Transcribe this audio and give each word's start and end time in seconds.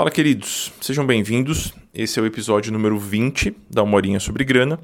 Fala, 0.00 0.10
queridos, 0.10 0.72
sejam 0.80 1.04
bem-vindos. 1.04 1.74
Esse 1.92 2.18
é 2.18 2.22
o 2.22 2.24
episódio 2.24 2.72
número 2.72 2.98
20 2.98 3.54
da 3.68 3.82
Uma 3.82 3.96
Horinha 3.96 4.18
sobre 4.18 4.44
Grana. 4.44 4.80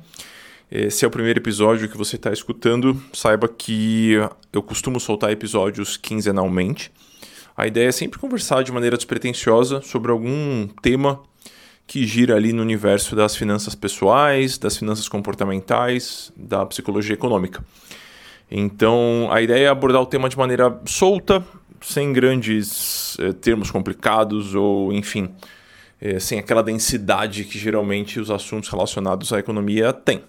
Esse 0.71 1.07
é 1.07 1.09
o 1.09 1.11
primeiro 1.11 1.39
episódio 1.39 1.89
que 1.89 1.97
você 1.97 2.17
está 2.17 2.31
escutando. 2.31 3.03
Saiba 3.15 3.49
que 3.49 4.13
eu 4.53 4.63
costumo 4.63 5.01
soltar 5.01 5.31
episódios 5.31 5.97
quinzenalmente. 5.97 6.93
A 7.57 7.67
ideia 7.67 7.89
é 7.89 7.93
sempre 7.93 8.19
conversar 8.19 8.63
de 8.63 8.71
maneira 8.71 8.95
despretensiosa 8.95 9.81
sobre 9.81 10.13
algum 10.13 10.69
tema 10.83 11.23
que 11.87 12.07
gira 12.07 12.37
ali 12.37 12.53
no 12.53 12.61
universo 12.61 13.17
das 13.17 13.35
finanças 13.35 13.75
pessoais, 13.75 14.59
das 14.59 14.77
finanças 14.77 15.09
comportamentais, 15.09 16.31
da 16.37 16.67
psicologia 16.67 17.15
econômica. 17.15 17.65
Então, 18.51 19.29
a 19.33 19.41
ideia 19.41 19.65
é 19.65 19.69
abordar 19.69 20.03
o 20.03 20.07
tema 20.07 20.29
de 20.29 20.37
maneira 20.37 20.79
solta, 20.85 21.43
sem 21.83 22.13
grandes 22.13 23.17
eh, 23.19 23.33
termos 23.33 23.71
complicados 23.71 24.55
ou, 24.55 24.93
enfim, 24.93 25.29
eh, 26.01 26.19
sem 26.19 26.39
aquela 26.39 26.63
densidade 26.63 27.45
que 27.45 27.59
geralmente 27.59 28.21
os 28.21 28.31
assuntos 28.31 28.69
relacionados 28.69 29.33
à 29.33 29.39
economia 29.39 29.93
têm. 29.93 30.23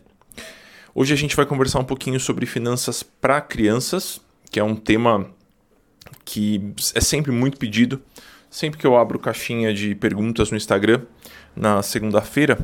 Hoje 0.94 1.14
a 1.14 1.18
gente 1.18 1.36
vai 1.36 1.46
conversar 1.46 1.80
um 1.80 1.86
pouquinho 1.86 2.20
sobre 2.20 2.46
finanças 2.46 3.04
para 3.04 3.40
crianças, 3.40 4.20
que 4.50 4.60
é 4.60 4.64
um 4.64 4.76
tema 4.76 5.30
que 6.26 6.74
é 6.96 7.02
sempre 7.02 7.32
muito 7.32 7.58
pedido. 7.58 8.02
Sempre 8.50 8.80
que 8.80 8.88
eu 8.88 8.98
abro 8.98 9.20
caixinha 9.20 9.74
de 9.74 9.94
perguntas 9.94 10.50
no 10.52 10.58
Instagram, 10.58 11.02
na 11.56 11.82
segunda-feira, 11.84 12.58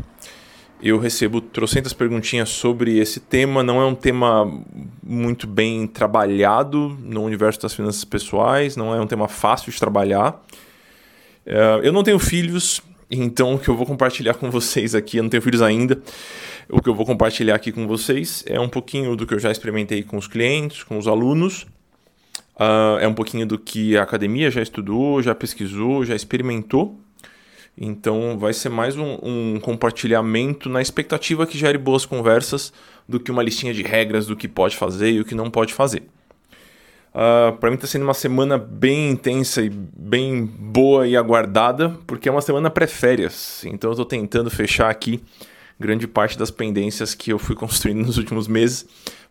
eu 0.84 1.00
recebo 1.00 1.40
trocentas 1.40 1.94
perguntinhas 1.94 2.50
sobre 2.50 2.98
esse 3.00 3.22
tema. 3.22 3.64
Não 3.64 3.82
é 3.82 3.86
um 3.86 3.96
tema 3.96 4.62
muito 5.02 5.48
bem 5.48 5.88
trabalhado 5.88 6.90
no 7.02 7.24
universo 7.24 7.62
das 7.62 7.74
finanças 7.74 8.04
pessoais, 8.04 8.76
não 8.76 8.94
é 8.94 9.00
um 9.00 9.08
tema 9.08 9.30
fácil 9.30 9.72
de 9.72 9.80
trabalhar. 9.80 10.44
Uh, 11.48 11.80
eu 11.82 11.94
não 11.94 12.04
tenho 12.04 12.20
filhos, 12.20 12.82
então 13.10 13.56
o 13.56 13.60
que 13.60 13.70
eu 13.70 13.78
vou 13.78 13.86
compartilhar 13.86 14.34
com 14.34 14.52
vocês 14.52 14.94
aqui, 14.94 15.18
eu 15.18 15.24
não 15.24 15.30
tenho 15.30 15.42
filhos 15.42 15.62
ainda, 15.62 16.02
o 16.70 16.82
que 16.82 16.90
eu 16.90 16.94
vou 16.94 17.06
compartilhar 17.06 17.56
aqui 17.56 17.72
com 17.72 17.88
vocês 17.88 18.44
é 18.46 18.60
um 18.60 18.68
pouquinho 18.68 19.16
do 19.16 19.26
que 19.26 19.34
eu 19.34 19.40
já 19.40 19.52
experimentei 19.52 20.04
com 20.04 20.18
os 20.18 20.28
clientes, 20.28 20.84
com 20.84 20.98
os 20.98 21.08
alunos. 21.08 21.66
Uh, 22.56 23.00
é 23.00 23.08
um 23.08 23.14
pouquinho 23.14 23.48
do 23.48 23.58
que 23.58 23.96
a 23.96 24.04
academia 24.04 24.52
já 24.52 24.62
estudou, 24.62 25.24
já 25.24 25.34
pesquisou, 25.34 26.04
já 26.04 26.14
experimentou 26.14 27.00
então 27.78 28.38
vai 28.38 28.54
ser 28.54 28.70
mais 28.70 28.96
um, 28.96 29.18
um, 29.24 29.60
compartilhamento 29.60 30.70
na 30.70 30.82
expectativa 30.82 31.48
que 31.48 31.58
gere 31.58 31.78
boas 31.78 32.06
conversas 32.06 32.72
do 33.08 33.20
que 33.20 33.32
uma 33.32 33.42
listinha 33.42 33.74
de 33.74 33.82
regras 33.82 34.28
do 34.28 34.36
que 34.36 34.48
pode 34.48 34.78
fazer 34.78 35.12
e 35.12 35.20
o 35.20 35.26
que 35.26 35.34
não 35.34 35.50
pode 35.50 35.74
fazer. 35.74 36.04
Uh, 37.14 37.50
ah, 37.50 37.58
para 37.60 37.70
mim 37.70 37.76
está 37.76 37.88
sendo 37.88 38.04
uma 38.04 38.14
semana 38.14 38.58
bem 38.58 39.10
intensa 39.10 39.62
e 39.62 39.70
bem 39.70 40.46
boa 40.46 41.08
e 41.08 41.16
aguardada, 41.16 41.90
porque 42.08 42.30
é 42.30 42.32
uma 42.32 42.42
semana 42.42 42.70
pré-férias. 42.70 43.64
Então 43.66 43.90
eu 43.90 43.94
estou 43.94 44.06
tentando 44.06 44.50
fechar 44.50 44.90
aqui 44.90 45.22
grande 45.80 46.08
parte 46.08 46.38
das 46.38 46.52
pendências 46.52 47.14
que 47.16 47.32
eu 47.32 47.40
fui 47.40 47.56
construindo 47.58 48.06
nos 48.06 48.18
últimos 48.18 48.48
meses 48.48 48.86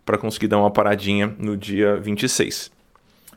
para 0.04 0.18
conseguir 0.18 0.48
dar 0.48 0.58
uma 0.58 0.70
paradinha 0.70 1.34
no 1.38 1.56
dia 1.56 1.96
26. 1.96 2.70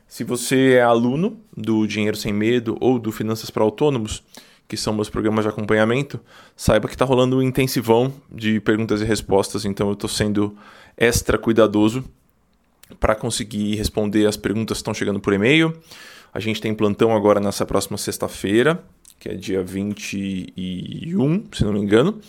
Se 0.07 0.23
você 0.23 0.73
é 0.73 0.81
aluno 0.81 1.39
do 1.55 1.85
Dinheiro 1.87 2.15
Sem 2.15 2.33
Medo 2.33 2.77
ou 2.79 2.99
do 2.99 3.11
Finanças 3.11 3.49
para 3.49 3.63
Autônomos, 3.63 4.23
que 4.67 4.75
são 4.75 4.93
meus 4.93 5.09
programas 5.09 5.45
de 5.45 5.49
acompanhamento, 5.49 6.19
saiba 6.55 6.87
que 6.87 6.95
está 6.95 7.05
rolando 7.05 7.37
um 7.37 7.41
intensivão 7.41 8.11
de 8.31 8.59
perguntas 8.59 9.01
e 9.01 9.05
respostas, 9.05 9.65
então 9.65 9.87
eu 9.87 9.93
estou 9.93 10.09
sendo 10.09 10.57
extra 10.97 11.37
cuidadoso 11.37 12.03
para 12.99 13.15
conseguir 13.15 13.75
responder 13.75 14.25
as 14.25 14.37
perguntas 14.37 14.77
que 14.77 14.81
estão 14.81 14.93
chegando 14.93 15.19
por 15.19 15.33
e-mail. 15.33 15.73
A 16.33 16.39
gente 16.39 16.61
tem 16.61 16.73
plantão 16.73 17.15
agora 17.15 17.39
nessa 17.39 17.65
próxima 17.65 17.97
sexta-feira, 17.97 18.83
que 19.19 19.29
é 19.29 19.33
dia 19.33 19.63
21, 19.63 21.45
se 21.51 21.63
não 21.63 21.73
me 21.73 21.79
engano. 21.79 22.19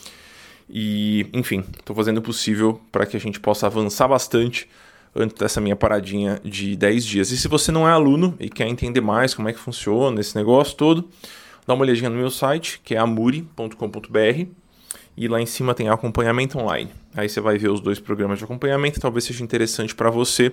E, 0.69 1.27
enfim, 1.33 1.65
estou 1.79 1.95
fazendo 1.95 2.19
o 2.19 2.23
possível 2.23 2.81
para 2.91 3.07
que 3.07 3.17
a 3.17 3.21
gente 3.21 3.39
possa 3.41 3.67
avançar 3.67 4.09
bastante 4.09 4.69
antes 5.15 5.39
dessa 5.39 5.61
minha 5.61 5.77
paradinha 5.77 6.41
de 6.45 6.77
10 6.77 7.05
dias. 7.05 7.31
E 7.31 7.37
se 7.37 7.49
você 7.49 7.73
não 7.73 7.89
é 7.89 7.93
aluno 7.93 8.35
e 8.39 8.49
quer 8.49 8.67
entender 8.69 9.01
mais 9.01 9.35
como 9.35 9.49
é 9.49 9.53
que 9.53 9.59
funciona 9.59 10.21
esse 10.21 10.37
negócio 10.37 10.77
todo, 10.77 11.09
dá 11.67 11.75
uma 11.75 11.83
olhadinha 11.83 12.09
no 12.09 12.17
meu 12.17 12.31
site, 12.31 12.81
que 12.85 12.95
é 12.95 12.99
amuri.com.br, 12.99 14.47
e 15.17 15.29
lá 15.29 15.41
em 15.41 15.47
cima 15.47 15.75
tem 15.75 15.89
acompanhamento 15.89 16.59
online. 16.59 16.91
Aí 17.15 17.29
você 17.29 17.41
vai 17.41 17.59
ver 17.59 17.71
os 17.71 17.81
dois 17.81 17.99
programas 17.99 18.39
de 18.39 18.45
acompanhamento, 18.45 19.01
talvez 19.01 19.25
seja 19.25 19.43
interessante 19.43 19.95
para 19.95 20.11
você. 20.11 20.49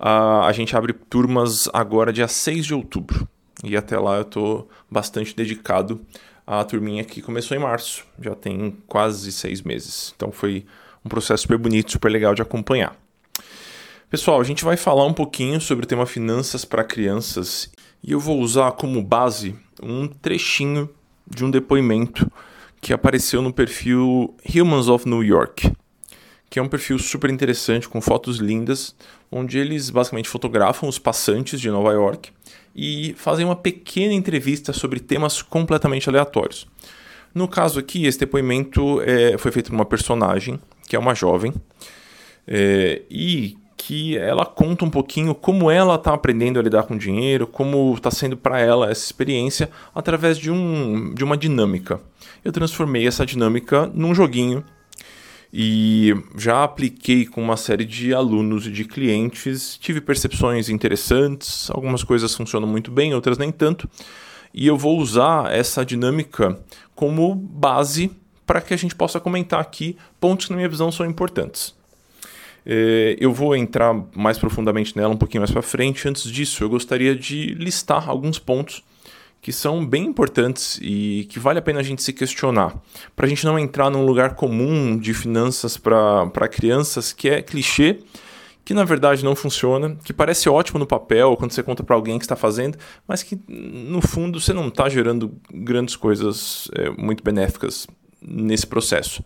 Uh, 0.00 0.42
a 0.44 0.52
gente 0.52 0.74
abre 0.74 0.92
turmas 0.92 1.68
agora 1.72 2.12
dia 2.12 2.26
6 2.26 2.66
de 2.66 2.74
outubro. 2.74 3.28
E 3.62 3.76
até 3.76 3.98
lá 3.98 4.16
eu 4.16 4.22
estou 4.22 4.68
bastante 4.90 5.36
dedicado 5.36 6.00
à 6.46 6.64
turminha 6.64 7.04
que 7.04 7.22
começou 7.22 7.56
em 7.56 7.60
março. 7.60 8.04
Já 8.20 8.34
tem 8.34 8.76
quase 8.88 9.30
seis 9.30 9.62
meses. 9.62 10.12
Então 10.16 10.32
foi 10.32 10.66
um 11.04 11.08
processo 11.08 11.42
super 11.42 11.58
bonito, 11.58 11.92
super 11.92 12.10
legal 12.10 12.34
de 12.34 12.42
acompanhar. 12.42 12.96
Pessoal, 14.10 14.40
a 14.40 14.44
gente 14.44 14.64
vai 14.64 14.76
falar 14.76 15.06
um 15.06 15.14
pouquinho 15.14 15.60
sobre 15.60 15.84
o 15.84 15.88
tema 15.88 16.04
finanças 16.04 16.64
para 16.64 16.82
crianças 16.82 17.70
e 18.02 18.12
eu 18.12 18.20
vou 18.20 18.40
usar 18.40 18.72
como 18.72 19.02
base 19.02 19.56
um 19.82 20.06
trechinho 20.06 20.88
de 21.28 21.44
um 21.44 21.50
depoimento 21.50 22.30
que 22.80 22.92
apareceu 22.92 23.40
no 23.40 23.52
perfil 23.52 24.34
Humans 24.54 24.88
of 24.88 25.08
New 25.08 25.22
York, 25.22 25.72
que 26.50 26.58
é 26.58 26.62
um 26.62 26.68
perfil 26.68 26.98
super 26.98 27.30
interessante 27.30 27.88
com 27.88 28.00
fotos 28.00 28.38
lindas, 28.38 28.94
onde 29.30 29.58
eles 29.58 29.88
basicamente 29.88 30.28
fotografam 30.28 30.88
os 30.88 30.98
passantes 30.98 31.60
de 31.60 31.70
Nova 31.70 31.92
York 31.92 32.30
e 32.74 33.14
fazem 33.16 33.44
uma 33.44 33.56
pequena 33.56 34.12
entrevista 34.12 34.72
sobre 34.72 35.00
temas 35.00 35.40
completamente 35.40 36.08
aleatórios. 36.08 36.66
No 37.34 37.48
caso 37.48 37.78
aqui, 37.78 38.04
esse 38.04 38.18
depoimento 38.18 39.00
é, 39.02 39.38
foi 39.38 39.50
feito 39.50 39.70
por 39.70 39.74
uma 39.74 39.86
personagem, 39.86 40.60
que 40.86 40.94
é 40.94 40.98
uma 40.98 41.14
jovem, 41.14 41.54
é, 42.46 43.02
e 43.10 43.56
que 43.84 44.16
ela 44.16 44.46
conta 44.46 44.84
um 44.84 44.90
pouquinho 44.90 45.34
como 45.34 45.68
ela 45.68 45.96
está 45.96 46.14
aprendendo 46.14 46.58
a 46.58 46.62
lidar 46.62 46.84
com 46.84 46.96
dinheiro, 46.96 47.48
como 47.48 47.92
está 47.94 48.12
sendo 48.12 48.36
para 48.36 48.60
ela 48.60 48.88
essa 48.88 49.04
experiência 49.04 49.68
através 49.92 50.38
de, 50.38 50.52
um, 50.52 51.12
de 51.12 51.24
uma 51.24 51.36
dinâmica. 51.36 52.00
Eu 52.44 52.52
transformei 52.52 53.08
essa 53.08 53.26
dinâmica 53.26 53.90
num 53.92 54.14
joguinho 54.14 54.62
e 55.52 56.14
já 56.36 56.62
apliquei 56.62 57.26
com 57.26 57.42
uma 57.42 57.56
série 57.56 57.84
de 57.84 58.14
alunos 58.14 58.68
e 58.68 58.70
de 58.70 58.84
clientes. 58.84 59.76
Tive 59.78 60.00
percepções 60.00 60.68
interessantes, 60.68 61.68
algumas 61.70 62.04
coisas 62.04 62.32
funcionam 62.32 62.68
muito 62.68 62.90
bem, 62.92 63.12
outras 63.12 63.36
nem 63.36 63.50
tanto. 63.50 63.90
E 64.54 64.64
eu 64.64 64.76
vou 64.76 64.96
usar 64.96 65.52
essa 65.52 65.84
dinâmica 65.84 66.56
como 66.94 67.34
base 67.34 68.12
para 68.46 68.60
que 68.60 68.72
a 68.72 68.78
gente 68.78 68.94
possa 68.94 69.18
comentar 69.18 69.60
aqui 69.60 69.96
pontos 70.20 70.46
que, 70.46 70.52
na 70.52 70.56
minha 70.56 70.68
visão, 70.68 70.92
são 70.92 71.04
importantes. 71.04 71.74
É, 72.64 73.16
eu 73.18 73.32
vou 73.32 73.56
entrar 73.56 73.94
mais 74.14 74.38
profundamente 74.38 74.96
nela 74.96 75.12
um 75.12 75.16
pouquinho 75.16 75.40
mais 75.40 75.50
para 75.50 75.62
frente. 75.62 76.08
Antes 76.08 76.30
disso, 76.30 76.62
eu 76.62 76.68
gostaria 76.68 77.14
de 77.14 77.54
listar 77.54 78.08
alguns 78.08 78.38
pontos 78.38 78.82
que 79.40 79.52
são 79.52 79.84
bem 79.84 80.04
importantes 80.04 80.78
e 80.80 81.26
que 81.28 81.40
vale 81.40 81.58
a 81.58 81.62
pena 81.62 81.80
a 81.80 81.82
gente 81.82 82.00
se 82.00 82.12
questionar. 82.12 82.80
Para 83.16 83.26
a 83.26 83.28
gente 83.28 83.44
não 83.44 83.58
entrar 83.58 83.90
num 83.90 84.06
lugar 84.06 84.36
comum 84.36 84.96
de 84.96 85.12
finanças 85.12 85.76
para 85.76 86.48
crianças 86.48 87.12
que 87.12 87.28
é 87.28 87.42
clichê, 87.42 87.98
que 88.64 88.72
na 88.72 88.84
verdade 88.84 89.24
não 89.24 89.34
funciona, 89.34 89.96
que 90.04 90.12
parece 90.12 90.48
ótimo 90.48 90.78
no 90.78 90.86
papel 90.86 91.36
quando 91.36 91.50
você 91.50 91.60
conta 91.60 91.82
para 91.82 91.96
alguém 91.96 92.18
que 92.18 92.24
está 92.24 92.36
fazendo, 92.36 92.78
mas 93.06 93.24
que 93.24 93.36
no 93.48 94.00
fundo 94.00 94.40
você 94.40 94.52
não 94.52 94.68
está 94.68 94.88
gerando 94.88 95.36
grandes 95.52 95.96
coisas 95.96 96.68
é, 96.76 96.90
muito 96.90 97.24
benéficas 97.24 97.88
nesse 98.20 98.64
processo. 98.64 99.24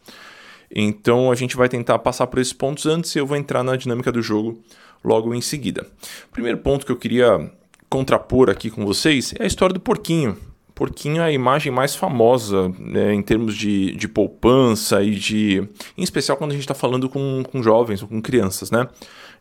Então 0.74 1.30
a 1.30 1.34
gente 1.34 1.56
vai 1.56 1.68
tentar 1.68 1.98
passar 1.98 2.26
por 2.26 2.38
esses 2.38 2.52
pontos 2.52 2.86
antes 2.86 3.14
e 3.14 3.18
eu 3.18 3.26
vou 3.26 3.36
entrar 3.36 3.62
na 3.62 3.76
dinâmica 3.76 4.10
do 4.10 4.22
jogo 4.22 4.60
logo 5.04 5.34
em 5.34 5.40
seguida. 5.40 5.86
O 6.28 6.32
primeiro 6.32 6.58
ponto 6.58 6.84
que 6.84 6.92
eu 6.92 6.96
queria 6.96 7.50
contrapor 7.88 8.50
aqui 8.50 8.70
com 8.70 8.84
vocês 8.84 9.34
é 9.38 9.44
a 9.44 9.46
história 9.46 9.72
do 9.72 9.80
porquinho. 9.80 10.36
Porquinho 10.74 11.22
é 11.22 11.24
a 11.24 11.32
imagem 11.32 11.72
mais 11.72 11.96
famosa 11.96 12.68
né, 12.78 13.14
em 13.14 13.22
termos 13.22 13.56
de, 13.56 13.92
de 13.92 14.06
poupança 14.06 15.02
e 15.02 15.14
de. 15.14 15.66
Em 15.96 16.02
especial 16.02 16.36
quando 16.36 16.50
a 16.50 16.54
gente 16.54 16.64
está 16.64 16.74
falando 16.74 17.08
com, 17.08 17.42
com 17.50 17.62
jovens 17.62 18.02
ou 18.02 18.08
com 18.08 18.20
crianças, 18.20 18.70
né? 18.70 18.86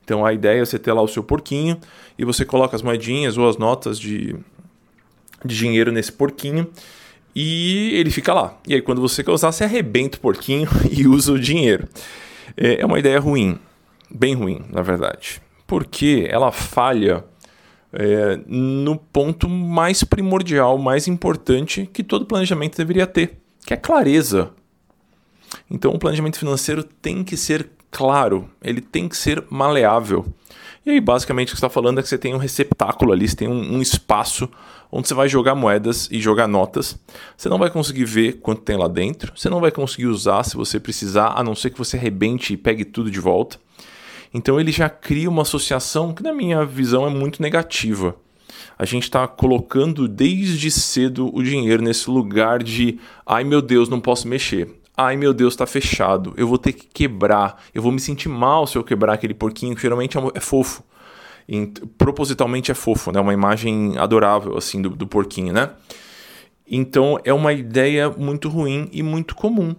Então 0.04 0.26
a 0.26 0.32
ideia 0.32 0.62
é 0.62 0.66
você 0.66 0.80
ter 0.80 0.94
lá 0.94 1.02
o 1.02 1.08
seu 1.08 1.24
porquinho 1.24 1.78
e 2.18 2.24
você 2.24 2.46
coloca 2.46 2.76
as 2.76 2.82
moedinhas 2.82 3.38
ou 3.38 3.50
as 3.50 3.58
notas 3.58 4.00
de, 4.00 4.36
de 5.44 5.58
dinheiro 5.58 5.92
nesse 5.92 6.12
porquinho 6.12 6.70
e 7.36 7.92
ele 7.94 8.10
fica 8.10 8.34
lá. 8.34 8.58
E 8.68 8.74
aí, 8.74 8.82
quando 8.82 9.02
você 9.02 9.24
quer 9.24 9.32
usar, 9.32 9.52
você 9.52 9.64
arrebenta 9.64 10.18
o 10.18 10.22
porquinho 10.22 10.70
e 10.90 11.06
usa 11.08 11.34
o 11.34 11.40
dinheiro. 11.40 11.88
É, 12.56 12.82
é 12.82 12.86
uma 12.86 12.98
ideia 12.98 13.20
ruim, 13.20 13.60
bem 14.10 14.34
ruim, 14.34 14.62
na 14.72 14.82
verdade, 14.82 15.42
porque 15.68 16.28
ela 16.30 16.52
falha 16.52 17.26
é, 17.92 18.40
no 18.48 18.96
ponto 18.96 19.50
mais 19.50 20.04
primordial, 20.04 20.78
mais 20.78 21.08
importante 21.08 21.90
que 21.92 22.04
todo 22.04 22.26
planejamento 22.26 22.78
deveria 22.78 23.08
ter, 23.08 23.38
que 23.66 23.74
é 23.74 23.78
clareza. 23.78 24.52
Então, 25.70 25.92
o 25.92 26.00
planejamento 26.00 26.38
financeiro 26.38 26.84
tem 26.84 27.24
que 27.24 27.36
ser 27.36 27.70
claro, 27.96 28.50
ele 28.62 28.82
tem 28.82 29.08
que 29.08 29.16
ser 29.16 29.42
maleável. 29.50 30.26
E 30.86 30.90
aí, 30.90 31.00
basicamente, 31.00 31.48
o 31.48 31.52
que 31.52 31.60
você 31.62 31.66
está 31.66 31.74
falando 31.74 31.98
é 31.98 32.04
que 32.04 32.10
você 32.10 32.18
tem 32.18 32.34
um 32.34 32.38
receptáculo 32.38 33.14
ali, 33.14 33.26
você 33.26 33.38
tem 33.38 33.48
um, 33.48 33.78
um, 33.78 33.82
espaço 33.82 34.50
onde 34.92 35.08
você 35.08 35.14
vai 35.14 35.30
jogar 35.30 35.56
moedas 35.56 36.10
e 36.12 36.20
jogar 36.20 36.46
notas. 36.46 37.00
Você 37.38 37.48
não 37.48 37.58
vai 37.58 37.70
conseguir 37.70 38.04
ver 38.04 38.34
quanto 38.42 38.64
tem 38.64 38.76
lá 38.76 38.90
dentro, 38.90 39.32
você 39.34 39.50
não 39.50 39.62
vai 39.62 39.72
conseguir 39.72 40.08
usar 40.08 40.44
se 40.44 40.58
você 40.58 40.78
precisar, 40.78 41.30
a 41.38 41.42
não 41.42 41.56
ser 41.56 41.70
que 41.70 41.78
você 41.78 41.96
arrebente 41.96 42.52
e 42.52 42.58
pegue 42.58 42.84
tudo 42.84 43.10
de 43.10 43.20
volta. 43.20 43.58
Então 44.34 44.60
ele 44.60 44.74
já 44.74 44.90
cria 44.90 45.30
uma 45.30 45.44
associação 45.44 46.14
que, 46.14 46.22
na 46.22 46.34
minha 46.34 46.66
visão, 46.66 47.08
é 47.08 47.10
muito 47.10 47.42
negativa. 47.42 48.14
A 48.78 48.84
gente 48.84 49.04
está 49.04 49.26
colocando 49.26 50.06
desde 50.06 50.70
cedo 50.70 51.34
o 51.34 51.42
dinheiro 51.42 51.82
nesse 51.82 52.10
lugar 52.10 52.62
de 52.62 53.00
ai 53.26 53.46
meu 53.46 53.62
Deus, 53.62 53.88
não 53.88 54.02
posso 54.02 54.28
mexer. 54.28 54.70
Ai 54.98 55.18
meu 55.18 55.34
Deus, 55.34 55.54
está 55.54 55.66
fechado. 55.66 56.34
Eu 56.38 56.48
vou 56.48 56.58
ter 56.58 56.74
que 56.74 56.88
quebrar. 56.88 57.62
Eu 57.74 57.82
vou 57.82 57.92
me 57.92 58.00
sentir 58.00 58.30
mal 58.30 58.66
se 58.66 58.78
eu 58.78 58.84
quebrar 58.84 59.14
aquele 59.14 59.34
porquinho, 59.34 59.76
que 59.76 59.82
geralmente 59.82 60.18
é, 60.18 60.22
é 60.34 60.40
fofo. 60.40 60.84
E, 61.48 61.68
propositalmente 61.98 62.72
é 62.72 62.74
fofo, 62.74 63.12
né? 63.12 63.20
Uma 63.20 63.34
imagem 63.34 63.98
adorável 63.98 64.58
assim 64.58 64.82
do, 64.82 64.90
do 64.90 65.06
porquinho, 65.06 65.54
né? 65.54 65.72
Então 66.68 67.20
é 67.24 67.34
uma 67.34 67.54
ideia 67.54 68.10
muito 68.10 68.50
ruim 68.50 68.90
e 68.92 69.04
muito 69.04 69.36
comum 69.36 69.76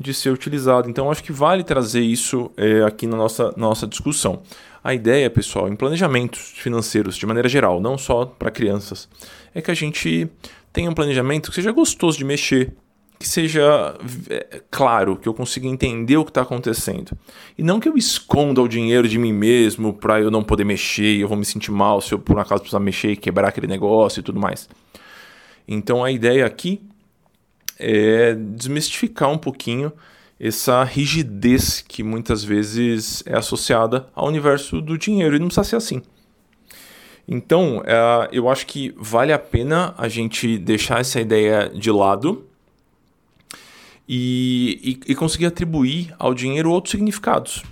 de 0.00 0.12
ser 0.12 0.30
utilizado. 0.30 0.88
Então, 0.88 1.10
acho 1.10 1.22
que 1.22 1.32
vale 1.32 1.64
trazer 1.64 2.00
isso 2.00 2.50
é, 2.56 2.82
aqui 2.82 3.06
na 3.06 3.16
nossa, 3.16 3.54
nossa 3.56 3.86
discussão. 3.86 4.42
A 4.82 4.94
ideia, 4.94 5.28
pessoal, 5.30 5.68
em 5.68 5.76
planejamentos 5.76 6.52
financeiros 6.56 7.16
de 7.16 7.26
maneira 7.26 7.48
geral, 7.48 7.80
não 7.80 7.96
só 7.96 8.26
para 8.26 8.50
crianças, 8.50 9.08
é 9.54 9.60
que 9.60 9.70
a 9.70 9.74
gente 9.74 10.28
tenha 10.72 10.90
um 10.90 10.94
planejamento 10.94 11.48
que 11.50 11.54
seja 11.54 11.72
gostoso 11.72 12.18
de 12.18 12.24
mexer, 12.24 12.72
que 13.18 13.28
seja 13.28 13.96
é, 14.30 14.62
claro, 14.70 15.16
que 15.16 15.28
eu 15.28 15.34
consiga 15.34 15.66
entender 15.66 16.16
o 16.16 16.24
que 16.24 16.30
está 16.30 16.42
acontecendo. 16.42 17.18
E 17.56 17.62
não 17.62 17.80
que 17.80 17.88
eu 17.88 17.96
esconda 17.96 18.62
o 18.62 18.68
dinheiro 18.68 19.08
de 19.08 19.18
mim 19.18 19.32
mesmo 19.32 19.92
para 19.92 20.20
eu 20.20 20.30
não 20.30 20.42
poder 20.42 20.64
mexer 20.64 21.18
eu 21.20 21.28
vou 21.28 21.36
me 21.36 21.44
sentir 21.44 21.72
mal 21.72 22.00
se 22.00 22.12
eu 22.12 22.18
por 22.18 22.38
acaso 22.38 22.62
precisar 22.62 22.80
mexer 22.80 23.12
e 23.12 23.16
quebrar 23.16 23.48
aquele 23.48 23.66
negócio 23.66 24.20
e 24.20 24.22
tudo 24.22 24.38
mais. 24.38 24.68
Então 25.66 26.04
a 26.04 26.12
ideia 26.12 26.46
aqui 26.46 26.80
é 27.78 28.34
desmistificar 28.34 29.30
um 29.30 29.38
pouquinho 29.38 29.92
essa 30.38 30.84
rigidez 30.84 31.80
que 31.80 32.02
muitas 32.04 32.44
vezes 32.44 33.24
é 33.26 33.36
associada 33.36 34.08
ao 34.14 34.28
universo 34.28 34.80
do 34.80 34.96
dinheiro 34.96 35.34
e 35.34 35.38
não 35.38 35.48
precisa 35.48 35.64
ser 35.64 35.76
assim. 35.76 36.02
Então, 37.26 37.82
é, 37.84 38.28
eu 38.32 38.48
acho 38.48 38.66
que 38.66 38.94
vale 38.96 39.32
a 39.32 39.38
pena 39.38 39.94
a 39.98 40.08
gente 40.08 40.56
deixar 40.56 41.00
essa 41.00 41.20
ideia 41.20 41.68
de 41.68 41.90
lado 41.90 42.47
e, 44.08 44.98
e, 45.06 45.12
e 45.12 45.14
conseguir 45.14 45.46
atribuir 45.46 46.14
ao 46.18 46.32
dinheiro 46.32 46.70
outros 46.70 46.92
significados 46.92 47.62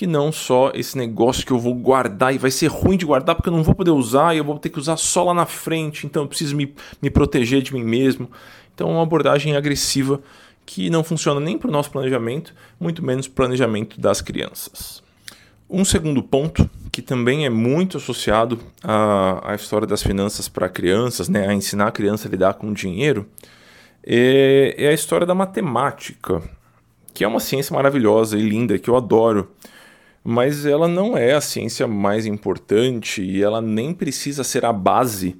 que 0.00 0.06
não 0.06 0.32
só 0.32 0.70
esse 0.74 0.96
negócio 0.96 1.44
que 1.44 1.52
eu 1.52 1.58
vou 1.58 1.74
guardar 1.74 2.34
e 2.34 2.38
vai 2.38 2.50
ser 2.50 2.68
ruim 2.68 2.96
de 2.96 3.04
guardar 3.04 3.34
porque 3.34 3.50
eu 3.50 3.52
não 3.52 3.62
vou 3.62 3.74
poder 3.74 3.90
usar 3.90 4.34
e 4.34 4.38
eu 4.38 4.44
vou 4.44 4.58
ter 4.58 4.70
que 4.70 4.78
usar 4.78 4.96
só 4.96 5.24
lá 5.24 5.34
na 5.34 5.44
frente, 5.44 6.06
então 6.06 6.22
eu 6.22 6.26
preciso 6.26 6.56
me, 6.56 6.74
me 7.02 7.10
proteger 7.10 7.60
de 7.60 7.74
mim 7.74 7.84
mesmo. 7.84 8.30
Então, 8.74 8.90
uma 8.90 9.02
abordagem 9.02 9.56
agressiva 9.56 10.20
que 10.64 10.88
não 10.88 11.04
funciona 11.04 11.38
nem 11.38 11.58
para 11.58 11.68
o 11.68 11.70
nosso 11.70 11.90
planejamento, 11.90 12.54
muito 12.80 13.04
menos 13.04 13.28
planejamento 13.28 14.00
das 14.00 14.22
crianças. 14.22 15.02
Um 15.68 15.84
segundo 15.84 16.22
ponto, 16.22 16.70
que 16.90 17.02
também 17.02 17.44
é 17.44 17.50
muito 17.50 17.98
associado 17.98 18.58
à, 18.82 19.52
à 19.52 19.54
história 19.54 19.86
das 19.86 20.02
finanças 20.02 20.48
para 20.48 20.68
crianças, 20.68 21.28
né, 21.28 21.46
a 21.46 21.52
ensinar 21.52 21.88
a 21.88 21.92
criança 21.92 22.26
a 22.26 22.30
lidar 22.30 22.54
com 22.54 22.72
dinheiro, 22.72 23.26
é, 24.04 24.74
é 24.76 24.88
a 24.88 24.92
história 24.92 25.26
da 25.26 25.34
matemática, 25.34 26.42
que 27.12 27.24
é 27.24 27.28
uma 27.28 27.40
ciência 27.40 27.74
maravilhosa 27.74 28.38
e 28.38 28.42
linda 28.42 28.78
que 28.78 28.88
eu 28.88 28.96
adoro 28.96 29.50
mas 30.22 30.66
ela 30.66 30.86
não 30.86 31.16
é 31.16 31.32
a 31.32 31.40
ciência 31.40 31.86
mais 31.86 32.26
importante 32.26 33.22
e 33.22 33.42
ela 33.42 33.60
nem 33.60 33.94
precisa 33.94 34.44
ser 34.44 34.64
a 34.64 34.72
base 34.72 35.36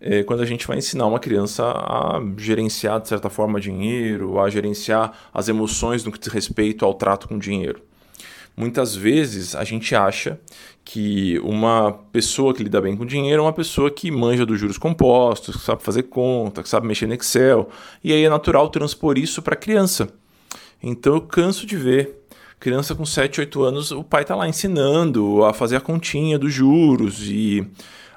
é, 0.00 0.22
quando 0.22 0.40
a 0.40 0.46
gente 0.46 0.66
vai 0.66 0.78
ensinar 0.78 1.06
uma 1.06 1.18
criança 1.18 1.64
a 1.64 2.20
gerenciar, 2.36 3.00
de 3.00 3.08
certa 3.08 3.30
forma, 3.30 3.60
dinheiro, 3.60 4.38
a 4.38 4.50
gerenciar 4.50 5.12
as 5.32 5.48
emoções 5.48 6.04
no 6.04 6.12
que 6.12 6.18
diz 6.18 6.28
respeito 6.28 6.84
ao 6.84 6.94
trato 6.94 7.28
com 7.28 7.38
dinheiro. 7.38 7.82
Muitas 8.56 8.94
vezes 8.94 9.54
a 9.54 9.64
gente 9.64 9.94
acha 9.94 10.38
que 10.84 11.38
uma 11.40 11.92
pessoa 12.12 12.52
que 12.52 12.62
lida 12.62 12.80
bem 12.80 12.96
com 12.96 13.06
dinheiro 13.06 13.40
é 13.40 13.44
uma 13.44 13.52
pessoa 13.52 13.90
que 13.90 14.10
manja 14.10 14.44
dos 14.44 14.60
juros 14.60 14.76
compostos, 14.76 15.56
que 15.56 15.62
sabe 15.62 15.82
fazer 15.82 16.04
conta, 16.04 16.62
que 16.62 16.68
sabe 16.68 16.86
mexer 16.86 17.06
no 17.06 17.14
Excel, 17.14 17.68
e 18.02 18.12
aí 18.12 18.24
é 18.24 18.28
natural 18.28 18.68
transpor 18.68 19.18
isso 19.18 19.40
para 19.40 19.56
criança. 19.56 20.08
Então 20.82 21.14
eu 21.14 21.20
canso 21.22 21.64
de 21.64 21.76
ver 21.76 22.24
criança 22.60 22.94
com 22.94 23.04
7, 23.04 23.40
8 23.40 23.62
anos, 23.62 23.90
o 23.90 24.04
pai 24.04 24.22
está 24.22 24.34
lá 24.34 24.46
ensinando 24.46 25.44
a 25.44 25.52
fazer 25.52 25.76
a 25.76 25.80
continha 25.80 26.38
dos 26.38 26.52
juros 26.52 27.20
e 27.22 27.66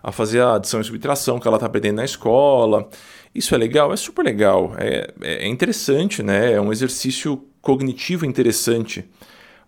a 0.04 0.12
fazer 0.12 0.42
a 0.42 0.56
adição 0.56 0.80
e 0.80 0.84
subtração 0.84 1.40
que 1.40 1.48
ela 1.48 1.58
está 1.58 1.68
aprendendo 1.68 1.98
na 1.98 2.06
escola. 2.06 2.90
Isso 3.34 3.54
é 3.54 3.58
legal? 3.58 3.92
É 3.92 3.98
super 3.98 4.24
legal. 4.24 4.74
É, 4.78 5.13
é 5.22 5.48
interessante, 5.48 6.24
né? 6.24 6.54
É 6.54 6.62
um 6.62 6.72
exercício 6.72 7.44
cognitivo 7.62 8.25
interessante. 8.25 9.06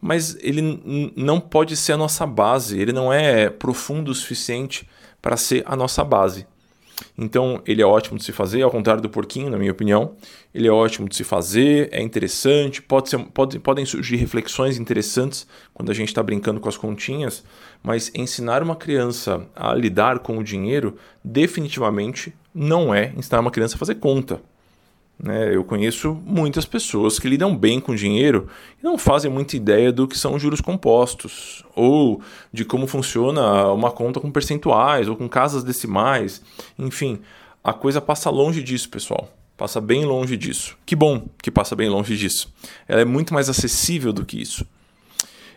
Mas 0.01 0.38
ele 0.40 1.12
não 1.16 1.40
pode 1.40 1.75
ser 1.75 1.94
a 1.94 1.98
nossa 1.98 2.25
base, 2.25 2.80
ele 2.80 2.94
não 2.94 3.12
é 3.12 3.50
profundo 3.50 4.12
o 4.12 4.16
suficiente 4.16 4.88
para 5.22 5.36
ser 5.36 5.63
a 5.66 5.75
nossa 5.75 6.04
base. 6.04 6.48
Então, 7.18 7.62
ele 7.66 7.81
é 7.81 7.86
ótimo 7.86 8.18
de 8.18 8.24
se 8.24 8.31
fazer, 8.31 8.62
ao 8.62 8.72
contrário 8.72 9.01
do 9.01 9.10
porquinho, 9.10 9.50
na 9.50 9.57
minha 9.57 9.72
opinião. 9.72 10.16
Ele 10.54 10.68
é 10.68 10.72
ótimo 10.72 11.07
de 11.07 11.16
se 11.16 11.24
fazer, 11.24 11.90
é 11.92 12.01
interessante, 12.01 12.81
pode 12.81 13.10
ser, 13.10 13.19
pode, 13.19 13.60
podem 13.60 13.86
surgir 13.86 14.16
reflexões 14.18 14.78
interessantes 14.78 15.48
quando 15.74 15.92
a 15.92 15.94
gente 15.94 16.10
está 16.10 16.24
brincando 16.24 16.60
com 16.60 16.69
as 16.69 16.78
continhas, 16.78 17.44
mas 17.84 18.12
ensinar 18.16 18.63
uma 18.63 18.75
criança 18.75 19.45
a 19.56 19.74
lidar 19.74 20.19
com 20.19 20.38
o 20.38 20.44
dinheiro 20.44 20.98
definitivamente 21.24 22.34
não 22.54 22.94
é 22.94 23.13
ensinar 23.16 23.40
uma 23.40 23.52
criança 23.52 23.75
a 23.75 23.80
fazer 23.80 23.95
conta. 23.95 24.42
Né? 25.21 25.54
Eu 25.54 25.66
conheço 25.66 26.18
muitas 26.25 26.66
pessoas 26.66 27.19
que 27.19 27.27
lidam 27.27 27.56
bem 27.56 27.81
com 27.81 27.94
dinheiro 27.94 28.48
e 28.81 28.83
não 28.83 28.98
fazem 28.98 29.30
muita 29.30 29.57
ideia 29.57 29.92
do 29.92 30.07
que 30.07 30.18
são 30.18 30.39
juros 30.39 30.62
compostos, 30.62 31.63
ou 31.75 32.21
de 32.54 32.63
como 32.63 32.88
funciona 32.88 33.68
uma 33.74 33.92
conta 33.92 34.19
com 34.19 34.31
percentuais, 34.31 35.10
ou 35.10 35.18
com 35.18 35.27
casas 35.27 35.63
decimais. 35.63 36.42
Enfim, 36.77 37.19
a 37.62 37.74
coisa 37.74 38.00
passa 38.00 38.30
longe 38.30 38.63
disso, 38.63 38.89
pessoal. 38.89 39.30
Passa 39.57 39.81
bem 39.81 40.06
longe 40.06 40.38
disso. 40.38 40.77
Que 40.86 40.95
bom 40.95 41.27
que 41.44 41.51
passa 41.51 41.75
bem 41.75 41.89
longe 41.89 42.16
disso. 42.16 42.54
Ela 42.88 43.01
é 43.01 43.06
muito 43.06 43.33
mais 43.33 43.50
acessível 43.50 44.13
do 44.13 44.25
que 44.25 44.42
isso. 44.42 44.66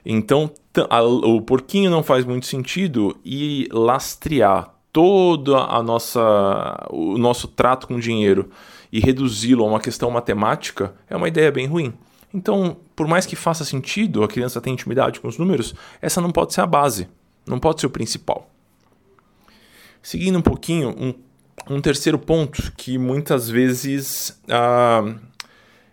Então, 0.05 0.51
a, 0.91 1.01
o 1.03 1.41
porquinho 1.41 1.89
não 1.89 2.03
faz 2.03 2.25
muito 2.25 2.47
sentido 2.47 3.17
e 3.25 3.69
lastrear 3.71 4.75
todo 4.93 5.55
a 5.57 5.81
nossa, 5.81 6.89
o 6.91 7.17
nosso 7.17 7.47
trato 7.47 7.87
com 7.87 7.95
o 7.95 8.01
dinheiro 8.01 8.51
e 8.93 9.01
reduzi-lo 9.01 9.65
a 9.65 9.69
uma 9.69 9.81
questão 9.81 10.11
matemática 10.11 10.95
é 11.09 11.17
uma 11.17 11.27
ideia 11.27 11.51
bem 11.51 11.67
ruim. 11.67 11.95
Então, 12.33 12.77
por 12.95 13.09
mais 13.09 13.25
que 13.25 13.35
faça 13.35 13.65
sentido, 13.65 14.23
a 14.23 14.29
criança 14.29 14.61
tem 14.61 14.75
intimidade 14.75 15.19
com 15.21 15.29
os 15.29 15.39
números, 15.39 15.75
essa 16.01 16.21
não 16.21 16.31
pode 16.31 16.53
ser 16.53 16.61
a 16.61 16.67
base, 16.67 17.09
não 17.47 17.59
pode 17.59 17.81
ser 17.81 17.87
o 17.87 17.91
principal. 17.91 18.51
Seguindo 20.03 20.39
um 20.39 20.43
pouquinho, 20.43 20.91
um, 20.91 21.15
um 21.75 21.81
terceiro 21.81 22.19
ponto 22.19 22.73
que 22.77 22.99
muitas 22.99 23.49
vezes 23.49 24.41
ah, 24.49 25.15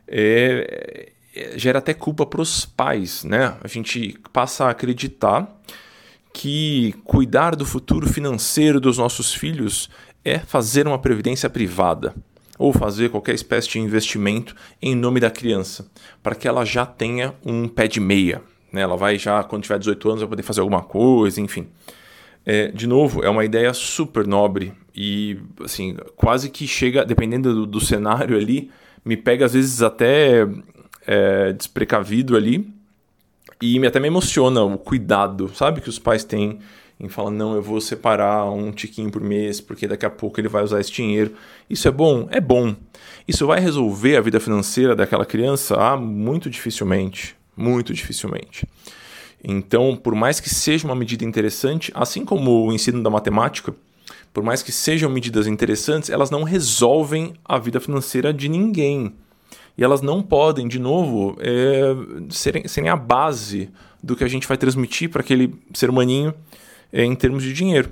é, 0.08 1.12
é, 1.36 1.58
gera 1.58 1.80
até 1.80 1.94
culpa 1.94 2.26
para 2.26 2.42
os 2.42 2.66
pais, 2.66 3.24
né? 3.24 3.58
A 3.64 3.68
gente 3.68 4.18
passa 4.34 4.66
a 4.66 4.72
acreditar 4.72 5.48
que 6.34 6.94
cuidar 7.04 7.56
do 7.56 7.66
futuro 7.66 8.08
financeiro 8.08 8.80
dos 8.80 8.98
nossos 8.98 9.34
filhos 9.34 9.90
é 10.24 10.40
fazer 10.40 10.88
uma 10.88 11.00
previdência 11.00 11.50
privada 11.50 12.16
ou 12.60 12.74
fazer 12.74 13.10
qualquer 13.10 13.34
espécie 13.34 13.70
de 13.70 13.80
investimento 13.80 14.54
em 14.82 14.94
nome 14.94 15.22
da 15.22 15.32
criança, 15.32 15.90
para 16.22 16.36
que 16.36 16.46
ela 16.46 16.66
já 16.66 16.86
tenha 16.86 17.34
um 17.44 17.70
pé 17.70 17.88
de 17.88 18.02
meia. 18.02 18.42
Né? 18.72 18.82
Ela 18.82 18.98
vai 18.98 19.18
já, 19.18 19.42
quando 19.44 19.64
tiver 19.64 19.80
18 19.80 20.10
anos, 20.10 20.20
vai 20.20 20.30
poder 20.30 20.44
fazer 20.44 20.60
alguma 20.60 20.84
coisa, 20.84 21.40
enfim. 21.40 21.68
É, 22.46 22.68
de 22.68 22.86
novo, 22.86 23.24
é 23.24 23.30
uma 23.30 23.46
ideia 23.46 23.74
super 23.74 24.28
nobre 24.28 24.74
e, 24.94 25.40
assim, 25.64 25.96
quase 26.18 26.50
que 26.50 26.68
chega, 26.68 27.06
dependendo 27.06 27.54
do, 27.54 27.66
do 27.66 27.80
cenário 27.80 28.36
ali, 28.36 28.70
me 29.06 29.16
pega 29.16 29.46
às 29.46 29.54
vezes 29.54 29.82
até 29.82 30.46
é, 31.08 31.54
desprecavido 31.54 32.36
ali 32.36 32.70
e 33.62 33.86
até 33.86 34.00
me 34.00 34.08
emociona 34.08 34.62
o 34.64 34.78
cuidado, 34.78 35.50
sabe, 35.54 35.80
que 35.80 35.90
os 35.90 36.00
pais 36.00 36.24
têm 36.26 36.60
em 37.00 37.08
falar, 37.08 37.32
não, 37.32 37.56
eu 37.56 37.62
vou 37.62 37.80
separar 37.80 38.52
um 38.52 38.72
tiquinho 38.72 39.10
por 39.10 39.22
mês, 39.22 39.62
porque 39.62 39.88
daqui 39.88 40.06
a 40.06 40.10
pouco 40.10 40.40
ele 40.40 40.50
vai 40.50 40.64
usar 40.64 40.82
esse 40.82 40.92
dinheiro. 40.92 41.34
Isso 41.70 41.88
é 41.88 41.92
bom? 41.92 42.28
É 42.30 42.42
bom. 42.42 42.76
Isso 43.26 43.48
vai 43.48 43.62
resolver 43.62 44.18
a 44.18 44.22
vida 44.22 44.40
financeira 44.40 44.96
daquela 44.96 45.26
criança? 45.26 45.76
Ah, 45.76 45.96
muito 45.96 46.50
dificilmente. 46.50 47.38
Muito 47.56 47.94
dificilmente. 47.94 48.68
Então, 49.42 49.96
por 49.96 50.14
mais 50.14 50.42
que 50.42 50.50
seja 50.50 50.86
uma 50.86 50.96
medida 50.96 51.24
interessante, 51.24 51.90
assim 51.96 52.26
como 52.26 52.66
o 52.66 52.74
ensino 52.74 53.02
da 53.02 53.10
matemática, 53.10 53.74
por 54.34 54.44
mais 54.44 54.62
que 54.62 54.72
sejam 54.72 55.10
medidas 55.10 55.48
interessantes, 55.48 56.10
elas 56.10 56.30
não 56.30 56.44
resolvem 56.44 57.34
a 57.46 57.58
vida 57.58 57.80
financeira 57.80 58.34
de 58.34 58.50
ninguém. 58.50 59.14
E 59.78 59.84
elas 59.84 60.02
não 60.02 60.22
podem, 60.22 60.68
de 60.68 60.78
novo, 60.78 61.38
é, 61.40 61.96
serem, 62.30 62.68
serem 62.68 62.90
a 62.90 62.98
base 62.98 63.70
do 64.04 64.18
que 64.18 64.26
a 64.26 64.28
gente 64.28 64.46
vai 64.46 64.58
transmitir 64.58 65.10
para 65.10 65.22
aquele 65.22 65.56
ser 65.74 65.90
humaninho 65.90 66.34
em 66.92 67.16
termos 67.16 67.44
de 67.44 67.54
dinheiro. 67.54 67.92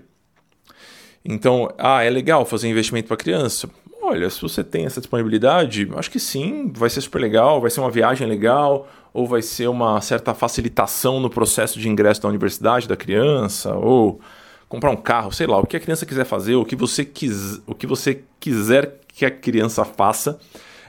Então, 1.24 1.70
ah, 1.77 2.04
é 2.04 2.10
legal 2.10 2.46
fazer 2.46 2.70
investimento 2.70 3.08
para 3.08 3.18
criança. 3.18 3.70
Olha, 4.01 4.30
se 4.30 4.42
você 4.42 4.63
tem 4.63 4.86
essa 4.86 5.01
disponibilidade, 5.01 5.89
acho 5.96 6.10
que 6.10 6.20
sim, 6.20 6.72
vai 6.74 6.89
ser 6.89 7.01
super 7.01 7.20
legal, 7.20 7.60
vai 7.60 7.70
ser 7.70 7.82
uma 7.82 7.92
viagem 7.92 8.25
legal, 8.25 8.88
ou 9.13 9.27
vai 9.27 9.42
ser 9.42 9.68
uma 9.68 10.00
certa 10.00 10.34
facilitação 10.34 11.20
no 11.20 11.30
processo 11.30 11.80
de 11.80 11.89
ingresso 11.89 12.22
da 12.22 12.30
universidade 12.30 12.88
da 12.88 12.96
criança, 12.96 13.75
ou 13.75 14.22
comprar 14.70 14.92
um 14.92 14.96
carro, 14.96 15.32
sei 15.32 15.48
lá, 15.48 15.58
o 15.58 15.66
que 15.66 15.75
a 15.75 15.80
criança 15.80 16.06
quiser 16.06 16.25
fazer, 16.25 16.56
o 16.56 16.63
que 16.63 16.75
você, 16.75 17.04
quis, 17.04 17.62
o 17.68 17.75
que 17.75 17.86
você 17.86 18.24
quiser 18.39 19.00
que 19.10 19.25
a 19.25 19.32
criança 19.32 19.84
faça, 19.84 20.39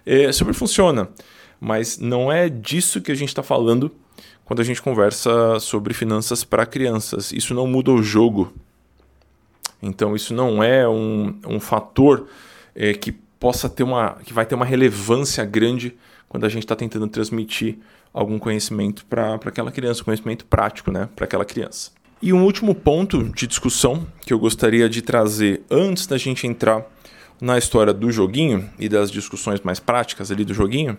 é, 0.07 0.31
super 0.31 0.55
funciona. 0.55 1.09
Mas 1.61 1.99
não 1.99 2.31
é 2.31 2.49
disso 2.49 3.01
que 3.01 3.11
a 3.11 3.15
gente 3.15 3.31
está 3.31 3.43
falando 3.43 3.91
quando 4.49 4.61
a 4.61 4.65
gente 4.65 4.81
conversa 4.81 5.61
sobre 5.61 5.93
finanças 5.93 6.43
para 6.43 6.65
crianças. 6.65 7.33
Isso 7.33 7.53
não 7.53 7.67
muda 7.67 7.91
o 7.91 8.03
jogo. 8.03 8.51
Então, 9.83 10.17
isso 10.17 10.33
não 10.33 10.63
é 10.63 10.89
um, 10.89 11.39
um 11.47 11.61
fator 11.61 12.27
é, 12.75 12.95
que 12.95 13.13
possa 13.13 13.69
ter 13.69 13.83
uma. 13.83 14.17
que 14.25 14.33
vai 14.33 14.47
ter 14.47 14.55
uma 14.55 14.65
relevância 14.65 15.45
grande 15.45 15.95
quando 16.31 16.47
a 16.47 16.49
gente 16.49 16.63
está 16.63 16.75
tentando 16.75 17.07
transmitir 17.09 17.77
algum 18.11 18.39
conhecimento 18.39 19.05
para 19.05 19.35
aquela 19.35 19.71
criança, 19.71 20.03
conhecimento 20.03 20.47
prático 20.47 20.91
né, 20.91 21.11
para 21.15 21.27
aquela 21.27 21.45
criança. 21.45 21.91
E 22.23 22.33
um 22.33 22.43
último 22.43 22.75
ponto 22.75 23.25
de 23.25 23.47
discussão 23.47 24.07
que 24.23 24.33
eu 24.33 24.39
gostaria 24.39 24.89
de 24.89 25.03
trazer 25.03 25.61
antes 25.71 26.07
da 26.07 26.17
gente 26.17 26.47
entrar 26.47 26.87
na 27.39 27.59
história 27.59 27.93
do 27.93 28.11
joguinho 28.11 28.69
e 28.79 28.89
das 28.89 29.11
discussões 29.11 29.61
mais 29.61 29.79
práticas 29.79 30.31
ali 30.31 30.43
do 30.43 30.55
joguinho 30.55 30.97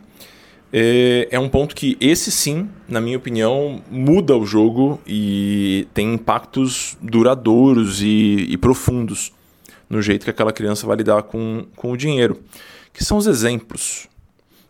é, 0.71 1.27
é, 1.31 1.39
um 1.39 1.49
ponto 1.49 1.75
que 1.75 1.97
esse 1.99 2.31
sim, 2.31 2.69
na 2.87 3.01
minha 3.01 3.17
opinião, 3.17 3.81
muda 3.89 4.37
o 4.37 4.45
jogo 4.45 5.01
e 5.07 5.87
tem 5.93 6.13
impactos 6.13 6.95
duradouros 7.01 8.01
e, 8.01 8.45
e 8.49 8.57
profundos 8.57 9.33
no 9.89 10.01
jeito 10.01 10.23
que 10.23 10.29
aquela 10.29 10.53
criança 10.53 10.85
vai 10.85 10.97
lidar 10.97 11.23
com, 11.23 11.65
com 11.75 11.91
o 11.91 11.97
dinheiro, 11.97 12.39
que 12.93 13.03
são 13.03 13.17
os 13.17 13.25
exemplos. 13.25 14.07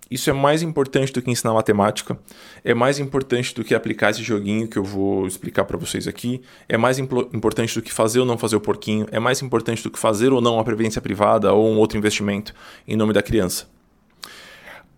Isso 0.10 0.30
é 0.30 0.34
mais 0.34 0.64
importante 0.64 1.14
do 1.14 1.22
que 1.22 1.30
ensinar 1.30 1.54
matemática, 1.54 2.18
é 2.64 2.74
mais 2.74 2.98
importante 2.98 3.54
do 3.54 3.64
que 3.64 3.76
aplicar 3.76 4.10
esse 4.10 4.24
joguinho 4.24 4.68
que 4.68 4.78
eu 4.78 4.84
vou 4.84 5.28
explicar 5.28 5.66
para 5.66 5.78
vocês 5.78 6.08
aqui, 6.08 6.42
é 6.68 6.78
mais 6.78 6.98
importante 6.98 7.76
do 7.76 7.82
que 7.82 7.94
fazer 7.94 8.20
ou 8.20 8.26
não 8.26 8.38
fazer 8.38 8.56
o 8.56 8.62
porquinho, 8.62 9.06
é 9.12 9.20
mais 9.20 9.42
importante 9.42 9.84
do 9.84 9.92
que 9.92 10.00
fazer 10.00 10.32
ou 10.32 10.42
não 10.42 10.56
uma 10.56 10.64
previdência 10.64 11.02
privada 11.02 11.54
ou 11.54 11.70
um 11.70 11.78
outro 11.78 11.98
investimento 11.98 12.56
em 12.88 12.96
nome 12.96 13.14
da 13.14 13.22
criança 13.22 13.68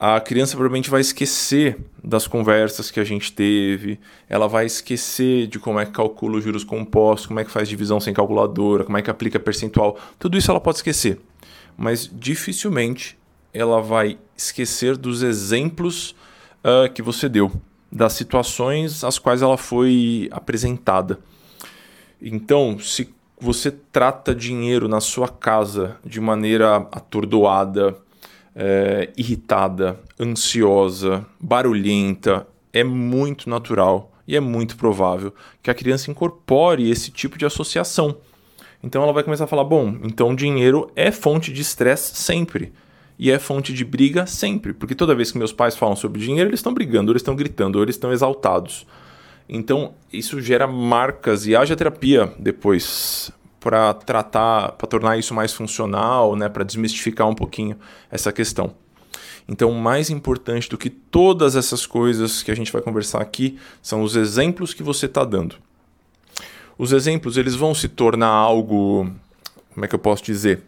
a 0.03 0.19
criança 0.19 0.53
provavelmente 0.53 0.89
vai 0.89 0.99
esquecer 0.99 1.77
das 2.03 2.25
conversas 2.25 2.89
que 2.89 2.99
a 2.99 3.03
gente 3.03 3.31
teve, 3.31 3.99
ela 4.27 4.47
vai 4.47 4.65
esquecer 4.65 5.45
de 5.45 5.59
como 5.59 5.79
é 5.79 5.85
que 5.85 5.91
calcula 5.91 6.39
os 6.39 6.43
juros 6.43 6.63
compostos, 6.63 7.27
como 7.27 7.39
é 7.39 7.45
que 7.45 7.51
faz 7.51 7.69
divisão 7.69 7.99
sem 7.99 8.11
calculadora, 8.11 8.83
como 8.83 8.97
é 8.97 9.03
que 9.03 9.11
aplica 9.11 9.39
percentual, 9.39 9.99
tudo 10.17 10.39
isso 10.39 10.49
ela 10.49 10.59
pode 10.59 10.79
esquecer. 10.79 11.19
Mas 11.77 12.09
dificilmente 12.11 13.15
ela 13.53 13.79
vai 13.79 14.17
esquecer 14.35 14.97
dos 14.97 15.21
exemplos 15.21 16.15
uh, 16.65 16.91
que 16.91 17.03
você 17.03 17.29
deu, 17.29 17.51
das 17.91 18.13
situações 18.13 19.03
às 19.03 19.19
quais 19.19 19.43
ela 19.43 19.55
foi 19.55 20.27
apresentada. 20.31 21.19
Então, 22.19 22.79
se 22.79 23.13
você 23.39 23.69
trata 23.69 24.33
dinheiro 24.33 24.87
na 24.87 24.99
sua 24.99 25.27
casa 25.27 25.95
de 26.03 26.19
maneira 26.19 26.77
atordoada, 26.91 27.95
é, 28.55 29.09
irritada, 29.17 29.99
ansiosa, 30.19 31.25
barulhenta, 31.39 32.47
é 32.73 32.83
muito 32.83 33.49
natural 33.49 34.11
e 34.27 34.35
é 34.35 34.39
muito 34.39 34.77
provável 34.77 35.33
que 35.61 35.69
a 35.69 35.73
criança 35.73 36.09
incorpore 36.09 36.89
esse 36.89 37.11
tipo 37.11 37.37
de 37.37 37.45
associação. 37.45 38.17
Então 38.83 39.03
ela 39.03 39.13
vai 39.13 39.23
começar 39.23 39.43
a 39.43 39.47
falar: 39.47 39.63
bom, 39.63 39.97
então 40.03 40.35
dinheiro 40.35 40.91
é 40.95 41.11
fonte 41.11 41.51
de 41.51 41.61
estresse 41.61 42.15
sempre. 42.15 42.71
E 43.19 43.29
é 43.29 43.37
fonte 43.37 43.71
de 43.71 43.85
briga 43.85 44.25
sempre. 44.25 44.73
Porque 44.73 44.95
toda 44.95 45.13
vez 45.13 45.31
que 45.31 45.37
meus 45.37 45.53
pais 45.53 45.75
falam 45.75 45.95
sobre 45.95 46.19
dinheiro, 46.19 46.49
eles 46.49 46.59
estão 46.59 46.73
brigando, 46.73 47.11
ou 47.11 47.13
eles 47.13 47.21
estão 47.21 47.35
gritando, 47.35 47.75
ou 47.75 47.83
eles 47.83 47.95
estão 47.95 48.11
exaltados. 48.11 48.87
Então 49.47 49.93
isso 50.11 50.41
gera 50.41 50.65
marcas 50.65 51.45
e 51.45 51.55
haja 51.55 51.75
terapia 51.75 52.33
depois 52.39 53.31
para 53.61 53.93
tratar, 53.93 54.73
para 54.73 54.87
tornar 54.87 55.17
isso 55.17 55.33
mais 55.33 55.53
funcional, 55.53 56.35
né, 56.35 56.49
para 56.49 56.65
desmistificar 56.65 57.29
um 57.29 57.33
pouquinho 57.33 57.77
essa 58.11 58.33
questão. 58.33 58.73
Então, 59.47 59.71
mais 59.71 60.09
importante 60.09 60.69
do 60.69 60.77
que 60.77 60.89
todas 60.89 61.55
essas 61.55 61.85
coisas 61.85 62.43
que 62.43 62.51
a 62.51 62.55
gente 62.55 62.73
vai 62.73 62.81
conversar 62.81 63.21
aqui 63.21 63.57
são 63.81 64.01
os 64.01 64.17
exemplos 64.17 64.73
que 64.73 64.83
você 64.83 65.05
está 65.05 65.23
dando. 65.23 65.55
Os 66.77 66.91
exemplos 66.91 67.37
eles 67.37 67.55
vão 67.55 67.73
se 67.73 67.87
tornar 67.87 68.27
algo, 68.27 69.09
como 69.73 69.85
é 69.85 69.87
que 69.87 69.95
eu 69.95 69.99
posso 69.99 70.23
dizer, 70.23 70.63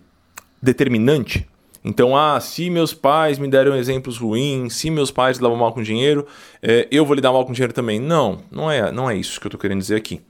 determinante 0.62 1.47
então, 1.83 2.15
ah, 2.15 2.39
se 2.39 2.69
meus 2.69 2.93
pais 2.93 3.38
me 3.38 3.47
deram 3.47 3.75
exemplos 3.75 4.17
ruins, 4.17 4.73
se 4.75 4.89
meus 4.89 5.12
pais 5.12 5.38
lidavam 5.38 5.57
mal 5.57 5.73
com 5.73 5.83
dinheiro, 5.83 6.25
é, 6.62 6.88
eu 6.89 7.05
vou 7.05 7.13
lidar 7.13 7.33
mal 7.33 7.45
com 7.45 7.51
dinheiro 7.51 7.73
também. 7.73 8.00
Não, 8.00 8.39
não 8.50 8.71
é, 8.71 8.89
não 8.91 9.09
é 9.09 9.17
isso 9.17 9.39
que 9.39 9.47
eu 9.47 9.50
estou 9.50 9.59
querendo 9.59 9.79
dizer 9.79 9.97
aqui. 9.97 10.21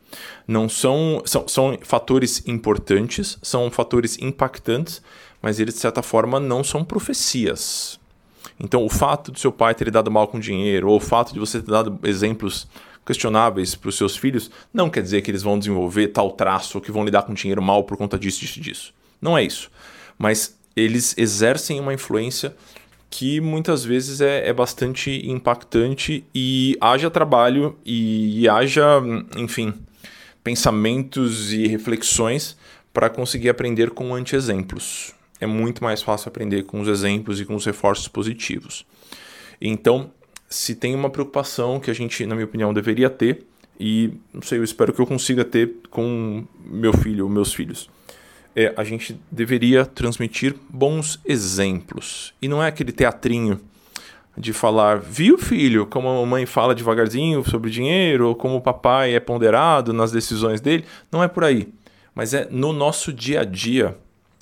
Não 0.48 0.67
são, 0.67 1.22
são, 1.25 1.48
são 1.48 1.77
fatores 1.82 2.43
importantes, 2.48 3.38
são 3.41 3.70
fatores 3.72 4.17
impactantes, 4.20 5.01
mas 5.41 5.60
eles, 5.60 5.74
de 5.74 5.79
certa 5.79 6.01
forma, 6.01 6.39
não 6.39 6.63
são 6.63 6.84
profecias. 6.84 8.00
Então, 8.60 8.86
o 8.86 8.89
fato 8.89 9.32
de 9.32 9.39
seu 9.39 9.51
pai 9.51 9.75
ter 9.75 9.86
lidado 9.86 10.12
mal 10.12 10.27
com 10.27 10.39
dinheiro, 10.39 10.89
ou 10.89 10.98
o 10.98 11.01
fato 11.01 11.34
de 11.34 11.39
você 11.39 11.62
ter 11.62 11.72
dado 11.72 12.00
exemplos 12.03 12.67
questionáveis 13.05 13.75
para 13.75 13.89
os 13.89 13.98
seus 13.98 14.15
filhos, 14.15 14.50
não 14.74 14.89
quer 14.89 15.01
dizer 15.01 15.22
que 15.22 15.29
eles 15.29 15.43
vão 15.43 15.60
desenvolver 15.60 16.08
tal 16.10 16.32
traço 16.32 16.77
ou 16.77 16.82
que 16.82 16.91
vão 16.91 17.03
lidar 17.03 17.24
com 17.24 17.34
dinheiro 17.34 17.62
mal 17.62 17.84
por 17.84 17.98
conta 17.98 18.17
disso, 18.17 18.39
disso, 18.39 18.62
disso. 18.62 18.93
Não 19.22 19.38
é 19.38 19.43
isso. 19.43 19.70
Mas 20.17 20.58
eles 20.75 21.13
exercem 21.17 21.79
uma 21.79 21.93
influência 21.93 22.55
que 23.10 23.39
muitas 23.39 23.86
vezes 23.86 24.22
é, 24.22 24.48
é 24.48 24.53
bastante 24.53 25.29
impactante 25.29 26.25
e 26.34 26.75
haja 26.82 27.12
trabalho 27.12 27.77
e, 27.86 28.41
e 28.41 28.50
haja, 28.50 28.84
enfim, 29.38 29.74
pensamentos 30.44 31.54
e 31.54 31.68
reflexões 31.68 32.58
para 32.94 33.10
conseguir 33.10 33.50
aprender 33.50 33.92
com 33.92 34.14
anti-exemplos. 34.14 35.14
É 35.40 35.48
muito 35.48 35.84
mais 35.84 36.02
fácil 36.02 36.30
aprender 36.30 36.64
com 36.64 36.80
os 36.80 36.88
exemplos 36.88 37.40
e 37.40 37.46
com 37.46 37.56
os 37.56 37.66
reforços 37.66 38.08
positivos. 38.08 38.86
Então, 39.60 40.12
se 40.48 40.76
tem 40.76 40.94
uma 40.94 41.10
preocupação 41.10 41.80
que 41.80 41.90
a 41.90 41.94
gente, 41.94 42.26
na 42.26 42.36
minha 42.36 42.46
opinião, 42.46 42.74
deveria 42.74 43.10
ter, 43.10 43.46
e 43.80 44.14
não 44.34 44.42
sei, 44.42 44.60
eu 44.60 44.64
espero 44.64 44.94
que 44.94 45.02
eu 45.02 45.08
consiga 45.08 45.44
ter 45.44 45.74
com 45.90 46.46
meu 46.64 46.94
filho 46.94 47.26
ou 47.26 47.30
meus 47.30 47.54
filhos 47.54 47.90
é, 48.56 48.74
a 48.78 48.84
gente 48.84 49.20
deveria 49.32 49.86
transmitir 49.86 50.56
bons 50.70 51.20
exemplos. 51.26 52.34
E 52.42 52.48
não 52.48 52.62
é 52.62 52.68
aquele 52.68 52.92
teatrinho 52.92 53.60
de 54.38 54.52
falar, 54.52 55.00
viu 55.00 55.38
filho, 55.38 55.86
como 55.86 56.10
a 56.10 56.13
mamãe 56.13 56.46
fala 56.46 56.74
devagarzinho 56.74 57.48
sobre 57.48 57.70
dinheiro, 57.70 58.30
ou 58.30 58.36
como 58.36 58.56
o 58.56 58.62
papai 58.62 59.13
é 59.13 59.20
ponderado 59.20 59.94
nas 59.94 60.12
decisões 60.12 60.60
dele. 60.60 60.86
Não 61.12 61.24
é 61.24 61.28
por 61.28 61.44
aí. 61.44 61.68
Mas 62.16 62.34
é 62.34 62.48
no 62.50 62.74
nosso 62.74 63.13
dia 63.13 63.42
a 63.42 63.44
dia. 63.44 63.96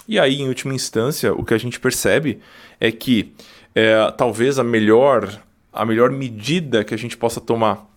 E 0.08 0.20
aí, 0.20 0.42
em 0.42 0.48
última 0.48 0.74
instância, 0.74 1.34
o 1.34 1.44
que 1.44 1.54
a 1.54 1.58
gente 1.58 1.80
percebe 1.80 2.40
é 2.80 2.92
que 2.92 3.34
é, 3.76 4.12
talvez 4.12 4.60
a 4.60 4.64
melhor, 4.64 5.42
a 5.72 5.86
melhor 5.86 6.10
medida 6.10 6.84
que 6.84 6.94
a 6.94 6.98
gente 6.98 7.18
possa 7.18 7.40
tomar 7.40 7.90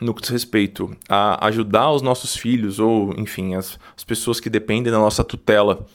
no 0.00 0.14
que 0.14 0.22
diz 0.22 0.30
respeito 0.30 0.96
a 1.08 1.46
ajudar 1.46 1.90
os 1.90 2.02
nossos 2.02 2.36
filhos, 2.36 2.78
ou 2.78 3.14
enfim, 3.18 3.54
as, 3.54 3.78
as 3.96 4.02
pessoas 4.02 4.40
que 4.40 4.50
dependem 4.50 4.92
da 4.92 4.98
nossa 4.98 5.22
tutela 5.22 5.86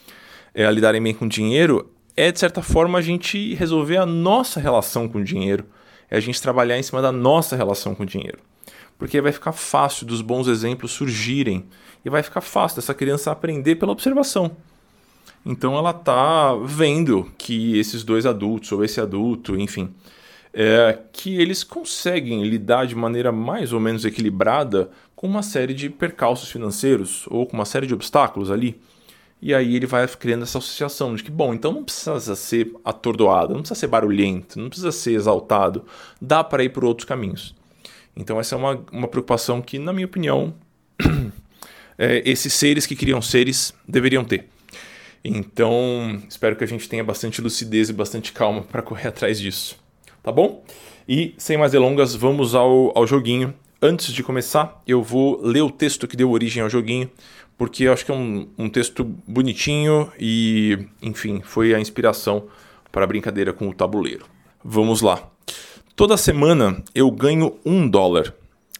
é, 0.54 0.64
a 0.64 0.70
lidarem 0.70 1.02
bem 1.02 1.12
com 1.12 1.28
dinheiro, 1.28 1.90
é 2.18 2.32
de 2.32 2.40
certa 2.40 2.60
forma 2.60 2.98
a 2.98 3.02
gente 3.02 3.54
resolver 3.54 3.96
a 3.96 4.04
nossa 4.04 4.58
relação 4.58 5.08
com 5.08 5.18
o 5.18 5.24
dinheiro. 5.24 5.64
É 6.10 6.16
a 6.16 6.20
gente 6.20 6.42
trabalhar 6.42 6.76
em 6.76 6.82
cima 6.82 7.00
da 7.00 7.12
nossa 7.12 7.54
relação 7.54 7.94
com 7.94 8.02
o 8.02 8.06
dinheiro. 8.06 8.38
Porque 8.98 9.20
vai 9.20 9.30
ficar 9.30 9.52
fácil 9.52 10.04
dos 10.04 10.20
bons 10.20 10.48
exemplos 10.48 10.90
surgirem 10.90 11.64
e 12.04 12.10
vai 12.10 12.20
ficar 12.24 12.40
fácil 12.40 12.74
dessa 12.80 12.92
criança 12.92 13.30
aprender 13.30 13.76
pela 13.76 13.92
observação. 13.92 14.50
Então 15.46 15.76
ela 15.76 15.92
tá 15.92 16.56
vendo 16.56 17.30
que 17.38 17.78
esses 17.78 18.02
dois 18.02 18.26
adultos 18.26 18.72
ou 18.72 18.84
esse 18.84 19.00
adulto, 19.00 19.54
enfim, 19.54 19.94
é, 20.52 20.98
que 21.12 21.40
eles 21.40 21.62
conseguem 21.62 22.42
lidar 22.42 22.84
de 22.84 22.96
maneira 22.96 23.30
mais 23.30 23.72
ou 23.72 23.78
menos 23.78 24.04
equilibrada 24.04 24.90
com 25.14 25.28
uma 25.28 25.42
série 25.44 25.72
de 25.72 25.88
percalços 25.88 26.50
financeiros 26.50 27.26
ou 27.28 27.46
com 27.46 27.56
uma 27.56 27.64
série 27.64 27.86
de 27.86 27.94
obstáculos 27.94 28.50
ali. 28.50 28.80
E 29.40 29.54
aí 29.54 29.76
ele 29.76 29.86
vai 29.86 30.06
criando 30.08 30.42
essa 30.42 30.58
associação 30.58 31.14
de 31.14 31.22
que, 31.22 31.30
bom, 31.30 31.54
então 31.54 31.72
não 31.72 31.84
precisa 31.84 32.34
ser 32.34 32.72
atordoado, 32.84 33.54
não 33.54 33.60
precisa 33.60 33.78
ser 33.78 33.86
barulhento, 33.86 34.58
não 34.58 34.68
precisa 34.68 34.90
ser 34.90 35.12
exaltado, 35.12 35.84
dá 36.20 36.42
para 36.42 36.64
ir 36.64 36.70
por 36.70 36.84
outros 36.84 37.04
caminhos. 37.04 37.54
Então 38.16 38.40
essa 38.40 38.54
é 38.54 38.58
uma, 38.58 38.84
uma 38.90 39.08
preocupação 39.08 39.62
que, 39.62 39.78
na 39.78 39.92
minha 39.92 40.06
opinião, 40.06 40.54
é, 41.96 42.22
esses 42.28 42.52
seres 42.52 42.84
que 42.84 42.96
criam 42.96 43.22
seres 43.22 43.72
deveriam 43.86 44.24
ter. 44.24 44.48
Então 45.24 46.20
espero 46.28 46.56
que 46.56 46.64
a 46.64 46.68
gente 46.68 46.88
tenha 46.88 47.04
bastante 47.04 47.40
lucidez 47.40 47.88
e 47.88 47.92
bastante 47.92 48.32
calma 48.32 48.62
para 48.62 48.82
correr 48.82 49.08
atrás 49.08 49.38
disso 49.38 49.76
tá 50.28 50.32
bom? 50.32 50.62
E 51.08 51.34
sem 51.38 51.56
mais 51.56 51.72
delongas, 51.72 52.14
vamos 52.14 52.54
ao, 52.54 52.92
ao 52.96 53.06
joguinho. 53.06 53.54
Antes 53.80 54.12
de 54.12 54.22
começar, 54.22 54.82
eu 54.86 55.02
vou 55.02 55.40
ler 55.40 55.62
o 55.62 55.70
texto 55.70 56.06
que 56.06 56.16
deu 56.16 56.30
origem 56.30 56.62
ao 56.62 56.68
joguinho, 56.68 57.10
porque 57.58 57.84
eu 57.84 57.92
acho 57.92 58.06
que 58.06 58.12
é 58.12 58.14
um, 58.14 58.48
um 58.56 58.68
texto 58.70 59.04
bonitinho 59.26 60.10
e, 60.18 60.86
enfim, 61.02 61.42
foi 61.42 61.74
a 61.74 61.80
inspiração 61.80 62.44
para 62.92 63.02
a 63.02 63.06
brincadeira 63.06 63.52
com 63.52 63.68
o 63.68 63.74
tabuleiro. 63.74 64.24
Vamos 64.64 65.02
lá. 65.02 65.28
Toda 65.96 66.16
semana 66.16 66.82
eu 66.94 67.10
ganho 67.10 67.58
um 67.66 67.88
dólar 67.88 68.32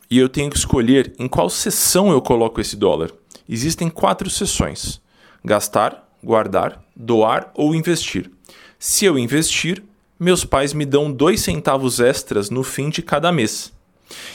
e 0.08 0.16
eu 0.16 0.28
tenho 0.28 0.49
que 0.49 0.56
escolher 0.56 1.12
em 1.18 1.26
qual 1.26 1.50
sessão 1.50 2.12
eu 2.12 2.23
coloco 2.23 2.61
esse 2.61 2.76
dólar. 2.76 3.11
Existem 3.49 3.90
quatro 3.90 4.30
sessões: 4.30 5.00
gastar, 5.44 6.08
guardar, 6.23 6.80
doar 6.94 7.50
ou 7.54 7.75
investir. 7.75 8.30
Se 8.78 9.04
eu 9.04 9.18
investir, 9.18 9.82
meus 10.20 10.44
pais 10.44 10.73
me 10.73 10.87
dão 10.87 11.11
dois 11.11 11.40
centavos 11.40 11.99
extras 11.99 12.49
no 12.49 12.62
fim 12.62 12.90
de 12.90 13.02
cada 13.02 13.32
mês. 13.32 13.73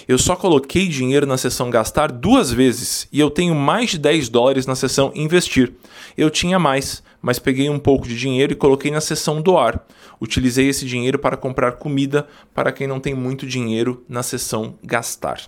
Eu 0.08 0.18
só 0.18 0.36
coloquei 0.36 0.88
dinheiro 0.88 1.26
na 1.26 1.38
seção 1.38 1.70
gastar 1.70 2.12
duas 2.12 2.52
vezes 2.52 3.08
e 3.12 3.20
eu 3.20 3.30
tenho 3.30 3.56
mais 3.56 3.92
de 3.92 3.98
10 3.98 4.30
dólares 4.30 4.66
na 4.66 4.76
seção 4.76 5.12
investir. 5.16 5.74
Eu 6.18 6.30
tinha 6.30 6.60
mais, 6.60 7.04
mas 7.22 7.40
peguei 7.40 7.70
um 7.70 7.80
pouco 7.80 8.08
de 8.08 8.18
dinheiro 8.18 8.54
e 8.54 8.56
coloquei 8.56 8.92
na 8.92 9.02
seção 9.02 9.42
doar. 9.42 9.86
Utilizei 10.22 10.68
esse 10.68 10.86
dinheiro 10.86 11.18
para 11.18 11.38
comprar 11.38 11.74
comida 11.74 12.28
para 12.54 12.72
quem 12.72 12.88
não 12.88 13.00
tem 13.00 13.14
muito 13.14 13.46
dinheiro 13.46 14.04
na 14.08 14.24
seção 14.24 14.76
gastar. 14.84 15.42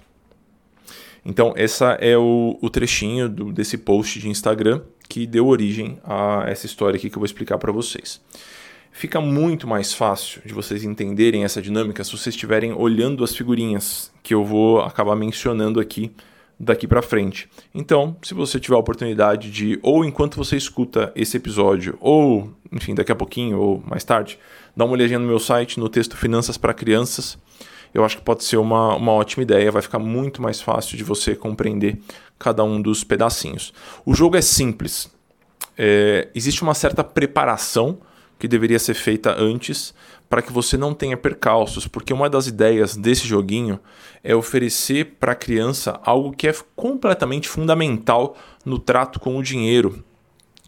Então, 1.25 1.53
essa 1.55 1.93
é 1.93 2.15
o, 2.15 2.57
o 2.61 2.69
trechinho 2.69 3.27
do, 3.27 3.51
desse 3.51 3.79
post 3.79 4.19
de 4.19 4.29
Instagram 4.29 4.81
que 5.09 5.25
deu 5.25 5.47
origem 5.47 5.97
a 6.03 6.45
essa 6.47 6.65
história 6.65 6.97
aqui 6.97 7.09
que 7.09 7.15
eu 7.15 7.19
vou 7.19 7.25
explicar 7.25 7.57
para 7.57 7.71
vocês. 7.71 8.21
Fica 8.97 9.19
muito 9.19 9.67
mais 9.67 9.93
fácil 9.93 10.41
de 10.45 10.53
vocês 10.53 10.85
entenderem 10.85 11.43
essa 11.43 11.61
dinâmica 11.61 12.01
se 12.01 12.11
vocês 12.11 12.33
estiverem 12.33 12.71
olhando 12.71 13.25
as 13.25 13.35
figurinhas 13.35 14.09
que 14.23 14.33
eu 14.33 14.45
vou 14.45 14.79
acabar 14.79 15.17
mencionando 15.17 15.81
aqui 15.81 16.13
daqui 16.57 16.87
para 16.87 17.01
frente. 17.01 17.49
Então, 17.73 18.15
se 18.21 18.33
você 18.33 18.57
tiver 18.57 18.77
a 18.77 18.79
oportunidade 18.79 19.51
de, 19.51 19.77
ou 19.83 20.05
enquanto 20.05 20.37
você 20.37 20.55
escuta 20.55 21.11
esse 21.13 21.35
episódio, 21.35 21.97
ou, 21.99 22.49
enfim, 22.71 22.95
daqui 22.95 23.11
a 23.11 23.15
pouquinho 23.15 23.59
ou 23.59 23.83
mais 23.85 24.05
tarde, 24.05 24.39
dá 24.73 24.85
uma 24.85 24.93
olhadinha 24.93 25.19
no 25.19 25.27
meu 25.27 25.39
site, 25.39 25.77
no 25.77 25.89
texto 25.89 26.15
Finanças 26.15 26.57
para 26.57 26.73
Crianças. 26.73 27.37
Eu 27.93 28.05
acho 28.05 28.15
que 28.15 28.23
pode 28.23 28.45
ser 28.45 28.55
uma, 28.55 28.95
uma 28.95 29.11
ótima 29.11 29.43
ideia, 29.43 29.73
vai 29.73 29.81
ficar 29.81 29.99
muito 29.99 30.41
mais 30.41 30.61
fácil 30.61 30.95
de 30.95 31.03
você 31.03 31.35
compreender 31.35 31.99
cada 32.39 32.63
um 32.63 32.81
dos 32.81 33.03
pedacinhos. 33.03 33.73
O 34.05 34.13
jogo 34.13 34.37
é 34.37 34.41
simples. 34.41 35.13
É, 35.77 36.29
existe 36.33 36.63
uma 36.63 36.73
certa 36.73 37.03
preparação 37.03 37.99
que 38.37 38.47
deveria 38.47 38.79
ser 38.79 38.93
feita 38.93 39.35
antes 39.37 39.93
para 40.29 40.41
que 40.41 40.51
você 40.51 40.75
não 40.75 40.93
tenha 40.93 41.15
percalços, 41.15 41.87
porque 41.87 42.13
uma 42.13 42.29
das 42.29 42.47
ideias 42.47 42.95
desse 42.95 43.27
joguinho 43.27 43.79
é 44.23 44.35
oferecer 44.35 45.15
para 45.19 45.33
a 45.33 45.35
criança 45.35 45.99
algo 46.03 46.31
que 46.31 46.47
é 46.47 46.55
completamente 46.75 47.47
fundamental 47.47 48.35
no 48.65 48.79
trato 48.79 49.19
com 49.19 49.37
o 49.37 49.43
dinheiro. 49.43 50.03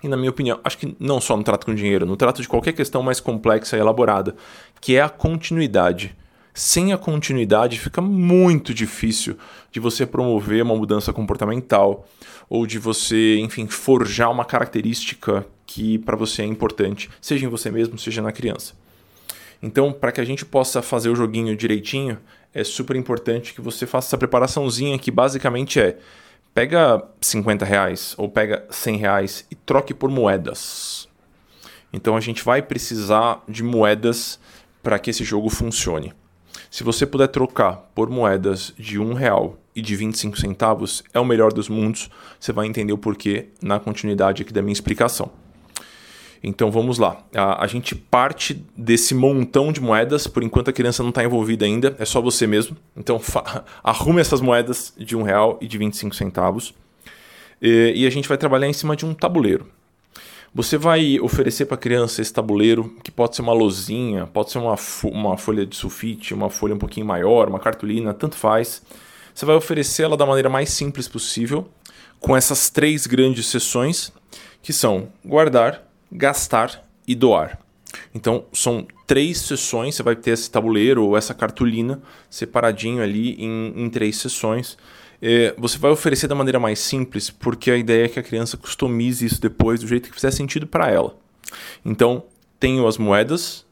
E 0.04 0.08
na 0.08 0.16
minha 0.16 0.30
opinião, 0.30 0.60
acho 0.64 0.78
que 0.78 0.96
não 1.00 1.20
só 1.20 1.36
no 1.36 1.44
trato 1.44 1.66
com 1.66 1.72
o 1.72 1.76
dinheiro, 1.76 2.06
no 2.06 2.16
trato 2.16 2.42
de 2.42 2.48
qualquer 2.48 2.74
questão 2.74 3.02
mais 3.02 3.20
complexa 3.20 3.76
e 3.76 3.80
elaborada, 3.80 4.36
que 4.80 4.96
é 4.96 5.02
a 5.02 5.10
continuidade. 5.10 6.16
Sem 6.54 6.94
a 6.94 6.98
continuidade 6.98 7.80
fica 7.80 8.02
muito 8.02 8.74
difícil 8.74 9.38
de 9.72 9.80
você 9.80 10.06
promover 10.06 10.64
uma 10.64 10.76
mudança 10.76 11.12
comportamental 11.12 12.08
ou 12.50 12.66
de 12.66 12.80
você, 12.80 13.38
enfim, 13.40 13.68
forjar 13.68 14.32
uma 14.32 14.46
característica 14.46 15.46
que 15.68 16.00
para 16.00 16.16
você 16.16 16.42
é 16.42 16.46
importante, 16.46 17.10
seja 17.22 17.46
em 17.46 17.50
você 17.50 17.70
mesmo, 17.70 18.00
seja 18.00 18.22
na 18.22 18.32
criança. 18.32 18.74
Então, 19.62 19.92
para 19.92 20.12
que 20.12 20.22
a 20.22 20.26
gente 20.26 20.46
possa 20.46 20.82
fazer 20.82 21.10
o 21.10 21.16
joguinho 21.16 21.56
direitinho, 21.56 22.18
é 22.54 22.64
super 22.64 22.96
importante 22.96 23.54
que 23.54 23.62
você 23.62 23.86
faça 23.86 24.08
essa 24.08 24.18
preparaçãozinha 24.18 24.98
que 24.98 25.12
basicamente 25.12 25.80
é 25.80 25.98
pega 26.54 27.04
50 27.22 27.64
reais 27.64 28.16
ou 28.18 28.30
pega 28.30 28.66
100 28.70 28.98
reais 28.98 29.46
e 29.52 29.56
troque 29.56 29.94
por 29.94 30.10
moedas. 30.10 31.08
Então 31.94 32.16
a 32.16 32.20
gente 32.20 32.44
vai 32.44 32.62
precisar 32.62 33.44
de 33.48 33.62
moedas 33.62 34.40
para 34.82 34.98
que 34.98 35.10
esse 35.10 35.24
jogo 35.24 35.50
funcione. 35.50 36.14
Se 36.72 36.84
você 36.84 37.06
puder 37.06 37.28
trocar 37.28 37.92
por 37.94 38.10
moedas 38.10 38.74
de 38.78 39.00
um 39.00 39.14
real 39.14 39.58
e 39.76 39.82
de 39.82 39.96
25 39.96 40.40
centavos, 40.40 41.04
é 41.14 41.20
o 41.20 41.26
melhor 41.26 41.54
dos 41.54 41.70
mundos. 41.70 42.10
Você 42.40 42.52
vai 42.52 42.66
entender 42.66 42.94
o 42.94 42.98
porquê 42.98 43.50
na 43.62 43.80
continuidade 43.80 44.42
aqui 44.42 44.52
da 44.52 44.62
minha 44.62 44.74
explicação. 44.74 45.32
Então 46.44 46.72
vamos 46.72 46.98
lá. 46.98 47.24
A, 47.36 47.64
a 47.64 47.68
gente 47.68 47.96
parte 47.96 48.64
desse 48.76 49.14
montão 49.16 49.72
de 49.72 49.82
moedas, 49.82 50.28
por 50.28 50.44
enquanto 50.44 50.70
a 50.70 50.74
criança 50.74 51.04
não 51.04 51.10
está 51.10 51.24
envolvida 51.24 51.66
ainda, 51.66 51.96
é 52.00 52.06
só 52.06 52.22
você 52.22 52.46
mesmo. 52.46 52.78
Então 52.96 53.20
arrume 53.84 54.22
essas 54.22 54.42
moedas 54.42 54.94
de 54.98 55.16
um 55.16 55.24
real 55.24 55.58
e 55.62 55.68
de 55.68 55.78
25 55.78 56.16
centavos. 56.16 56.74
E, 57.62 57.94
e 57.96 58.08
a 58.08 58.10
gente 58.10 58.28
vai 58.28 58.38
trabalhar 58.38 58.68
em 58.68 58.74
cima 58.74 58.96
de 58.96 59.06
um 59.06 59.14
tabuleiro. 59.14 59.68
Você 60.54 60.78
vai 60.78 61.20
oferecer 61.20 61.66
para 61.66 61.76
a 61.76 61.78
criança 61.78 62.22
esse 62.22 62.34
tabuleiro, 62.34 62.96
que 63.04 63.12
pode 63.12 63.36
ser 63.36 63.42
uma 63.42 63.54
lozinha, 63.54 64.26
pode 64.26 64.52
ser 64.52 64.58
uma, 64.58 64.76
uma 65.04 65.38
folha 65.38 65.66
de 65.66 65.76
sulfite, 65.76 66.34
uma 66.34 66.50
folha 66.50 66.74
um 66.74 66.80
pouquinho 66.80 67.06
maior, 67.06 67.48
uma 67.48 67.60
cartolina, 67.60 68.14
tanto 68.14 68.36
faz. 68.36 68.82
Você 69.36 69.46
vai 69.46 69.56
oferecer 69.56 70.04
ela 70.04 70.18
da 70.18 70.26
maneira 70.26 70.50
mais 70.50 70.70
simples 70.70 71.08
possível, 71.08 71.70
com 72.20 72.36
essas 72.36 72.70
três 72.72 73.06
grandes 73.06 73.46
seções, 73.46 74.12
que 74.64 74.74
são 74.74 75.10
guardar, 75.24 75.87
gastar 76.12 76.84
e 77.08 77.16
doar. 77.16 77.60
Então, 78.14 78.46
são 78.52 78.86
três 79.06 79.40
sessões, 79.40 79.96
você 79.96 80.04
vai 80.04 80.16
ter 80.16 80.32
esse 80.32 80.50
tabuleiro 80.50 81.06
ou 81.06 81.18
essa 81.18 81.34
cartolina 81.34 82.02
separadinho 82.30 83.02
ali 83.02 83.36
em, 83.36 83.74
em 83.76 83.90
três 83.90 84.18
sessões. 84.18 84.78
É, 85.22 85.56
você 85.58 85.78
vai 85.78 85.92
oferecer 85.92 86.28
da 86.28 86.36
maneira 86.36 86.60
mais 86.60 86.80
simples, 86.80 87.30
porque 87.30 87.72
a 87.72 87.78
ideia 87.78 88.06
é 88.06 88.10
que 88.10 88.20
a 88.20 88.24
criança 88.24 88.58
customize 88.58 89.26
isso 89.26 89.42
depois 89.42 89.80
do 89.80 89.88
jeito 89.88 90.10
que 90.10 90.16
fizer 90.16 90.32
sentido 90.32 90.68
para 90.68 90.92
ela. 90.92 91.16
Então, 91.84 92.24
tenho 92.60 92.88
as 92.88 92.98
moedas, 92.98 93.66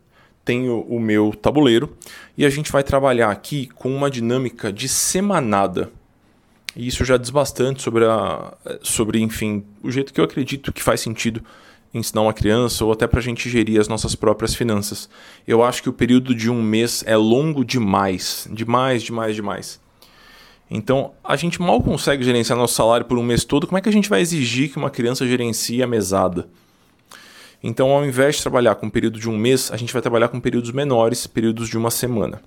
tenho 0.44 0.82
o 0.82 1.00
meu 1.00 1.34
tabuleiro, 1.34 1.96
e 2.38 2.46
a 2.46 2.50
gente 2.50 2.72
vai 2.72 2.84
trabalhar 2.84 3.30
aqui 3.30 3.68
com 3.76 3.94
uma 3.94 4.10
dinâmica 4.10 4.72
de 4.72 4.88
semanada. 4.88 5.92
E 6.76 6.88
isso 6.88 7.06
já 7.06 7.18
diz 7.18 7.30
bastante 7.30 7.82
sobre, 7.82 8.06
a, 8.06 8.54
sobre 8.82 9.20
enfim, 9.22 9.64
o 9.82 9.90
jeito 9.92 10.14
que 10.14 10.20
eu 10.20 10.26
acredito 10.26 10.74
que 10.74 10.84
faz 10.84 11.00
sentido 11.00 11.44
ensinar 11.98 12.22
uma 12.22 12.34
criança 12.34 12.84
ou 12.84 12.92
até 12.92 13.08
para 13.08 13.20
a 13.20 13.24
gente 13.24 13.50
gerir 13.50 13.80
as 13.80 13.88
nossas 13.88 14.16
próprias 14.16 14.54
finanças. 14.54 15.10
Eu 15.48 15.64
acho 15.64 15.82
que 15.82 15.90
o 15.90 15.94
período 15.94 16.36
de 16.36 16.50
um 16.50 16.62
mês 16.62 17.04
é 17.08 17.16
longo 17.16 17.64
demais, 17.64 18.48
demais, 18.52 19.02
demais, 19.02 19.36
demais. 19.36 19.80
Então, 20.70 21.12
a 21.24 21.36
gente 21.36 21.62
mal 21.62 21.82
consegue 21.82 22.24
gerenciar 22.24 22.58
nosso 22.58 22.74
salário 22.74 23.06
por 23.06 23.18
um 23.18 23.24
mês 23.24 23.46
todo, 23.46 23.66
como 23.66 23.78
é 23.78 23.82
que 23.82 23.88
a 23.88 23.92
gente 23.92 24.10
vai 24.10 24.20
exigir 24.20 24.72
que 24.72 24.78
uma 24.78 24.90
criança 24.90 25.26
gerencie 25.26 25.82
a 25.82 25.88
mesada? 25.88 26.50
Então, 27.64 27.92
ao 27.92 28.06
invés 28.06 28.36
de 28.36 28.42
trabalhar 28.42 28.76
com 28.76 28.88
um 28.88 28.90
período 28.90 29.20
de 29.20 29.30
um 29.30 29.38
mês, 29.38 29.72
a 29.72 29.78
gente 29.78 29.94
vai 29.94 30.02
trabalhar 30.02 30.28
com 30.28 30.40
períodos 30.40 30.72
menores, 30.72 31.26
períodos 31.28 31.70
de 31.70 31.78
uma 31.78 31.90
semana. 31.90 32.42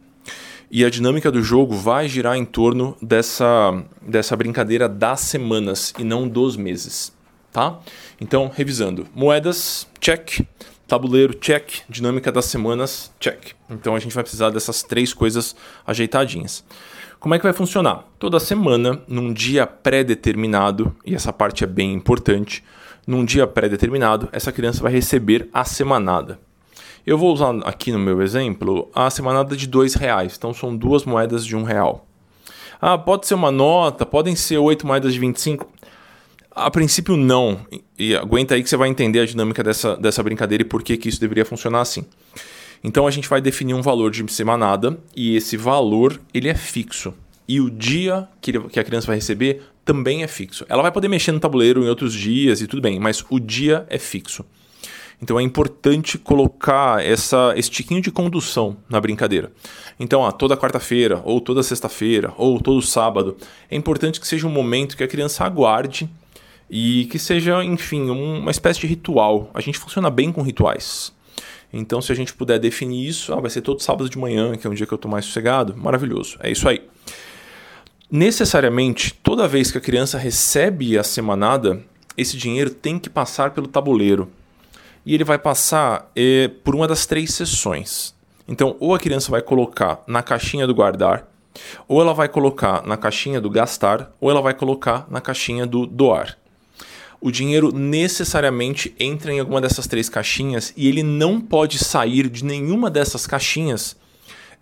E 0.70 0.84
a 0.84 0.90
dinâmica 0.90 1.32
do 1.32 1.42
jogo 1.42 1.74
vai 1.74 2.06
girar 2.08 2.36
em 2.36 2.44
torno 2.44 2.94
dessa, 3.00 3.82
dessa 4.02 4.36
brincadeira 4.36 4.88
das 4.88 5.20
semanas 5.20 5.94
e 5.98 6.04
não 6.04 6.28
dos 6.28 6.56
meses 6.56 7.16
tá? 7.58 7.80
Então, 8.20 8.48
revisando. 8.54 9.08
Moedas, 9.12 9.88
check. 10.00 10.46
Tabuleiro, 10.86 11.34
check. 11.34 11.80
Dinâmica 11.88 12.30
das 12.30 12.44
semanas, 12.44 13.12
check. 13.18 13.52
Então, 13.68 13.96
a 13.96 13.98
gente 13.98 14.14
vai 14.14 14.22
precisar 14.22 14.50
dessas 14.50 14.84
três 14.84 15.12
coisas 15.12 15.56
ajeitadinhas. 15.84 16.64
Como 17.18 17.34
é 17.34 17.38
que 17.38 17.42
vai 17.42 17.52
funcionar? 17.52 18.04
Toda 18.16 18.38
semana, 18.38 19.02
num 19.08 19.32
dia 19.32 19.66
pré-determinado, 19.66 20.94
e 21.04 21.16
essa 21.16 21.32
parte 21.32 21.64
é 21.64 21.66
bem 21.66 21.92
importante, 21.92 22.62
num 23.04 23.24
dia 23.24 23.44
pré-determinado, 23.44 24.28
essa 24.30 24.52
criança 24.52 24.80
vai 24.80 24.92
receber 24.92 25.48
a 25.52 25.64
semanada. 25.64 26.38
Eu 27.04 27.18
vou 27.18 27.32
usar 27.32 27.56
aqui 27.64 27.90
no 27.90 27.98
meu 27.98 28.22
exemplo 28.22 28.88
a 28.94 29.10
semanada 29.10 29.56
de 29.56 29.66
dois 29.66 29.94
reais, 29.94 30.36
então 30.38 30.54
são 30.54 30.76
duas 30.76 31.04
moedas 31.04 31.44
de 31.44 31.56
um 31.56 31.64
real. 31.64 32.06
Ah, 32.80 32.96
pode 32.96 33.26
ser 33.26 33.34
uma 33.34 33.50
nota, 33.50 34.06
podem 34.06 34.36
ser 34.36 34.58
oito 34.58 34.86
moedas 34.86 35.12
de 35.12 35.18
25. 35.18 35.66
A 36.58 36.70
princípio, 36.72 37.16
não. 37.16 37.60
E 37.96 38.16
aguenta 38.16 38.54
aí 38.54 38.62
que 38.62 38.68
você 38.68 38.76
vai 38.76 38.88
entender 38.88 39.20
a 39.20 39.26
dinâmica 39.26 39.62
dessa, 39.62 39.96
dessa 39.96 40.22
brincadeira 40.24 40.62
e 40.62 40.64
por 40.64 40.82
que, 40.82 40.96
que 40.96 41.08
isso 41.08 41.20
deveria 41.20 41.44
funcionar 41.44 41.80
assim. 41.80 42.04
Então 42.82 43.06
a 43.06 43.10
gente 43.12 43.28
vai 43.28 43.40
definir 43.40 43.74
um 43.74 43.82
valor 43.82 44.10
de 44.10 44.30
semanada 44.32 44.98
e 45.14 45.36
esse 45.36 45.56
valor 45.56 46.20
ele 46.34 46.48
é 46.48 46.54
fixo. 46.54 47.14
E 47.46 47.60
o 47.60 47.70
dia 47.70 48.28
que, 48.40 48.50
ele, 48.50 48.60
que 48.68 48.80
a 48.80 48.84
criança 48.84 49.06
vai 49.06 49.16
receber 49.16 49.62
também 49.84 50.24
é 50.24 50.26
fixo. 50.26 50.66
Ela 50.68 50.82
vai 50.82 50.90
poder 50.90 51.06
mexer 51.06 51.30
no 51.30 51.38
tabuleiro 51.38 51.84
em 51.84 51.88
outros 51.88 52.12
dias 52.12 52.60
e 52.60 52.66
tudo 52.66 52.82
bem, 52.82 52.98
mas 52.98 53.24
o 53.30 53.38
dia 53.38 53.86
é 53.88 53.98
fixo. 53.98 54.44
Então 55.22 55.38
é 55.38 55.42
importante 55.42 56.18
colocar 56.18 57.04
essa, 57.04 57.52
esse 57.56 57.70
tiquinho 57.70 58.00
de 58.00 58.10
condução 58.10 58.76
na 58.88 59.00
brincadeira. 59.00 59.52
Então, 59.98 60.24
ah, 60.24 60.30
toda 60.30 60.56
quarta-feira, 60.56 61.20
ou 61.24 61.40
toda 61.40 61.62
sexta-feira, 61.62 62.32
ou 62.36 62.60
todo 62.60 62.80
sábado, 62.82 63.36
é 63.70 63.76
importante 63.76 64.20
que 64.20 64.26
seja 64.26 64.46
um 64.46 64.50
momento 64.50 64.96
que 64.96 65.02
a 65.02 65.08
criança 65.08 65.44
aguarde 65.44 66.08
e 66.70 67.06
que 67.06 67.18
seja, 67.18 67.64
enfim, 67.64 68.10
uma 68.10 68.50
espécie 68.50 68.80
de 68.80 68.86
ritual. 68.86 69.50
A 69.54 69.60
gente 69.60 69.78
funciona 69.78 70.10
bem 70.10 70.30
com 70.32 70.42
rituais. 70.42 71.12
Então, 71.72 72.00
se 72.00 72.10
a 72.10 72.14
gente 72.14 72.32
puder 72.32 72.58
definir 72.58 73.06
isso, 73.06 73.32
ah, 73.32 73.40
vai 73.40 73.50
ser 73.50 73.60
todo 73.60 73.82
sábado 73.82 74.08
de 74.08 74.18
manhã, 74.18 74.56
que 74.56 74.66
é 74.66 74.70
um 74.70 74.74
dia 74.74 74.86
que 74.86 74.92
eu 74.92 74.96
estou 74.96 75.10
mais 75.10 75.24
sossegado, 75.26 75.76
maravilhoso. 75.76 76.38
É 76.40 76.50
isso 76.50 76.68
aí. 76.68 76.82
Necessariamente, 78.10 79.12
toda 79.22 79.46
vez 79.46 79.70
que 79.70 79.76
a 79.76 79.82
criança 79.82 80.16
recebe 80.16 80.96
a 80.96 81.02
semanada, 81.02 81.82
esse 82.16 82.38
dinheiro 82.38 82.70
tem 82.70 82.98
que 82.98 83.10
passar 83.10 83.50
pelo 83.50 83.68
tabuleiro. 83.68 84.30
E 85.04 85.14
ele 85.14 85.24
vai 85.24 85.38
passar 85.38 86.10
é, 86.16 86.48
por 86.48 86.74
uma 86.74 86.88
das 86.88 87.04
três 87.04 87.34
sessões. 87.34 88.14
Então, 88.46 88.76
ou 88.80 88.94
a 88.94 88.98
criança 88.98 89.30
vai 89.30 89.42
colocar 89.42 90.02
na 90.06 90.22
caixinha 90.22 90.66
do 90.66 90.74
guardar, 90.74 91.28
ou 91.86 92.00
ela 92.00 92.14
vai 92.14 92.28
colocar 92.28 92.82
na 92.86 92.96
caixinha 92.96 93.42
do 93.42 93.50
gastar, 93.50 94.10
ou 94.18 94.30
ela 94.30 94.40
vai 94.40 94.54
colocar 94.54 95.06
na 95.10 95.20
caixinha 95.20 95.66
do 95.66 95.84
doar. 95.84 96.37
O 97.20 97.30
dinheiro 97.30 97.72
necessariamente 97.72 98.94
entra 98.98 99.32
em 99.32 99.40
alguma 99.40 99.60
dessas 99.60 99.86
três 99.86 100.08
caixinhas 100.08 100.72
e 100.76 100.86
ele 100.88 101.02
não 101.02 101.40
pode 101.40 101.78
sair 101.78 102.28
de 102.28 102.44
nenhuma 102.44 102.88
dessas 102.88 103.26
caixinhas 103.26 103.96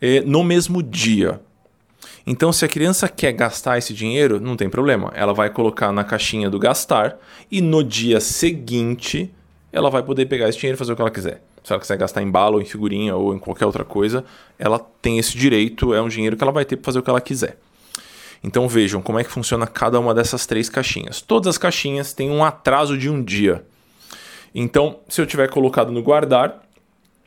é, 0.01 0.21
no 0.21 0.43
mesmo 0.43 0.83
dia. 0.83 1.41
Então, 2.27 2.53
se 2.53 2.65
a 2.65 2.69
criança 2.69 3.09
quer 3.09 3.33
gastar 3.33 3.79
esse 3.79 3.95
dinheiro, 3.95 4.41
não 4.41 4.57
tem 4.57 4.69
problema. 4.69 5.13
Ela 5.15 5.33
vai 5.33 5.49
colocar 5.51 5.93
na 5.93 6.03
caixinha 6.03 6.51
do 6.51 6.59
gastar 6.59 7.19
e 7.51 7.61
no 7.61 7.85
dia 7.85 8.21
seguinte 8.21 9.31
ela 9.71 9.91
vai 9.91 10.03
poder 10.03 10.27
pegar 10.27 10.49
esse 10.49 10.59
dinheiro 10.59 10.77
e 10.77 10.79
fazer 10.79 10.93
o 10.93 10.97
que 10.97 11.03
ela 11.03 11.11
quiser. 11.11 11.43
Se 11.63 11.73
ela 11.73 11.81
quiser 11.81 11.99
gastar 11.99 12.23
em 12.23 12.31
bala 12.31 12.57
ou 12.57 12.63
em 12.63 12.65
figurinha 12.65 13.15
ou 13.15 13.35
em 13.35 13.39
qualquer 13.39 13.67
outra 13.67 13.85
coisa, 13.85 14.25
ela 14.59 14.79
tem 15.03 15.19
esse 15.19 15.37
direito, 15.37 15.93
é 15.93 16.01
um 16.01 16.09
dinheiro 16.09 16.37
que 16.37 16.43
ela 16.43 16.53
vai 16.53 16.65
ter 16.65 16.77
para 16.77 16.87
fazer 16.87 16.99
o 17.01 17.03
que 17.03 17.11
ela 17.11 17.21
quiser. 17.21 17.59
Então 18.43 18.69
vejam 18.69 19.03
como 19.03 19.19
é 19.19 19.25
que 19.25 19.31
funciona 19.31 19.67
cada 19.67 19.99
uma 19.99 20.15
dessas 20.15 20.47
três 20.47 20.69
caixinhas. 20.69 21.21
Todas 21.21 21.49
as 21.49 21.59
caixinhas 21.59 22.13
têm 22.13 22.31
um 22.31 22.45
atraso 22.45 22.97
de 22.97 23.11
um 23.11 23.23
dia. 23.23 23.65
Então, 24.55 25.01
se 25.09 25.21
eu 25.21 25.27
tiver 25.27 25.51
colocado 25.51 25.93
no 25.93 26.03
guardar, 26.03 26.63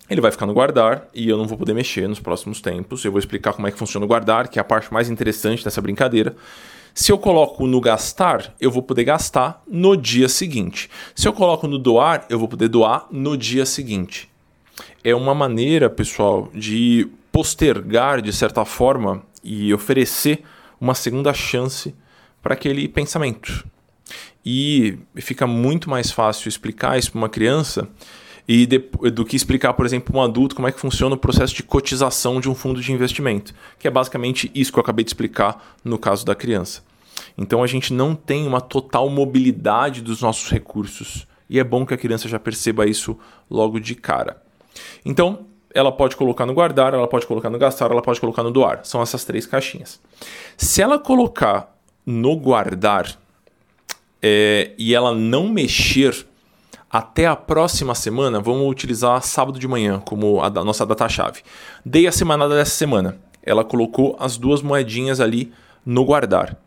ele 0.09 0.21
vai 0.21 0.31
ficar 0.31 0.47
no 0.47 0.53
guardar 0.53 1.07
e 1.13 1.29
eu 1.29 1.37
não 1.37 1.45
vou 1.45 1.57
poder 1.57 1.73
mexer 1.73 2.07
nos 2.07 2.19
próximos 2.19 2.59
tempos. 2.59 3.05
Eu 3.05 3.11
vou 3.11 3.19
explicar 3.19 3.53
como 3.53 3.67
é 3.67 3.71
que 3.71 3.77
funciona 3.77 4.05
o 4.05 4.09
guardar, 4.09 4.47
que 4.47 4.57
é 4.57 4.61
a 4.61 4.65
parte 4.65 4.91
mais 4.91 5.09
interessante 5.09 5.63
dessa 5.63 5.79
brincadeira. 5.79 6.35
Se 6.93 7.11
eu 7.11 7.17
coloco 7.19 7.67
no 7.67 7.79
gastar, 7.79 8.55
eu 8.59 8.71
vou 8.71 8.81
poder 8.81 9.03
gastar 9.03 9.61
no 9.67 9.95
dia 9.95 10.27
seguinte. 10.27 10.89
Se 11.15 11.27
eu 11.27 11.33
coloco 11.33 11.67
no 11.67 11.77
doar, 11.77 12.25
eu 12.29 12.39
vou 12.39 12.47
poder 12.47 12.67
doar 12.67 13.05
no 13.11 13.37
dia 13.37 13.65
seguinte. 13.65 14.27
É 15.03 15.13
uma 15.13 15.35
maneira, 15.35 15.89
pessoal, 15.89 16.49
de 16.53 17.07
postergar 17.31 18.21
de 18.21 18.33
certa 18.33 18.65
forma 18.65 19.21
e 19.43 19.71
oferecer 19.73 20.43
uma 20.79 20.93
segunda 20.93 21.33
chance 21.33 21.95
para 22.41 22.53
aquele 22.53 22.87
pensamento. 22.87 23.65
E 24.45 24.97
fica 25.17 25.45
muito 25.45 25.89
mais 25.89 26.11
fácil 26.11 26.47
explicar 26.47 26.97
isso 26.97 27.11
para 27.11 27.19
uma 27.19 27.29
criança 27.29 27.87
e 28.47 28.65
de, 28.65 28.79
do 29.13 29.23
que 29.23 29.35
explicar, 29.35 29.73
por 29.73 29.85
exemplo, 29.85 30.11
para 30.11 30.21
um 30.21 30.23
adulto 30.23 30.55
como 30.55 30.67
é 30.67 30.71
que 30.71 30.79
funciona 30.79 31.13
o 31.13 31.17
processo 31.17 31.53
de 31.53 31.61
cotização 31.61 32.41
de 32.41 32.49
um 32.49 32.55
fundo 32.55 32.81
de 32.81 32.91
investimento, 32.91 33.53
que 33.77 33.87
é 33.87 33.91
basicamente 33.91 34.49
isso 34.55 34.71
que 34.71 34.79
eu 34.79 34.81
acabei 34.81 35.05
de 35.05 35.09
explicar 35.09 35.75
no 35.83 35.99
caso 35.99 36.25
da 36.25 36.33
criança. 36.33 36.83
Então 37.37 37.61
a 37.61 37.67
gente 37.67 37.93
não 37.93 38.15
tem 38.15 38.47
uma 38.47 38.59
total 38.59 39.09
mobilidade 39.09 40.01
dos 40.01 40.21
nossos 40.21 40.49
recursos 40.49 41.27
e 41.49 41.59
é 41.59 41.63
bom 41.63 41.85
que 41.85 41.93
a 41.93 41.97
criança 41.97 42.27
já 42.27 42.39
perceba 42.39 42.87
isso 42.87 43.17
logo 43.49 43.79
de 43.79 43.93
cara. 43.93 44.41
Então, 45.03 45.45
ela 45.73 45.91
pode 45.91 46.15
colocar 46.15 46.45
no 46.45 46.53
guardar, 46.53 46.93
ela 46.93 47.07
pode 47.07 47.25
colocar 47.25 47.49
no 47.49 47.57
gastar, 47.57 47.91
ela 47.91 48.01
pode 48.01 48.19
colocar 48.19 48.43
no 48.43 48.51
doar. 48.51 48.81
São 48.83 49.01
essas 49.01 49.23
três 49.23 49.45
caixinhas. 49.45 49.99
Se 50.57 50.81
ela 50.81 50.97
colocar 50.97 51.75
no 52.05 52.35
guardar 52.35 53.17
é, 54.21 54.71
e 54.77 54.95
ela 54.95 55.13
não 55.13 55.47
mexer 55.47 56.25
até 56.89 57.27
a 57.27 57.35
próxima 57.35 57.93
semana, 57.93 58.39
vamos 58.39 58.69
utilizar 58.69 59.21
sábado 59.21 59.59
de 59.59 59.67
manhã 59.67 59.99
como 59.99 60.41
a 60.41 60.49
nossa 60.49 60.85
data-chave. 60.85 61.41
Dei 61.85 62.07
a 62.07 62.11
semanada 62.11 62.55
dessa 62.55 62.71
semana. 62.71 63.17
Ela 63.43 63.63
colocou 63.63 64.17
as 64.19 64.37
duas 64.37 64.61
moedinhas 64.61 65.19
ali 65.19 65.53
no 65.85 66.03
guardar. 66.03 66.57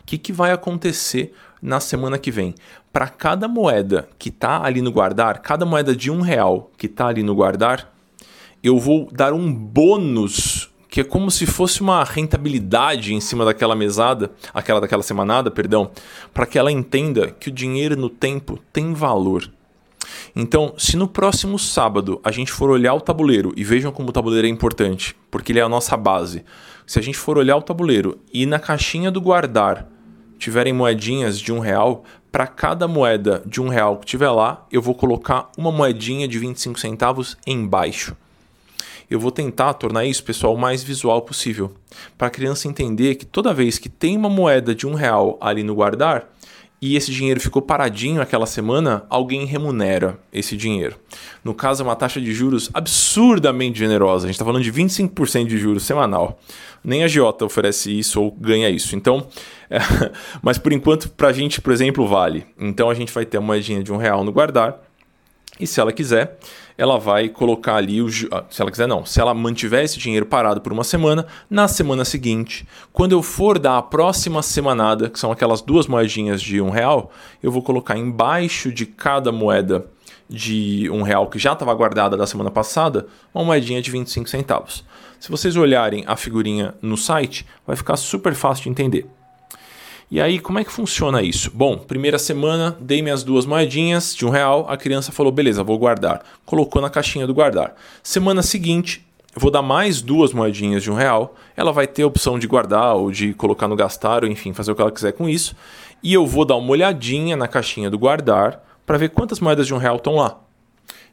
O 0.00 0.04
que, 0.04 0.18
que 0.18 0.32
vai 0.32 0.50
acontecer 0.50 1.34
na 1.62 1.78
semana 1.80 2.18
que 2.18 2.30
vem? 2.30 2.54
Para 2.92 3.08
cada 3.08 3.46
moeda 3.46 4.08
que 4.18 4.28
está 4.28 4.64
ali 4.64 4.82
no 4.82 4.90
guardar, 4.90 5.38
cada 5.40 5.64
moeda 5.64 5.94
de 5.94 6.10
um 6.10 6.20
real 6.20 6.70
que 6.76 6.86
está 6.86 7.06
ali 7.06 7.22
no 7.22 7.34
guardar, 7.34 7.92
eu 8.62 8.78
vou 8.78 9.08
dar 9.12 9.32
um 9.32 9.52
bônus 9.52 10.68
que 10.88 11.02
é 11.02 11.04
como 11.04 11.30
se 11.30 11.46
fosse 11.46 11.80
uma 11.80 12.02
rentabilidade 12.02 13.14
em 13.14 13.20
cima 13.20 13.44
daquela 13.44 13.76
mesada, 13.76 14.32
aquela 14.54 14.80
daquela 14.80 15.02
semanada, 15.02 15.50
perdão, 15.50 15.90
para 16.32 16.46
que 16.46 16.58
ela 16.58 16.72
entenda 16.72 17.30
que 17.30 17.50
o 17.50 17.52
dinheiro 17.52 17.94
no 17.94 18.08
tempo 18.08 18.58
tem 18.72 18.94
valor. 18.94 19.50
Então, 20.34 20.74
se 20.78 20.96
no 20.96 21.06
próximo 21.06 21.58
sábado 21.58 22.20
a 22.24 22.30
gente 22.30 22.50
for 22.50 22.70
olhar 22.70 22.94
o 22.94 23.00
tabuleiro, 23.00 23.52
e 23.54 23.62
vejam 23.62 23.92
como 23.92 24.08
o 24.08 24.12
tabuleiro 24.12 24.46
é 24.46 24.50
importante, 24.50 25.14
porque 25.30 25.52
ele 25.52 25.60
é 25.60 25.62
a 25.62 25.68
nossa 25.68 25.96
base. 25.96 26.44
Se 26.86 26.98
a 26.98 27.02
gente 27.02 27.18
for 27.18 27.36
olhar 27.36 27.56
o 27.56 27.62
tabuleiro 27.62 28.18
e 28.32 28.46
na 28.46 28.58
caixinha 28.58 29.10
do 29.10 29.20
guardar 29.20 29.86
tiverem 30.38 30.72
moedinhas 30.72 31.38
de 31.38 31.52
um 31.52 31.58
real, 31.58 32.04
para 32.32 32.46
cada 32.46 32.88
moeda 32.88 33.42
de 33.44 33.60
um 33.60 33.68
real 33.68 33.98
que 33.98 34.06
tiver 34.06 34.30
lá, 34.30 34.66
eu 34.70 34.80
vou 34.80 34.94
colocar 34.94 35.50
uma 35.56 35.72
moedinha 35.72 36.26
de 36.26 36.38
25 36.38 36.78
centavos 36.78 37.36
embaixo 37.46 38.16
eu 39.10 39.18
vou 39.18 39.30
tentar 39.30 39.74
tornar 39.74 40.04
isso, 40.04 40.22
pessoal, 40.22 40.54
o 40.54 40.58
mais 40.58 40.82
visual 40.82 41.22
possível. 41.22 41.72
Para 42.16 42.28
a 42.28 42.30
criança 42.30 42.68
entender 42.68 43.14
que 43.14 43.24
toda 43.24 43.54
vez 43.54 43.78
que 43.78 43.88
tem 43.88 44.16
uma 44.16 44.28
moeda 44.28 44.74
de 44.74 44.86
um 44.86 44.94
real 44.94 45.38
ali 45.40 45.62
no 45.62 45.74
guardar, 45.74 46.28
e 46.80 46.94
esse 46.94 47.10
dinheiro 47.10 47.40
ficou 47.40 47.60
paradinho 47.60 48.22
aquela 48.22 48.46
semana, 48.46 49.04
alguém 49.10 49.44
remunera 49.44 50.18
esse 50.32 50.56
dinheiro. 50.56 50.96
No 51.42 51.52
caso, 51.52 51.82
é 51.82 51.84
uma 51.86 51.96
taxa 51.96 52.20
de 52.20 52.32
juros 52.32 52.70
absurdamente 52.72 53.78
generosa. 53.78 54.26
A 54.26 54.28
gente 54.28 54.36
está 54.36 54.44
falando 54.44 54.62
de 54.62 54.72
25% 54.72 55.46
de 55.46 55.58
juros 55.58 55.82
semanal. 55.82 56.38
Nem 56.84 57.02
a 57.02 57.08
Giota 57.08 57.44
oferece 57.44 57.96
isso 57.96 58.22
ou 58.22 58.30
ganha 58.30 58.70
isso. 58.70 58.94
Então, 58.94 59.26
é, 59.68 59.78
mas 60.40 60.56
por 60.56 60.72
enquanto, 60.72 61.08
para 61.10 61.28
a 61.28 61.32
gente, 61.32 61.60
por 61.60 61.72
exemplo, 61.72 62.06
vale. 62.06 62.46
Então 62.56 62.88
a 62.88 62.94
gente 62.94 63.12
vai 63.12 63.26
ter 63.26 63.38
uma 63.38 63.48
moedinha 63.48 63.82
de 63.82 63.92
um 63.92 63.96
real 63.96 64.22
no 64.22 64.30
guardar. 64.30 64.80
E 65.58 65.66
se 65.66 65.80
ela 65.80 65.92
quiser, 65.92 66.38
ela 66.78 66.96
vai 66.96 67.28
colocar 67.28 67.74
ali 67.74 68.00
o. 68.00 68.06
Ah, 68.30 68.44
se 68.48 68.62
ela 68.62 68.70
quiser, 68.70 68.86
não. 68.86 69.04
Se 69.04 69.20
ela 69.20 69.34
mantiver 69.34 69.82
esse 69.82 69.98
dinheiro 69.98 70.24
parado 70.24 70.60
por 70.60 70.72
uma 70.72 70.84
semana, 70.84 71.26
na 71.50 71.66
semana 71.66 72.04
seguinte, 72.04 72.66
quando 72.92 73.10
eu 73.10 73.20
for 73.20 73.58
dar 73.58 73.78
a 73.78 73.82
próxima 73.82 74.40
semanada, 74.42 75.10
que 75.10 75.18
são 75.18 75.32
aquelas 75.32 75.60
duas 75.60 75.88
moedinhas 75.88 76.40
de 76.40 76.60
um 76.60 76.70
real, 76.70 77.10
eu 77.42 77.50
vou 77.50 77.62
colocar 77.62 77.98
embaixo 77.98 78.72
de 78.72 78.86
cada 78.86 79.32
moeda 79.32 79.86
de 80.28 80.88
um 80.90 81.02
real 81.02 81.26
que 81.26 81.38
já 81.38 81.52
estava 81.52 81.74
guardada 81.74 82.16
da 82.16 82.26
semana 82.26 82.50
passada, 82.50 83.08
uma 83.34 83.44
moedinha 83.44 83.82
de 83.82 83.90
25 83.90 84.28
centavos. 84.28 84.84
Se 85.18 85.30
vocês 85.30 85.56
olharem 85.56 86.04
a 86.06 86.14
figurinha 86.16 86.74
no 86.80 86.96
site, 86.96 87.44
vai 87.66 87.74
ficar 87.74 87.96
super 87.96 88.34
fácil 88.34 88.64
de 88.64 88.70
entender. 88.70 89.17
E 90.10 90.22
aí, 90.22 90.38
como 90.38 90.58
é 90.58 90.64
que 90.64 90.72
funciona 90.72 91.20
isso? 91.20 91.50
Bom, 91.52 91.76
primeira 91.76 92.18
semana, 92.18 92.74
dei 92.80 93.02
minhas 93.02 93.22
duas 93.22 93.44
moedinhas 93.44 94.16
de 94.16 94.24
um 94.24 94.30
real, 94.30 94.64
a 94.66 94.74
criança 94.74 95.12
falou, 95.12 95.30
beleza, 95.30 95.62
vou 95.62 95.78
guardar. 95.78 96.24
Colocou 96.46 96.80
na 96.80 96.88
caixinha 96.88 97.26
do 97.26 97.34
guardar. 97.34 97.74
Semana 98.02 98.42
seguinte, 98.42 99.06
vou 99.36 99.50
dar 99.50 99.60
mais 99.60 100.00
duas 100.00 100.32
moedinhas 100.32 100.82
de 100.82 100.90
um 100.90 100.94
real, 100.94 101.34
ela 101.54 101.72
vai 101.72 101.86
ter 101.86 102.04
a 102.04 102.06
opção 102.06 102.38
de 102.38 102.46
guardar 102.46 102.94
ou 102.96 103.10
de 103.10 103.34
colocar 103.34 103.68
no 103.68 103.76
gastar, 103.76 104.24
ou 104.24 104.30
enfim, 104.30 104.54
fazer 104.54 104.72
o 104.72 104.74
que 104.74 104.80
ela 104.80 104.90
quiser 104.90 105.12
com 105.12 105.28
isso. 105.28 105.54
E 106.02 106.14
eu 106.14 106.26
vou 106.26 106.46
dar 106.46 106.56
uma 106.56 106.70
olhadinha 106.70 107.36
na 107.36 107.46
caixinha 107.46 107.90
do 107.90 107.98
guardar 107.98 108.64
para 108.86 108.96
ver 108.96 109.10
quantas 109.10 109.40
moedas 109.40 109.66
de 109.66 109.74
um 109.74 109.78
real 109.78 109.96
estão 109.96 110.14
lá. 110.14 110.40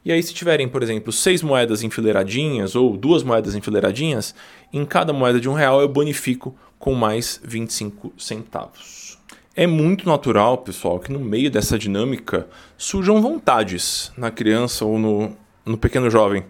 E 0.06 0.10
aí, 0.10 0.22
se 0.22 0.32
tiverem, 0.32 0.68
por 0.68 0.82
exemplo, 0.82 1.12
seis 1.12 1.42
moedas 1.42 1.82
enfileiradinhas 1.82 2.74
ou 2.74 2.96
duas 2.96 3.22
moedas 3.22 3.54
enfileiradinhas, 3.54 4.34
em 4.72 4.86
cada 4.86 5.12
moeda 5.12 5.38
de 5.38 5.50
um 5.50 5.52
real 5.52 5.82
eu 5.82 5.88
bonifico 5.88 6.56
com 6.78 6.94
mais 6.94 7.40
25 7.44 8.12
centavos. 8.18 9.18
É 9.54 9.66
muito 9.66 10.06
natural, 10.06 10.58
pessoal, 10.58 10.98
que 10.98 11.10
no 11.10 11.18
meio 11.18 11.50
dessa 11.50 11.78
dinâmica 11.78 12.46
surjam 12.76 13.22
vontades 13.22 14.12
na 14.16 14.30
criança 14.30 14.84
ou 14.84 14.98
no, 14.98 15.36
no 15.64 15.78
pequeno 15.78 16.10
jovem. 16.10 16.44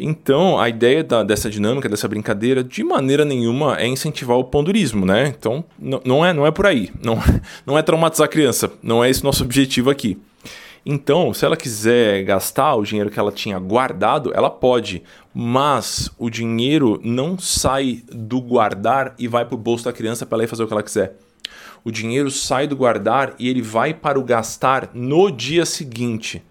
Então, 0.00 0.60
a 0.60 0.68
ideia 0.68 1.02
da, 1.02 1.24
dessa 1.24 1.50
dinâmica, 1.50 1.88
dessa 1.88 2.06
brincadeira, 2.06 2.62
de 2.62 2.84
maneira 2.84 3.24
nenhuma 3.24 3.80
é 3.80 3.86
incentivar 3.86 4.36
o 4.36 4.44
pondurismo, 4.44 5.04
né? 5.04 5.34
Então, 5.36 5.64
não 5.78 6.24
é, 6.24 6.32
não 6.32 6.46
é 6.46 6.52
por 6.52 6.66
aí. 6.66 6.92
Não, 7.02 7.18
não 7.66 7.76
é 7.76 7.82
traumatizar 7.82 8.26
a 8.26 8.28
criança. 8.28 8.70
Não 8.80 9.02
é 9.02 9.10
esse 9.10 9.24
nosso 9.24 9.42
objetivo 9.42 9.90
aqui. 9.90 10.16
Então, 10.90 11.34
se 11.34 11.44
ela 11.44 11.54
quiser 11.54 12.24
gastar 12.24 12.74
o 12.74 12.82
dinheiro 12.82 13.10
que 13.10 13.20
ela 13.20 13.30
tinha 13.30 13.58
guardado, 13.58 14.32
ela 14.34 14.48
pode, 14.48 15.02
mas 15.34 16.10
o 16.16 16.30
dinheiro 16.30 16.98
não 17.04 17.38
sai 17.38 18.02
do 18.10 18.40
guardar 18.40 19.14
e 19.18 19.28
vai 19.28 19.44
para 19.44 19.54
o 19.54 19.58
bolso 19.58 19.84
da 19.84 19.92
criança 19.92 20.24
para 20.24 20.36
ela 20.36 20.44
ir 20.44 20.46
fazer 20.46 20.62
o 20.62 20.66
que 20.66 20.72
ela 20.72 20.82
quiser. 20.82 21.14
O 21.84 21.90
dinheiro 21.90 22.30
sai 22.30 22.66
do 22.66 22.74
guardar 22.74 23.34
e 23.38 23.50
ele 23.50 23.60
vai 23.60 23.92
para 23.92 24.18
o 24.18 24.24
gastar 24.24 24.88
no 24.94 25.30
dia 25.30 25.66
seguinte. 25.66 26.42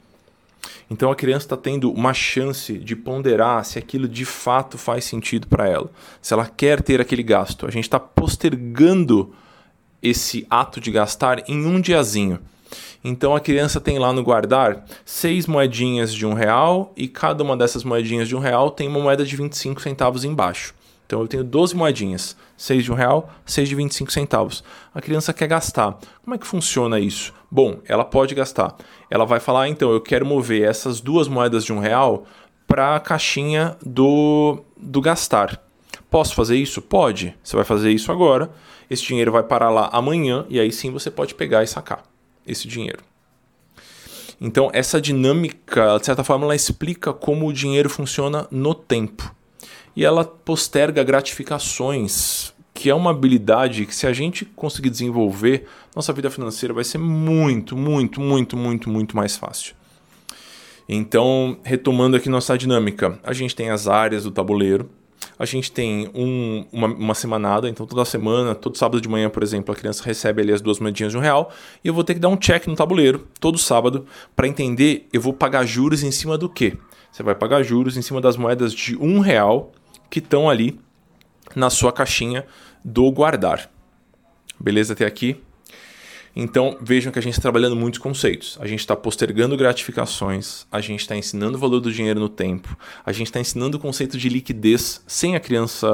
Então 0.88 1.10
a 1.10 1.16
criança 1.16 1.48
está 1.48 1.58
tendo 1.58 1.92
uma 1.92 2.14
chance 2.14 2.78
de 2.78 2.96
ponderar 2.96 3.66
se 3.66 3.80
aquilo 3.80 4.08
de 4.08 4.24
fato 4.24 4.78
faz 4.78 5.04
sentido 5.04 5.48
para 5.48 5.68
ela, 5.68 5.90
se 6.22 6.32
ela 6.32 6.46
quer 6.46 6.84
ter 6.84 7.02
aquele 7.02 7.24
gasto. 7.24 7.66
A 7.66 7.72
gente 7.72 7.86
está 7.86 8.00
postergando 8.00 9.34
esse 10.00 10.46
ato 10.48 10.80
de 10.80 10.92
gastar 10.92 11.50
em 11.50 11.66
um 11.66 11.82
diazinho. 11.82 12.40
Então 13.04 13.36
a 13.36 13.40
criança 13.40 13.80
tem 13.80 14.00
lá 14.00 14.12
no 14.12 14.24
guardar 14.24 14.86
seis 15.06 15.48
moedinhas 15.48 16.14
de 16.14 16.26
um 16.26 16.34
real 16.34 16.92
e 16.96 17.08
cada 17.08 17.44
uma 17.44 17.56
dessas 17.56 17.84
moedinhas 17.84 18.28
de 18.28 18.36
um 18.36 18.40
real 18.40 18.72
tem 18.72 18.88
uma 18.88 19.00
moeda 19.00 19.26
de 19.26 19.36
25 19.36 19.82
centavos 19.82 20.24
embaixo. 20.24 20.74
Então 21.08 21.22
eu 21.22 21.28
tenho 21.28 21.44
12 21.44 21.74
moedinhas, 21.74 22.36
6 22.58 22.84
de 22.84 22.92
um 22.92 22.96
real, 22.96 23.30
6 23.46 23.70
de 23.70 23.76
25 23.76 24.12
centavos. 24.12 24.62
A 24.94 25.00
criança 25.00 25.32
quer 25.32 25.48
gastar. 25.48 25.98
Como 26.22 26.36
é 26.36 26.38
que 26.38 26.46
funciona 26.46 27.00
isso? 27.00 27.34
Bom, 27.50 27.80
ela 27.86 28.04
pode 28.04 28.36
gastar. 28.36 28.76
Ela 29.10 29.26
vai 29.26 29.40
falar, 29.40 29.62
ah, 29.62 29.70
então, 29.70 29.90
eu 29.90 30.02
quero 30.02 30.26
mover 30.26 30.68
essas 30.68 31.00
duas 31.00 31.30
moedas 31.30 31.64
de 31.64 31.72
um 31.72 31.80
real 31.80 32.26
para 32.68 32.98
a 32.98 33.00
caixinha 33.00 33.78
do, 33.82 34.60
do 34.76 35.00
gastar. 35.00 35.64
Posso 36.12 36.36
fazer 36.36 36.58
isso? 36.58 36.82
Pode. 36.82 37.34
Você 37.42 37.56
vai 37.56 37.64
fazer 37.64 37.90
isso 37.90 38.12
agora. 38.12 38.52
Esse 38.90 39.04
dinheiro 39.04 39.32
vai 39.32 39.44
parar 39.44 39.70
lá 39.70 39.90
amanhã 39.94 40.46
e 40.50 40.60
aí 40.60 40.74
sim 40.74 40.92
você 40.92 41.10
pode 41.10 41.36
pegar 41.36 41.64
e 41.64 41.68
sacar 41.68 42.04
esse 42.48 42.68
dinheiro. 42.68 43.04
Então, 44.40 44.70
essa 44.72 45.02
dinâmica, 45.02 45.98
de 46.00 46.06
certa 46.06 46.24
forma, 46.24 46.46
ela 46.46 46.56
explica 46.56 47.12
como 47.12 47.48
o 47.48 47.54
dinheiro 47.54 47.90
funciona 47.90 48.48
no 48.52 48.74
tempo. 48.74 49.36
E 49.96 50.06
ela 50.06 50.24
posterga 50.24 51.04
gratificações, 51.04 52.54
que 52.74 52.90
é 52.90 52.94
uma 52.94 53.10
habilidade 53.10 53.88
que, 53.88 53.96
se 53.96 54.06
a 54.06 54.14
gente 54.14 54.46
conseguir 54.46 54.92
desenvolver, 54.92 55.68
nossa 55.96 56.14
vida 56.14 56.30
financeira 56.30 56.74
vai 56.74 56.84
ser 56.84 57.00
muito, 57.00 57.76
muito, 57.76 58.22
muito, 58.22 58.56
muito, 58.56 58.90
muito 58.90 59.18
mais 59.18 59.36
fácil. 59.36 59.76
Então, 60.88 61.58
retomando 61.64 62.16
aqui 62.16 62.30
nossa 62.30 62.56
dinâmica, 62.58 63.20
a 63.24 63.34
gente 63.34 63.56
tem 63.56 63.72
as 63.72 63.88
áreas 63.88 64.24
do 64.24 64.32
tabuleiro, 64.32 64.90
a 65.40 65.46
gente 65.46 65.72
tem 65.72 66.10
um, 66.14 66.66
uma, 66.72 66.88
uma, 66.88 67.14
semanada, 67.14 67.70
então 67.70 67.86
toda 67.86 68.04
semana, 68.06 68.56
todo 68.56 68.78
sábado 68.78 69.00
de 69.00 69.08
manhã, 69.08 69.30
por 69.30 69.44
exemplo, 69.44 69.74
a 69.74 69.76
criança 69.76 70.04
recebe 70.04 70.42
ali 70.42 70.52
as 70.52 70.62
duas 70.62 70.80
moedinhas 70.80 71.12
de 71.12 71.18
um 71.18 71.22
real 71.22 71.52
e 71.84 71.88
eu 71.88 71.94
vou 71.94 72.04
ter 72.04 72.14
que 72.16 72.20
dar 72.20 72.30
um 72.30 72.38
check 72.38 72.68
no 72.68 72.76
tabuleiro 72.76 73.28
todo 73.40 73.58
sábado 73.58 74.06
para 74.36 74.48
entender 74.48 75.08
eu 75.14 75.22
vou 75.22 75.34
pagar 75.34 75.66
juros 75.66 76.04
em 76.04 76.12
cima 76.12 76.38
do 76.38 76.50
quê? 76.50 76.78
Você 77.12 77.24
vai 77.24 77.36
pagar 77.36 77.64
juros 77.64 77.98
em 77.98 78.02
cima 78.02 78.22
das 78.22 78.38
moedas 78.38 78.74
de 78.74 78.96
um 78.98 79.20
real 79.20 79.72
que 80.10 80.20
estão 80.20 80.50
ali 80.50 80.80
na 81.56 81.70
sua 81.70 81.92
caixinha 81.92 82.46
do 82.84 83.12
guardar. 83.12 83.70
Beleza 84.60 84.94
até 84.94 85.06
aqui? 85.06 85.42
Então 86.40 86.78
vejam 86.80 87.12
que 87.12 87.18
a 87.18 87.22
gente 87.22 87.34
está 87.34 87.42
trabalhando 87.42 87.76
muitos 87.76 88.00
conceitos. 88.00 88.60
A 88.62 88.68
gente 88.68 88.82
está 88.82 88.96
postergando 88.96 89.58
gratificações, 89.58 90.68
a 90.72 90.80
gente 90.80 91.00
está 91.00 91.16
ensinando 91.18 91.58
o 91.58 91.60
valor 91.60 91.80
do 91.80 91.92
dinheiro 91.92 92.20
no 92.20 92.30
tempo, 92.30 92.78
a 93.04 93.12
gente 93.12 93.26
está 93.26 93.40
ensinando 93.40 93.78
o 93.78 93.80
conceito 93.80 94.20
de 94.20 94.30
liquidez 94.30 95.02
sem 95.08 95.36
a 95.36 95.40
criança 95.40 95.88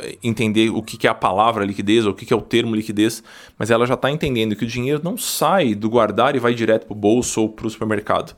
eh, 0.00 0.18
entender 0.20 0.68
o 0.70 0.82
que 0.82 1.06
é 1.06 1.10
a 1.10 1.14
palavra 1.14 1.64
liquidez 1.64 2.06
ou 2.06 2.10
o 2.10 2.14
que 2.14 2.34
é 2.34 2.36
o 2.36 2.40
termo 2.40 2.74
liquidez, 2.74 3.22
mas 3.56 3.70
ela 3.70 3.86
já 3.86 3.94
está 3.94 4.10
entendendo 4.10 4.56
que 4.56 4.64
o 4.64 4.66
dinheiro 4.66 5.00
não 5.00 5.16
sai 5.16 5.76
do 5.76 5.88
guardar 5.88 6.34
e 6.34 6.40
vai 6.40 6.54
direto 6.54 6.86
para 6.86 6.92
o 6.92 6.96
bolso 6.96 7.42
ou 7.42 7.48
para 7.48 7.68
o 7.68 7.70
supermercado. 7.70 8.34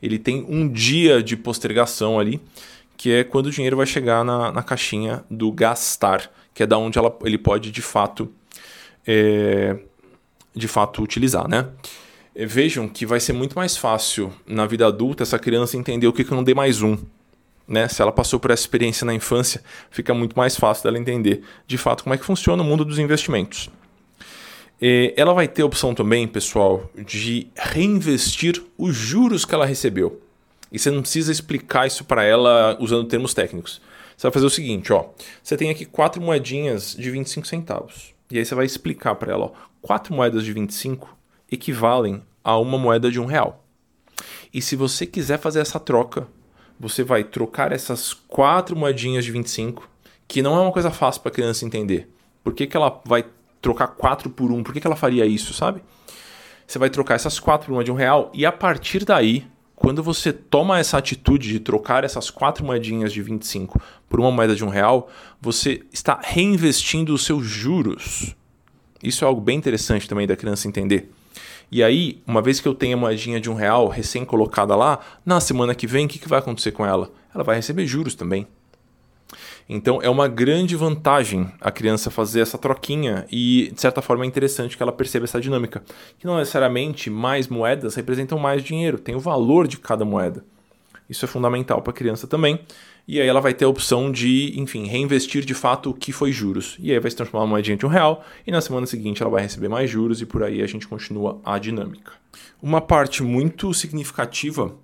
Ele 0.00 0.20
tem 0.20 0.46
um 0.48 0.68
dia 0.68 1.20
de 1.20 1.36
postergação 1.36 2.20
ali, 2.20 2.40
que 2.96 3.10
é 3.10 3.24
quando 3.24 3.46
o 3.46 3.50
dinheiro 3.50 3.76
vai 3.76 3.86
chegar 3.86 4.24
na, 4.24 4.52
na 4.52 4.62
caixinha 4.62 5.24
do 5.28 5.50
gastar, 5.50 6.30
que 6.54 6.62
é 6.62 6.66
da 6.66 6.78
onde 6.78 6.96
ela, 6.96 7.12
ele 7.24 7.38
pode 7.38 7.72
de 7.72 7.82
fato. 7.82 8.30
É, 9.04 9.78
de 10.54 10.68
fato 10.68 11.02
utilizar, 11.02 11.48
né? 11.48 11.68
Vejam 12.34 12.88
que 12.88 13.04
vai 13.04 13.20
ser 13.20 13.32
muito 13.32 13.54
mais 13.54 13.76
fácil 13.76 14.32
na 14.46 14.66
vida 14.66 14.86
adulta 14.86 15.22
essa 15.22 15.38
criança 15.38 15.76
entender 15.76 16.06
o 16.06 16.12
que 16.12 16.22
é 16.22 16.34
um 16.34 16.42
D 16.42 16.54
mais 16.54 16.80
um. 16.80 16.96
Né? 17.68 17.88
Se 17.88 18.02
ela 18.02 18.10
passou 18.10 18.40
por 18.40 18.50
essa 18.50 18.62
experiência 18.62 19.04
na 19.04 19.14
infância, 19.14 19.62
fica 19.90 20.12
muito 20.14 20.34
mais 20.36 20.56
fácil 20.56 20.84
dela 20.84 20.98
entender 20.98 21.42
de 21.66 21.78
fato 21.78 22.02
como 22.02 22.14
é 22.14 22.18
que 22.18 22.24
funciona 22.24 22.62
o 22.62 22.66
mundo 22.66 22.84
dos 22.84 22.98
investimentos. 22.98 23.70
Ela 25.16 25.32
vai 25.32 25.46
ter 25.46 25.62
a 25.62 25.66
opção 25.66 25.94
também, 25.94 26.26
pessoal, 26.26 26.90
de 27.06 27.46
reinvestir 27.54 28.60
os 28.76 28.96
juros 28.96 29.44
que 29.44 29.54
ela 29.54 29.64
recebeu. 29.64 30.20
E 30.72 30.78
você 30.78 30.90
não 30.90 31.02
precisa 31.02 31.30
explicar 31.30 31.86
isso 31.86 32.04
para 32.04 32.24
ela 32.24 32.76
usando 32.80 33.06
termos 33.06 33.32
técnicos. 33.32 33.80
Você 34.16 34.26
vai 34.26 34.32
fazer 34.32 34.46
o 34.46 34.50
seguinte, 34.50 34.92
ó. 34.92 35.06
Você 35.42 35.56
tem 35.56 35.70
aqui 35.70 35.84
quatro 35.84 36.20
moedinhas 36.20 36.96
de 36.98 37.10
25 37.10 37.46
centavos. 37.46 38.12
E 38.32 38.38
aí 38.38 38.46
você 38.46 38.54
vai 38.54 38.64
explicar 38.64 39.14
para 39.16 39.30
ela, 39.30 39.44
ó, 39.44 39.50
quatro 39.82 40.14
moedas 40.14 40.42
de 40.42 40.54
25 40.54 41.14
equivalem 41.50 42.22
a 42.42 42.56
uma 42.56 42.78
moeda 42.78 43.10
de 43.10 43.20
um 43.20 43.26
real. 43.26 43.62
E 44.54 44.62
se 44.62 44.74
você 44.74 45.04
quiser 45.04 45.38
fazer 45.38 45.60
essa 45.60 45.78
troca, 45.78 46.26
você 46.80 47.04
vai 47.04 47.24
trocar 47.24 47.72
essas 47.72 48.14
quatro 48.14 48.74
moedinhas 48.74 49.26
de 49.26 49.30
25, 49.32 49.86
que 50.26 50.40
não 50.40 50.56
é 50.56 50.60
uma 50.62 50.72
coisa 50.72 50.90
fácil 50.90 51.20
para 51.20 51.30
a 51.30 51.34
criança 51.34 51.66
entender. 51.66 52.10
Por 52.42 52.54
que, 52.54 52.66
que 52.66 52.74
ela 52.74 53.02
vai 53.04 53.26
trocar 53.60 53.88
quatro 53.88 54.30
por 54.30 54.50
um? 54.50 54.62
Por 54.62 54.72
que, 54.72 54.80
que 54.80 54.86
ela 54.86 54.96
faria 54.96 55.26
isso, 55.26 55.52
sabe? 55.52 55.82
Você 56.66 56.78
vai 56.78 56.88
trocar 56.88 57.16
essas 57.16 57.38
quatro 57.38 57.66
por 57.66 57.74
uma 57.74 57.84
de 57.84 57.92
um 57.92 57.94
real 57.94 58.30
e 58.32 58.46
a 58.46 58.52
partir 58.52 59.04
daí, 59.04 59.46
quando 59.82 60.02
você 60.02 60.32
toma 60.32 60.78
essa 60.78 60.96
atitude 60.96 61.48
de 61.48 61.60
trocar 61.60 62.04
essas 62.04 62.30
quatro 62.30 62.64
moedinhas 62.64 63.12
de 63.12 63.20
25 63.20 63.80
por 64.08 64.20
uma 64.20 64.30
moeda 64.30 64.54
de 64.54 64.64
um 64.64 64.68
real, 64.68 65.10
você 65.40 65.82
está 65.92 66.20
reinvestindo 66.22 67.12
os 67.12 67.24
seus 67.24 67.44
juros 67.44 68.34
isso 69.02 69.24
é 69.24 69.26
algo 69.26 69.40
bem 69.40 69.58
interessante 69.58 70.08
também 70.08 70.26
da 70.26 70.36
criança 70.36 70.68
entender. 70.68 71.10
E 71.70 71.82
aí, 71.82 72.22
uma 72.26 72.40
vez 72.40 72.60
que 72.60 72.68
eu 72.68 72.74
tenho 72.74 72.96
a 72.96 73.00
moedinha 73.00 73.40
de 73.40 73.50
um 73.50 73.54
real 73.54 73.88
recém 73.88 74.24
colocada 74.24 74.76
lá, 74.76 75.00
na 75.24 75.40
semana 75.40 75.74
que 75.74 75.86
vem, 75.86 76.06
o 76.06 76.08
que, 76.08 76.18
que 76.18 76.28
vai 76.28 76.38
acontecer 76.38 76.70
com 76.70 76.86
ela? 76.86 77.10
Ela 77.34 77.42
vai 77.42 77.56
receber 77.56 77.86
juros 77.86 78.14
também. 78.14 78.46
Então 79.68 80.00
é 80.02 80.08
uma 80.08 80.28
grande 80.28 80.76
vantagem 80.76 81.50
a 81.60 81.70
criança 81.70 82.10
fazer 82.10 82.40
essa 82.40 82.58
troquinha 82.58 83.26
e, 83.30 83.70
de 83.72 83.80
certa 83.80 84.02
forma, 84.02 84.24
é 84.24 84.26
interessante 84.26 84.76
que 84.76 84.82
ela 84.82 84.92
perceba 84.92 85.24
essa 85.24 85.40
dinâmica. 85.40 85.82
Que 86.18 86.26
não 86.26 86.38
necessariamente 86.38 87.08
mais 87.08 87.48
moedas 87.48 87.94
representam 87.94 88.38
mais 88.38 88.62
dinheiro, 88.62 88.98
tem 88.98 89.14
o 89.14 89.20
valor 89.20 89.66
de 89.66 89.78
cada 89.78 90.04
moeda. 90.04 90.44
Isso 91.08 91.24
é 91.24 91.28
fundamental 91.28 91.82
para 91.82 91.90
a 91.90 91.94
criança 91.94 92.26
também 92.26 92.60
e 93.06 93.20
aí 93.20 93.26
ela 93.26 93.40
vai 93.40 93.52
ter 93.52 93.64
a 93.64 93.68
opção 93.68 94.12
de, 94.12 94.52
enfim, 94.58 94.86
reinvestir 94.86 95.44
de 95.44 95.54
fato 95.54 95.90
o 95.90 95.94
que 95.94 96.12
foi 96.12 96.30
juros. 96.30 96.76
E 96.78 96.92
aí 96.92 97.00
vai 97.00 97.10
se 97.10 97.16
transformar 97.16 97.44
uma 97.44 97.50
moedinha 97.50 97.76
de 97.76 97.84
um 97.84 97.88
real, 97.88 98.24
e 98.46 98.52
na 98.52 98.60
semana 98.60 98.86
seguinte 98.86 99.20
ela 99.22 99.30
vai 99.30 99.42
receber 99.42 99.68
mais 99.68 99.90
juros, 99.90 100.20
e 100.20 100.26
por 100.26 100.42
aí 100.42 100.62
a 100.62 100.66
gente 100.66 100.86
continua 100.86 101.40
a 101.44 101.58
dinâmica. 101.58 102.12
Uma 102.62 102.80
parte 102.80 103.22
muito 103.22 103.74
significativa 103.74 104.74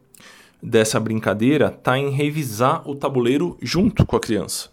dessa 0.62 0.99
brincadeira 0.99 1.75
está 1.77 1.99
em 1.99 2.11
revisar 2.11 2.88
o 2.88 2.94
tabuleiro 2.94 3.57
junto 3.62 4.05
com 4.05 4.16
a 4.16 4.21
criança. 4.21 4.71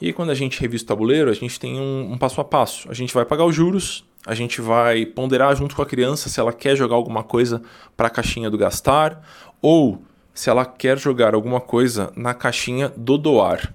E 0.00 0.12
quando 0.12 0.30
a 0.30 0.34
gente 0.34 0.60
revisa 0.60 0.84
o 0.84 0.86
tabuleiro, 0.86 1.30
a 1.30 1.34
gente 1.34 1.58
tem 1.58 1.80
um, 1.80 2.12
um 2.12 2.18
passo 2.18 2.40
a 2.40 2.44
passo. 2.44 2.90
A 2.90 2.94
gente 2.94 3.14
vai 3.14 3.24
pagar 3.24 3.44
os 3.44 3.54
juros, 3.54 4.04
a 4.26 4.34
gente 4.34 4.60
vai 4.60 5.06
ponderar 5.06 5.54
junto 5.56 5.74
com 5.74 5.82
a 5.82 5.86
criança 5.86 6.28
se 6.28 6.38
ela 6.38 6.52
quer 6.52 6.76
jogar 6.76 6.96
alguma 6.96 7.22
coisa 7.22 7.62
para 7.96 8.08
a 8.08 8.10
caixinha 8.10 8.50
do 8.50 8.58
gastar, 8.58 9.22
ou 9.60 10.02
se 10.32 10.50
ela 10.50 10.64
quer 10.66 10.98
jogar 10.98 11.34
alguma 11.34 11.60
coisa 11.60 12.12
na 12.16 12.34
caixinha 12.34 12.92
do 12.96 13.16
doar. 13.16 13.72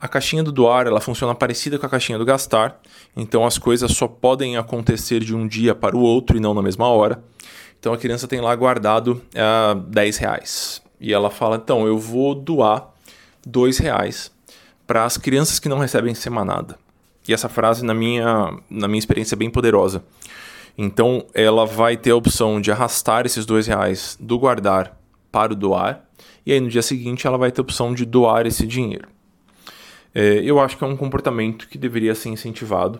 A 0.00 0.08
caixinha 0.08 0.42
do 0.42 0.52
doar 0.52 0.86
ela 0.86 1.00
funciona 1.00 1.34
parecida 1.34 1.78
com 1.78 1.86
a 1.86 1.88
caixinha 1.88 2.18
do 2.18 2.24
gastar, 2.24 2.80
então 3.16 3.46
as 3.46 3.58
coisas 3.58 3.92
só 3.92 4.06
podem 4.06 4.56
acontecer 4.56 5.20
de 5.20 5.34
um 5.34 5.46
dia 5.46 5.74
para 5.74 5.96
o 5.96 6.00
outro 6.00 6.36
e 6.36 6.40
não 6.40 6.52
na 6.52 6.62
mesma 6.62 6.88
hora. 6.88 7.22
Então 7.84 7.92
a 7.92 7.98
criança 7.98 8.26
tem 8.26 8.40
lá 8.40 8.56
guardado 8.56 9.20
uh, 9.34 9.74
10 9.78 10.16
reais 10.16 10.82
e 10.98 11.12
ela 11.12 11.28
fala: 11.28 11.56
então 11.56 11.86
eu 11.86 11.98
vou 11.98 12.34
doar 12.34 12.88
2 13.46 13.76
reais 13.76 14.32
para 14.86 15.04
as 15.04 15.18
crianças 15.18 15.58
que 15.58 15.68
não 15.68 15.78
recebem 15.78 16.14
semanada. 16.14 16.78
E 17.28 17.34
essa 17.34 17.46
frase, 17.46 17.84
na 17.84 17.92
minha, 17.92 18.56
na 18.70 18.88
minha 18.88 18.98
experiência, 18.98 19.34
é 19.34 19.36
bem 19.36 19.50
poderosa. 19.50 20.02
Então 20.78 21.26
ela 21.34 21.66
vai 21.66 21.94
ter 21.94 22.12
a 22.12 22.16
opção 22.16 22.58
de 22.58 22.72
arrastar 22.72 23.26
esses 23.26 23.44
dois 23.44 23.66
reais 23.66 24.16
do 24.18 24.38
guardar 24.38 24.98
para 25.30 25.52
o 25.52 25.56
doar, 25.56 26.06
e 26.46 26.54
aí 26.54 26.60
no 26.60 26.70
dia 26.70 26.80
seguinte 26.80 27.26
ela 27.26 27.36
vai 27.36 27.52
ter 27.52 27.60
a 27.60 27.64
opção 27.64 27.92
de 27.92 28.06
doar 28.06 28.46
esse 28.46 28.66
dinheiro. 28.66 29.08
É, 30.14 30.40
eu 30.42 30.58
acho 30.58 30.78
que 30.78 30.84
é 30.84 30.86
um 30.86 30.96
comportamento 30.96 31.68
que 31.68 31.76
deveria 31.76 32.14
ser 32.14 32.30
incentivado. 32.30 32.98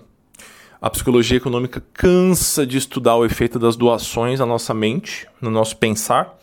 A 0.80 0.90
psicologia 0.90 1.38
econômica 1.38 1.82
cansa 1.92 2.66
de 2.66 2.76
estudar 2.76 3.16
o 3.16 3.24
efeito 3.24 3.58
das 3.58 3.76
doações 3.76 4.40
na 4.40 4.46
nossa 4.46 4.74
mente, 4.74 5.26
no 5.40 5.50
nosso 5.50 5.76
pensar, 5.76 6.38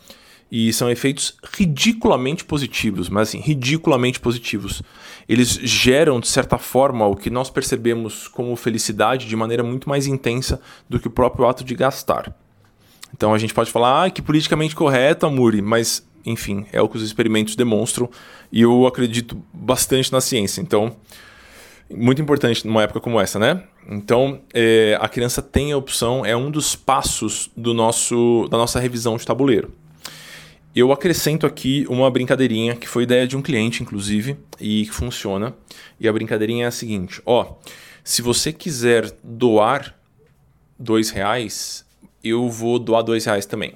e 0.52 0.74
são 0.74 0.90
efeitos 0.90 1.38
ridiculamente 1.54 2.44
positivos, 2.44 3.08
mas 3.08 3.30
assim, 3.30 3.40
ridiculamente 3.40 4.20
positivos. 4.20 4.82
Eles 5.30 5.50
geram, 5.50 6.20
de 6.20 6.28
certa 6.28 6.58
forma, 6.58 7.06
o 7.06 7.16
que 7.16 7.30
nós 7.30 7.50
percebemos 7.50 8.28
como 8.28 8.56
felicidade 8.56 9.28
de 9.28 9.36
maneira 9.36 9.64
muito 9.64 9.88
mais 9.88 10.08
intensa 10.08 10.60
do 10.90 11.00
que 11.00 11.08
o 11.08 11.12
próprio 11.12 11.48
ato 11.48 11.64
de 11.64 11.74
gastar. 11.74 12.36
Então 13.14 13.34
a 13.34 13.38
gente 13.38 13.54
pode 13.54 13.72
falar, 13.72 14.06
ah, 14.06 14.10
que 14.10 14.22
politicamente 14.22 14.76
correto, 14.76 15.26
Amuri, 15.26 15.62
mas 15.62 16.06
enfim, 16.26 16.66
é 16.72 16.82
o 16.82 16.88
que 16.88 16.98
os 16.98 17.04
experimentos 17.04 17.56
demonstram 17.56 18.10
e 18.52 18.62
eu 18.62 18.86
acredito 18.86 19.42
bastante 19.54 20.12
na 20.12 20.22
ciência. 20.22 20.62
Então, 20.62 20.96
muito 21.96 22.22
importante 22.22 22.66
numa 22.66 22.84
época 22.84 23.00
como 23.00 23.20
essa, 23.20 23.38
né? 23.40 23.64
Então, 23.88 24.42
é, 24.54 24.98
a 25.00 25.08
criança 25.08 25.42
tem 25.42 25.72
a 25.72 25.78
opção, 25.78 26.26
é 26.26 26.36
um 26.36 26.52
dos 26.52 26.76
passos 26.76 27.50
do 27.56 27.74
nosso, 27.74 28.48
da 28.50 28.58
nossa 28.58 28.80
revisão 28.80 29.18
de 29.18 29.26
tabuleiro. 29.26 29.74
Eu 30.74 30.92
acrescento 30.92 31.46
aqui 31.46 31.86
uma 31.90 32.10
brincadeirinha 32.10 32.76
que 32.76 32.88
foi 32.88 33.04
ideia 33.04 33.28
de 33.28 33.36
um 33.36 33.42
cliente, 33.42 33.84
inclusive, 33.84 34.38
e 34.60 34.86
que 34.86 34.92
funciona. 34.92 35.54
E 36.00 36.08
a 36.08 36.14
brincadeirinha 36.14 36.66
é 36.66 36.68
a 36.68 36.72
seguinte: 36.72 37.22
ó, 37.26 37.56
se 38.04 38.22
você 38.22 38.54
quiser 38.54 39.12
doar 39.22 39.96
dois 40.80 41.10
reais, 41.10 41.86
eu 42.24 42.50
vou 42.50 42.80
doar 42.80 43.04
dois 43.04 43.26
reais 43.26 43.46
também. 43.46 43.74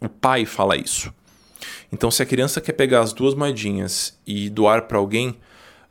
O 0.00 0.08
pai 0.08 0.44
fala 0.44 0.76
isso. 0.76 1.12
Então, 1.92 2.10
se 2.10 2.22
a 2.22 2.26
criança 2.26 2.60
quer 2.60 2.72
pegar 2.72 3.00
as 3.00 3.12
duas 3.12 3.34
moedinhas 3.34 4.18
e 4.26 4.48
doar 4.48 4.82
para 4.82 4.98
alguém, 4.98 5.36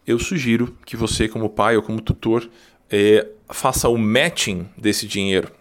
eu 0.06 0.20
sugiro 0.20 0.78
que 0.86 0.96
você, 0.96 1.28
como 1.28 1.50
pai 1.50 1.76
ou 1.76 1.84
como 1.84 2.02
tutor, 2.02 2.50
é, 2.90 3.28
faça 3.50 3.90
o 3.90 3.98
matching 3.98 4.68
desse 4.78 5.08
dinheiro 5.08 5.52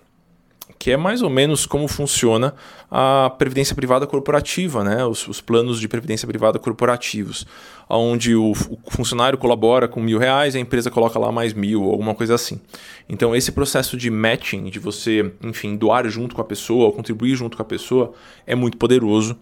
que 0.79 0.91
é 0.91 0.97
mais 0.97 1.23
ou 1.23 1.31
menos 1.31 1.65
como 1.67 1.89
funciona 1.89 2.55
a 2.91 3.31
previdência 3.39 3.75
privada 3.75 4.07
corporativa, 4.07 4.85
né? 4.85 5.05
os, 5.05 5.27
os 5.27 5.41
planos 5.41 5.81
de 5.81 5.89
previdência 5.89 6.27
privada 6.27 6.59
corporativos, 6.59 7.47
onde 7.89 8.35
o, 8.35 8.53
o, 8.53 8.91
funcionário 8.91 9.39
colabora 9.39 9.89
com 9.89 10.01
mil 10.01 10.19
reais 10.19 10.55
e 10.55 10.59
a 10.59 10.61
empresa 10.61 10.91
coloca 10.91 11.19
lá 11.19 11.33
mais 11.33 11.53
mil, 11.53 11.85
alguma 11.85 12.15
coisa 12.15 12.35
assim. 12.35 12.61
Então, 13.09 13.35
esse 13.35 13.53
processo 13.53 13.97
de 13.97 14.11
matching, 14.11 14.65
de 14.65 14.79
você, 14.79 15.33
enfim, 15.43 15.77
doar 15.77 16.07
junto 16.09 16.35
com 16.35 16.41
a 16.43 16.45
pessoa, 16.45 16.87
ou 16.87 16.93
contribuir 16.93 17.35
junto 17.35 17.57
com 17.57 17.63
a 17.63 17.67
pessoa, 17.67 18.13
é 18.47 18.55
muito 18.55 18.77
poderoso 18.77 19.39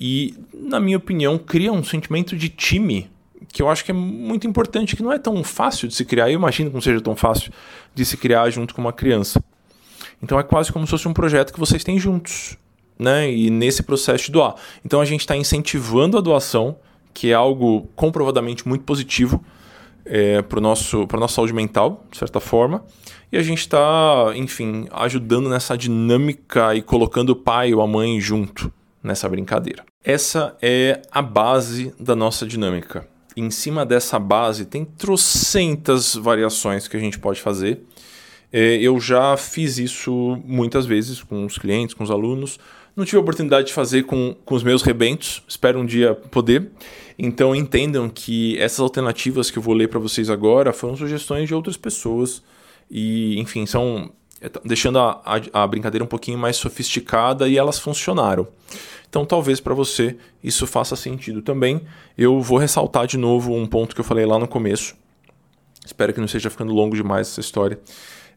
e, 0.00 0.34
na 0.54 0.80
minha 0.80 0.96
opinião, 0.96 1.38
cria 1.38 1.72
um 1.72 1.84
sentimento 1.84 2.36
de 2.36 2.48
time 2.48 3.10
que 3.52 3.62
eu 3.62 3.68
acho 3.68 3.84
que 3.84 3.90
é 3.90 3.94
muito 3.94 4.46
importante, 4.46 4.96
que 4.96 5.02
não 5.02 5.12
é 5.12 5.18
tão 5.18 5.42
fácil 5.44 5.88
de 5.88 5.94
se 5.94 6.04
criar. 6.04 6.28
Eu 6.28 6.34
imagino 6.34 6.70
que 6.70 6.74
não 6.74 6.80
seja 6.80 7.00
tão 7.00 7.16
fácil 7.16 7.52
de 7.94 8.04
se 8.04 8.16
criar 8.16 8.48
junto 8.50 8.74
com 8.74 8.80
uma 8.80 8.92
criança. 8.92 9.42
Então 10.22 10.38
é 10.38 10.42
quase 10.42 10.72
como 10.72 10.86
se 10.86 10.90
fosse 10.90 11.08
um 11.08 11.12
projeto 11.12 11.52
que 11.52 11.60
vocês 11.60 11.84
têm 11.84 11.98
juntos, 11.98 12.56
né? 12.98 13.30
E 13.30 13.50
nesse 13.50 13.82
processo 13.82 14.26
de 14.26 14.32
doar. 14.32 14.54
Então 14.84 15.00
a 15.00 15.04
gente 15.04 15.20
está 15.20 15.36
incentivando 15.36 16.18
a 16.18 16.20
doação, 16.20 16.76
que 17.14 17.30
é 17.30 17.34
algo 17.34 17.88
comprovadamente 17.94 18.66
muito 18.66 18.84
positivo 18.84 19.44
é, 20.04 20.42
para 20.42 20.58
a 20.58 20.60
nossa 20.60 21.34
saúde 21.34 21.52
mental, 21.52 22.04
de 22.10 22.18
certa 22.18 22.40
forma. 22.40 22.84
E 23.30 23.36
a 23.36 23.42
gente 23.42 23.60
está, 23.60 24.32
enfim, 24.34 24.88
ajudando 24.90 25.48
nessa 25.48 25.76
dinâmica 25.76 26.74
e 26.74 26.82
colocando 26.82 27.30
o 27.30 27.36
pai 27.36 27.74
ou 27.74 27.82
a 27.82 27.86
mãe 27.86 28.18
junto 28.20 28.72
nessa 29.02 29.28
brincadeira. 29.28 29.84
Essa 30.02 30.56
é 30.62 31.02
a 31.12 31.20
base 31.20 31.94
da 32.00 32.16
nossa 32.16 32.46
dinâmica. 32.46 33.06
Em 33.38 33.50
cima 33.50 33.84
dessa 33.84 34.18
base 34.18 34.64
tem 34.64 34.84
trocentas 34.84 36.14
variações 36.14 36.88
que 36.88 36.96
a 36.96 37.00
gente 37.00 37.18
pode 37.18 37.40
fazer. 37.40 37.80
É, 38.52 38.76
eu 38.76 38.98
já 38.98 39.36
fiz 39.36 39.78
isso 39.78 40.40
muitas 40.44 40.86
vezes 40.86 41.22
com 41.22 41.44
os 41.44 41.58
clientes, 41.58 41.94
com 41.94 42.02
os 42.02 42.10
alunos. 42.10 42.58
Não 42.96 43.04
tive 43.04 43.18
a 43.18 43.20
oportunidade 43.20 43.68
de 43.68 43.72
fazer 43.72 44.04
com, 44.04 44.34
com 44.44 44.54
os 44.54 44.62
meus 44.62 44.82
rebentos, 44.82 45.42
espero 45.46 45.78
um 45.78 45.86
dia 45.86 46.14
poder. 46.14 46.70
Então 47.18 47.54
entendam 47.54 48.08
que 48.08 48.58
essas 48.58 48.80
alternativas 48.80 49.50
que 49.50 49.58
eu 49.58 49.62
vou 49.62 49.74
ler 49.74 49.88
para 49.88 49.98
vocês 49.98 50.30
agora 50.30 50.72
foram 50.72 50.96
sugestões 50.96 51.46
de 51.46 51.54
outras 51.54 51.76
pessoas 51.76 52.42
e, 52.90 53.38
enfim, 53.38 53.66
são 53.66 54.10
é, 54.40 54.50
deixando 54.64 54.98
a, 54.98 55.20
a, 55.24 55.62
a 55.62 55.66
brincadeira 55.66 56.04
um 56.04 56.08
pouquinho 56.08 56.38
mais 56.38 56.56
sofisticada 56.56 57.48
e 57.48 57.58
elas 57.58 57.78
funcionaram. 57.78 58.46
Então 59.08 59.24
talvez 59.24 59.60
para 59.60 59.74
você 59.74 60.16
isso 60.42 60.66
faça 60.66 60.96
sentido 60.96 61.42
também. 61.42 61.82
Eu 62.16 62.40
vou 62.40 62.58
ressaltar 62.58 63.06
de 63.06 63.16
novo 63.16 63.54
um 63.54 63.66
ponto 63.66 63.94
que 63.94 64.00
eu 64.00 64.04
falei 64.04 64.26
lá 64.26 64.38
no 64.38 64.48
começo. 64.48 64.96
Espero 65.84 66.12
que 66.12 66.18
não 66.18 66.26
esteja 66.26 66.50
ficando 66.50 66.74
longo 66.74 66.94
demais 66.94 67.28
essa 67.28 67.40
história 67.40 67.80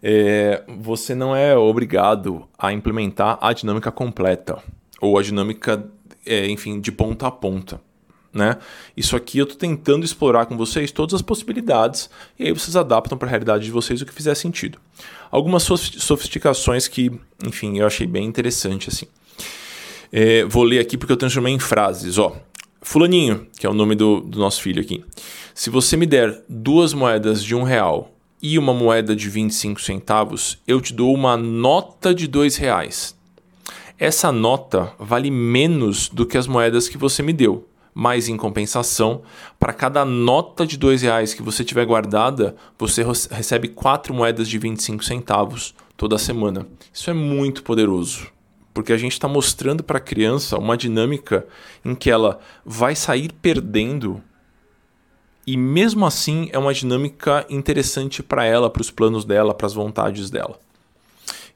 é, 0.01 0.63
você 0.79 1.13
não 1.13 1.35
é 1.35 1.55
obrigado 1.55 2.47
a 2.57 2.73
implementar 2.73 3.37
a 3.39 3.53
dinâmica 3.53 3.91
completa 3.91 4.61
ou 4.99 5.17
a 5.17 5.21
dinâmica, 5.21 5.85
é, 6.25 6.47
enfim, 6.47 6.79
de 6.79 6.91
ponta 6.91 7.27
a 7.27 7.31
ponta. 7.31 7.79
Né? 8.33 8.57
Isso 8.95 9.15
aqui 9.15 9.39
eu 9.39 9.43
estou 9.43 9.57
tentando 9.57 10.05
explorar 10.05 10.45
com 10.45 10.55
vocês 10.55 10.89
todas 10.91 11.15
as 11.15 11.21
possibilidades 11.21 12.09
e 12.39 12.45
aí 12.45 12.53
vocês 12.53 12.77
adaptam 12.77 13.17
para 13.17 13.27
a 13.27 13.29
realidade 13.29 13.65
de 13.65 13.71
vocês 13.71 14.01
o 14.01 14.05
que 14.05 14.13
fizer 14.13 14.35
sentido. 14.35 14.79
Algumas 15.29 15.63
sofisticações 15.63 16.87
que, 16.87 17.11
enfim, 17.45 17.77
eu 17.77 17.85
achei 17.85 18.07
bem 18.07 18.25
interessante 18.25 18.89
assim. 18.89 19.05
É, 20.11 20.43
vou 20.43 20.63
ler 20.63 20.79
aqui 20.79 20.97
porque 20.97 21.13
eu 21.13 21.17
transformei 21.17 21.53
em 21.53 21.59
frases. 21.59 22.17
Ó, 22.17 22.35
Fulaninho, 22.81 23.47
que 23.57 23.65
é 23.65 23.69
o 23.69 23.73
nome 23.73 23.95
do, 23.95 24.19
do 24.19 24.39
nosso 24.39 24.61
filho 24.61 24.81
aqui. 24.81 25.03
Se 25.55 25.69
você 25.69 25.95
me 25.95 26.05
der 26.05 26.43
duas 26.49 26.93
moedas 26.93 27.43
de 27.43 27.55
um 27.55 27.63
real 27.63 28.11
e 28.41 28.57
uma 28.57 28.73
moeda 28.73 29.15
de 29.15 29.29
25 29.29 29.79
centavos, 29.79 30.57
eu 30.67 30.81
te 30.81 30.93
dou 30.93 31.13
uma 31.13 31.37
nota 31.37 32.13
de 32.13 32.27
dois 32.27 32.57
reais. 32.57 33.15
Essa 33.97 34.31
nota 34.31 34.93
vale 34.99 35.29
menos 35.29 36.09
do 36.09 36.25
que 36.25 36.37
as 36.37 36.47
moedas 36.47 36.89
que 36.89 36.97
você 36.97 37.21
me 37.21 37.31
deu, 37.31 37.69
mas 37.93 38.27
em 38.27 38.35
compensação, 38.35 39.21
para 39.59 39.73
cada 39.73 40.03
nota 40.03 40.65
de 40.65 40.75
dois 40.75 41.03
reais 41.03 41.35
que 41.35 41.43
você 41.43 41.63
tiver 41.63 41.85
guardada, 41.85 42.55
você 42.79 43.03
recebe 43.29 43.67
quatro 43.67 44.13
moedas 44.13 44.49
de 44.49 44.57
25 44.57 45.05
centavos 45.05 45.75
toda 45.95 46.17
semana. 46.17 46.67
Isso 46.91 47.11
é 47.11 47.13
muito 47.13 47.61
poderoso 47.61 48.27
porque 48.73 48.93
a 48.93 48.97
gente 48.97 49.13
está 49.13 49.27
mostrando 49.27 49.83
para 49.83 49.97
a 49.97 50.01
criança 50.01 50.57
uma 50.57 50.77
dinâmica 50.77 51.45
em 51.83 51.93
que 51.93 52.09
ela 52.09 52.39
vai 52.65 52.95
sair 52.95 53.31
perdendo 53.41 54.23
e 55.45 55.57
mesmo 55.57 56.05
assim 56.05 56.49
é 56.53 56.57
uma 56.57 56.73
dinâmica 56.73 57.45
interessante 57.49 58.21
para 58.21 58.45
ela, 58.45 58.69
para 58.69 58.81
os 58.81 58.91
planos 58.91 59.25
dela, 59.25 59.53
para 59.53 59.65
as 59.65 59.73
vontades 59.73 60.29
dela. 60.29 60.59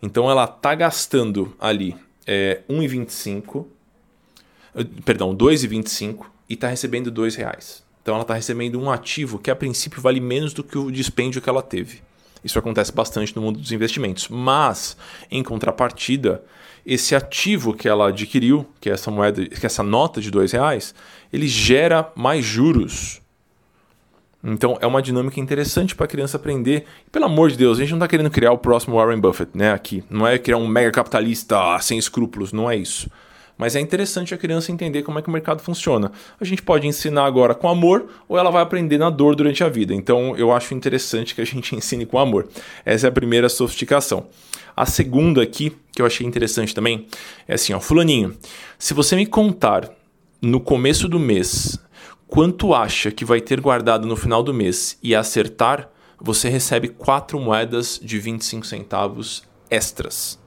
Então 0.01 0.29
ela 0.29 0.45
está 0.45 0.73
gastando 0.75 1.55
ali 1.59 1.95
é, 2.25 2.61
1,25, 2.69 3.65
perdão, 5.05 5.35
2,25 5.35 6.25
e 6.49 6.55
está 6.55 6.67
recebendo 6.67 7.09
R$ 7.09 7.29
reais. 7.37 7.83
Então 8.01 8.15
ela 8.15 8.23
está 8.23 8.33
recebendo 8.33 8.79
um 8.79 8.91
ativo 8.91 9.39
que 9.39 9.49
a 9.49 9.55
princípio 9.55 10.01
vale 10.01 10.19
menos 10.19 10.53
do 10.53 10.63
que 10.63 10.77
o 10.77 10.91
dispêndio 10.91 11.41
que 11.41 11.49
ela 11.49 11.61
teve. 11.61 12.01
Isso 12.43 12.59
acontece 12.59 12.91
bastante 12.91 13.35
no 13.35 13.41
mundo 13.41 13.59
dos 13.59 13.71
investimentos. 13.71 14.27
Mas, 14.27 14.95
em 15.31 15.41
contrapartida, 15.41 16.43
esse 16.85 17.15
ativo 17.15 17.73
que 17.73 17.87
ela 17.87 18.09
adquiriu, 18.09 18.65
que 18.79 18.89
é 18.89 18.93
essa 18.93 19.09
moeda, 19.09 19.45
que 19.45 19.65
é 19.65 19.67
essa 19.67 19.83
nota 19.83 20.21
de 20.21 20.29
dois 20.29 20.51
reais, 20.51 20.93
ele 21.31 21.47
gera 21.47 22.11
mais 22.15 22.45
juros 22.45 23.21
então 24.47 24.77
é 24.79 24.85
uma 24.85 25.01
dinâmica 25.01 25.39
interessante 25.39 25.95
para 25.95 26.05
a 26.05 26.07
criança 26.07 26.37
aprender. 26.37 26.85
E, 27.07 27.09
pelo 27.09 27.25
amor 27.25 27.49
de 27.49 27.57
Deus, 27.57 27.79
a 27.79 27.81
gente 27.81 27.89
não 27.89 27.97
está 27.97 28.07
querendo 28.07 28.29
criar 28.29 28.51
o 28.51 28.57
próximo 28.59 28.95
Warren 28.95 29.19
Buffett, 29.19 29.51
né? 29.55 29.71
Aqui. 29.73 30.03
Não 30.07 30.27
é 30.27 30.37
criar 30.37 30.57
um 30.57 30.67
mega 30.67 30.91
capitalista 30.91 31.57
sem 31.81 31.97
escrúpulos, 31.97 32.53
não 32.53 32.69
é 32.69 32.75
isso. 32.75 33.09
Mas 33.57 33.75
é 33.75 33.79
interessante 33.79 34.33
a 34.33 34.37
criança 34.37 34.71
entender 34.71 35.01
como 35.01 35.17
é 35.17 35.21
que 35.21 35.29
o 35.29 35.31
mercado 35.31 35.61
funciona. 35.61 36.11
A 36.39 36.45
gente 36.45 36.61
pode 36.61 36.85
ensinar 36.85 37.25
agora 37.25 37.55
com 37.55 37.69
amor 37.69 38.05
ou 38.27 38.37
ela 38.37 38.51
vai 38.51 38.61
aprender 38.61 38.97
na 38.97 39.09
dor 39.09 39.33
durante 39.33 39.63
a 39.63 39.69
vida. 39.69 39.93
Então 39.95 40.35
eu 40.37 40.51
acho 40.51 40.75
interessante 40.75 41.33
que 41.33 41.41
a 41.41 41.45
gente 41.45 41.73
ensine 41.75 42.05
com 42.05 42.19
amor. 42.19 42.47
Essa 42.85 43.07
é 43.07 43.09
a 43.09 43.13
primeira 43.13 43.49
sofisticação. 43.49 44.27
A 44.75 44.85
segunda 44.85 45.41
aqui, 45.41 45.75
que 45.91 46.01
eu 46.01 46.05
achei 46.05 46.25
interessante 46.25 46.75
também, 46.75 47.07
é 47.47 47.53
assim, 47.53 47.73
ó, 47.73 47.79
fulaninho, 47.79 48.37
se 48.77 48.93
você 48.93 49.15
me 49.15 49.25
contar 49.25 49.89
no 50.41 50.59
começo 50.59 51.07
do 51.07 51.19
mês 51.19 51.79
quanto 52.27 52.73
acha 52.73 53.11
que 53.11 53.23
vai 53.23 53.39
ter 53.39 53.61
guardado 53.61 54.05
no 54.05 54.15
final 54.15 54.43
do 54.43 54.53
mês 54.53 54.99
e 55.01 55.15
acertar, 55.15 55.89
você 56.19 56.49
recebe 56.49 56.89
quatro 56.89 57.39
moedas 57.39 57.99
de 58.03 58.19
25 58.19 58.65
centavos 58.65 59.43
extras. 59.69 60.39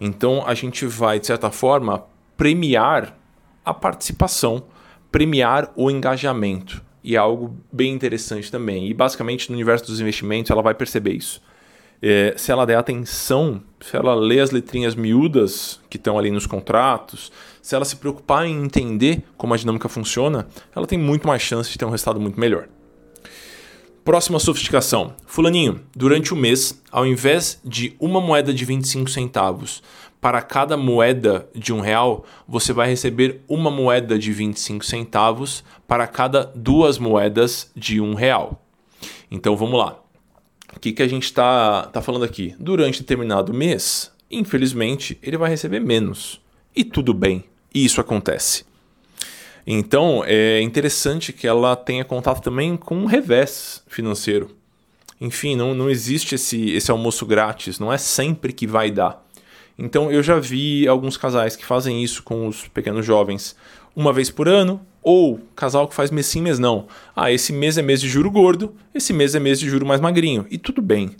Então 0.00 0.44
a 0.46 0.54
gente 0.54 0.86
vai, 0.86 1.20
de 1.20 1.26
certa 1.26 1.50
forma, 1.50 2.04
premiar 2.36 3.16
a 3.64 3.72
participação, 3.72 4.64
premiar 5.10 5.72
o 5.76 5.90
engajamento. 5.90 6.82
E 7.02 7.14
é 7.14 7.18
algo 7.18 7.56
bem 7.72 7.92
interessante 7.92 8.50
também. 8.50 8.88
E 8.88 8.94
basicamente 8.94 9.50
no 9.50 9.54
universo 9.54 9.86
dos 9.86 10.00
investimentos 10.00 10.50
ela 10.50 10.62
vai 10.62 10.74
perceber 10.74 11.12
isso. 11.12 11.40
É, 12.06 12.34
se 12.36 12.52
ela 12.52 12.66
der 12.66 12.76
atenção, 12.76 13.62
se 13.80 13.96
ela 13.96 14.14
ler 14.14 14.40
as 14.40 14.50
letrinhas 14.50 14.94
miúdas 14.94 15.80
que 15.88 15.96
estão 15.96 16.18
ali 16.18 16.30
nos 16.30 16.44
contratos, 16.46 17.32
se 17.62 17.74
ela 17.74 17.86
se 17.86 17.96
preocupar 17.96 18.44
em 18.44 18.62
entender 18.62 19.22
como 19.38 19.54
a 19.54 19.56
dinâmica 19.56 19.88
funciona, 19.88 20.46
ela 20.76 20.86
tem 20.86 20.98
muito 20.98 21.26
mais 21.26 21.40
chance 21.40 21.70
de 21.70 21.78
ter 21.78 21.86
um 21.86 21.90
resultado 21.90 22.20
muito 22.20 22.38
melhor. 22.38 22.68
Próxima 24.04 24.38
sofisticação. 24.38 25.14
Fulaninho, 25.24 25.80
durante 25.96 26.34
o 26.34 26.36
mês, 26.36 26.78
ao 26.92 27.06
invés 27.06 27.58
de 27.64 27.96
uma 27.98 28.20
moeda 28.20 28.52
de 28.52 28.66
25 28.66 29.08
centavos 29.08 29.82
para 30.20 30.42
cada 30.42 30.76
moeda 30.76 31.48
de 31.54 31.72
um 31.72 31.80
real, 31.80 32.26
você 32.46 32.74
vai 32.74 32.86
receber 32.86 33.40
uma 33.48 33.70
moeda 33.70 34.18
de 34.18 34.30
25 34.30 34.84
centavos 34.84 35.64
para 35.88 36.06
cada 36.06 36.52
duas 36.54 36.98
moedas 36.98 37.72
de 37.74 37.98
um 37.98 38.12
real. 38.12 38.62
Então 39.30 39.56
vamos 39.56 39.78
lá. 39.78 40.03
O 40.76 40.80
que, 40.80 40.92
que 40.92 41.02
a 41.02 41.08
gente 41.08 41.24
está 41.24 41.84
tá 41.86 42.02
falando 42.02 42.24
aqui? 42.24 42.54
Durante 42.58 43.00
determinado 43.00 43.54
mês, 43.54 44.12
infelizmente, 44.30 45.18
ele 45.22 45.36
vai 45.36 45.50
receber 45.50 45.80
menos. 45.80 46.40
E 46.74 46.84
tudo 46.84 47.14
bem, 47.14 47.44
isso 47.72 48.00
acontece. 48.00 48.64
Então 49.66 50.22
é 50.26 50.60
interessante 50.60 51.32
que 51.32 51.46
ela 51.46 51.74
tenha 51.74 52.04
contato 52.04 52.42
também 52.42 52.76
com 52.76 52.96
um 52.96 53.06
revés 53.06 53.82
financeiro. 53.86 54.50
Enfim, 55.20 55.56
não, 55.56 55.74
não 55.74 55.88
existe 55.88 56.34
esse, 56.34 56.70
esse 56.72 56.90
almoço 56.90 57.24
grátis, 57.24 57.78
não 57.78 57.92
é 57.92 57.96
sempre 57.96 58.52
que 58.52 58.66
vai 58.66 58.90
dar. 58.90 59.24
Então 59.78 60.10
eu 60.12 60.22
já 60.22 60.38
vi 60.38 60.86
alguns 60.86 61.16
casais 61.16 61.56
que 61.56 61.64
fazem 61.64 62.02
isso 62.02 62.22
com 62.22 62.46
os 62.46 62.68
pequenos 62.68 63.06
jovens 63.06 63.56
uma 63.96 64.12
vez 64.12 64.30
por 64.30 64.48
ano, 64.48 64.84
ou 65.04 65.38
casal 65.54 65.86
que 65.86 65.94
faz 65.94 66.10
mês 66.10 66.26
sim, 66.26 66.40
mês 66.40 66.58
não. 66.58 66.86
Ah, 67.14 67.30
esse 67.30 67.52
mês 67.52 67.76
é 67.76 67.82
mês 67.82 68.00
de 68.00 68.08
juro 68.08 68.30
gordo, 68.30 68.74
esse 68.94 69.12
mês 69.12 69.34
é 69.34 69.38
mês 69.38 69.60
de 69.60 69.68
juro 69.68 69.84
mais 69.84 70.00
magrinho. 70.00 70.46
E 70.50 70.56
tudo 70.56 70.80
bem. 70.80 71.14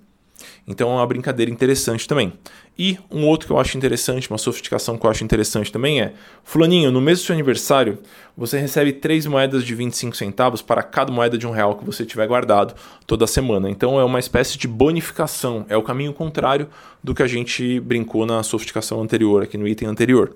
Então 0.67 0.91
é 0.91 0.95
uma 0.95 1.07
brincadeira 1.07 1.53
interessante 1.53 2.09
também. 2.09 2.33
E 2.77 2.99
um 3.11 3.27
outro 3.27 3.47
que 3.47 3.53
eu 3.53 3.59
acho 3.59 3.77
interessante, 3.77 4.29
uma 4.29 4.39
sofisticação 4.39 4.99
que 4.99 5.07
eu 5.07 5.11
acho 5.11 5.23
interessante 5.23 5.71
também 5.71 6.01
é: 6.01 6.13
Fulaninho, 6.43 6.91
no 6.91 7.01
mês 7.01 7.21
do 7.21 7.27
seu 7.27 7.35
aniversário, 7.35 7.99
você 8.37 8.59
recebe 8.59 8.93
três 8.93 9.27
moedas 9.27 9.65
de 9.65 9.75
25 9.75 10.17
centavos 10.17 10.61
para 10.61 10.83
cada 10.83 11.13
moeda 11.13 11.39
de 11.39 11.47
um 11.47 11.51
real 11.51 11.77
que 11.77 11.85
você 11.85 12.05
tiver 12.05 12.27
guardado 12.27 12.75
toda 13.07 13.27
semana. 13.27 13.71
Então 13.71 14.01
é 14.01 14.05
uma 14.05 14.19
espécie 14.19 14.59
de 14.59 14.67
bonificação, 14.67 15.65
é 15.69 15.77
o 15.77 15.83
caminho 15.83 16.13
contrário 16.13 16.69
do 17.03 17.15
que 17.15 17.23
a 17.23 17.29
gente 17.29 17.79
brincou 17.81 18.27
na 18.27 18.43
sofisticação 18.43 19.01
anterior, 19.01 19.45
aqui 19.45 19.57
no 19.57 19.69
item 19.69 19.87
anterior. 19.87 20.35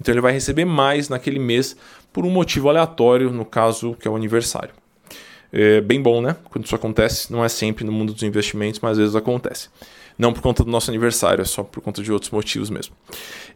Então 0.00 0.12
ele 0.12 0.20
vai 0.20 0.32
receber 0.32 0.64
mais 0.64 1.08
naquele 1.08 1.38
mês 1.40 1.76
por 2.12 2.24
um 2.24 2.30
motivo 2.30 2.68
aleatório, 2.68 3.30
no 3.30 3.44
caso 3.44 3.94
que 3.94 4.06
é 4.06 4.10
o 4.10 4.16
aniversário. 4.16 4.74
É 5.52 5.80
bem 5.80 6.00
bom, 6.00 6.20
né? 6.20 6.36
Quando 6.44 6.64
isso 6.64 6.74
acontece, 6.74 7.32
não 7.32 7.44
é 7.44 7.48
sempre 7.48 7.84
no 7.84 7.90
mundo 7.90 8.12
dos 8.12 8.22
investimentos, 8.22 8.80
mas 8.80 8.92
às 8.92 8.98
vezes 8.98 9.16
acontece. 9.16 9.68
Não 10.16 10.32
por 10.32 10.42
conta 10.42 10.62
do 10.62 10.70
nosso 10.70 10.90
aniversário, 10.90 11.42
é 11.42 11.44
só 11.44 11.62
por 11.62 11.80
conta 11.80 12.02
de 12.02 12.12
outros 12.12 12.30
motivos 12.30 12.70
mesmo. 12.70 12.94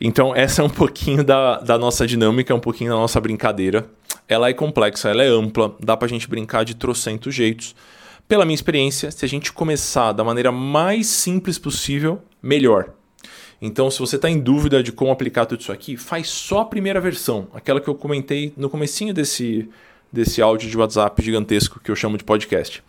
Então, 0.01 0.35
essa 0.35 0.63
é 0.63 0.65
um 0.65 0.71
pouquinho 0.71 1.23
da, 1.23 1.61
da 1.61 1.79
nossa 1.79 2.07
dinâmica, 2.07 2.55
um 2.55 2.61
pouquinho 2.61 2.91
da 2.91 2.97
nossa 2.97 3.21
brincadeira. 3.21 3.87
Ela 4.27 4.49
é 4.49 4.53
complexa, 4.53 5.11
ela 5.11 5.23
é 5.23 5.29
ampla, 5.29 5.77
dá 5.79 5.97
pra 5.97 6.09
gente 6.09 6.29
brincar 6.29 6.65
de 6.65 6.75
trocentos 6.75 7.35
jeitos. 7.35 7.77
Pela 8.27 8.47
minha 8.47 8.55
experiência, 8.55 9.11
se 9.11 9.25
a 9.25 9.29
gente 9.29 9.53
começar 9.53 10.13
da 10.13 10.25
maneira 10.25 10.51
mais 10.51 11.09
simples 11.09 11.59
possível, 11.59 12.23
melhor. 12.43 12.95
Então, 13.67 13.91
se 13.91 13.99
você 13.99 14.17
está 14.17 14.29
em 14.29 14.39
dúvida 14.39 14.83
de 14.83 14.93
como 14.93 15.11
aplicar 15.11 15.47
tudo 15.47 15.63
isso 15.63 15.73
aqui, 15.73 15.97
faz 15.97 16.29
só 16.29 16.61
a 16.61 16.65
primeira 16.67 17.01
versão, 17.01 17.49
aquela 17.55 17.81
que 17.81 17.89
eu 17.89 17.95
comentei 17.95 18.53
no 18.59 18.69
comecinho 18.69 19.15
desse, 19.15 19.71
desse 20.13 20.43
áudio 20.43 20.69
de 20.69 20.77
WhatsApp 20.77 21.23
gigantesco 21.23 21.81
que 21.81 21.91
eu 21.91 21.97
chamo 21.97 22.19
de 22.19 22.25
podcast. 22.25 22.85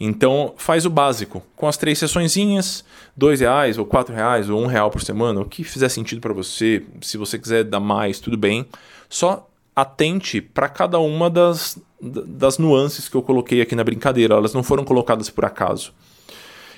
Então 0.00 0.54
faz 0.56 0.84
o 0.84 0.90
básico, 0.90 1.40
com 1.54 1.68
as 1.68 1.76
três 1.76 2.00
sessõezinhas, 2.00 2.84
dois 3.16 3.38
reais 3.38 3.78
ou 3.78 3.86
quatro 3.86 4.12
reais 4.12 4.50
ou 4.50 4.60
um 4.60 4.66
real 4.66 4.90
por 4.90 5.02
semana, 5.02 5.40
o 5.40 5.44
que 5.44 5.62
fizer 5.62 5.88
sentido 5.88 6.20
para 6.20 6.34
você. 6.34 6.82
Se 7.00 7.16
você 7.16 7.38
quiser 7.38 7.62
dar 7.62 7.78
mais, 7.78 8.18
tudo 8.18 8.36
bem. 8.36 8.66
Só 9.08 9.48
atente 9.74 10.40
para 10.40 10.68
cada 10.68 10.98
uma 10.98 11.30
das, 11.30 11.78
das 12.00 12.58
nuances 12.58 13.08
que 13.08 13.14
eu 13.14 13.22
coloquei 13.22 13.60
aqui 13.60 13.76
na 13.76 13.84
brincadeira. 13.84 14.34
Elas 14.34 14.52
não 14.52 14.64
foram 14.64 14.84
colocadas 14.84 15.30
por 15.30 15.44
acaso. 15.44 15.92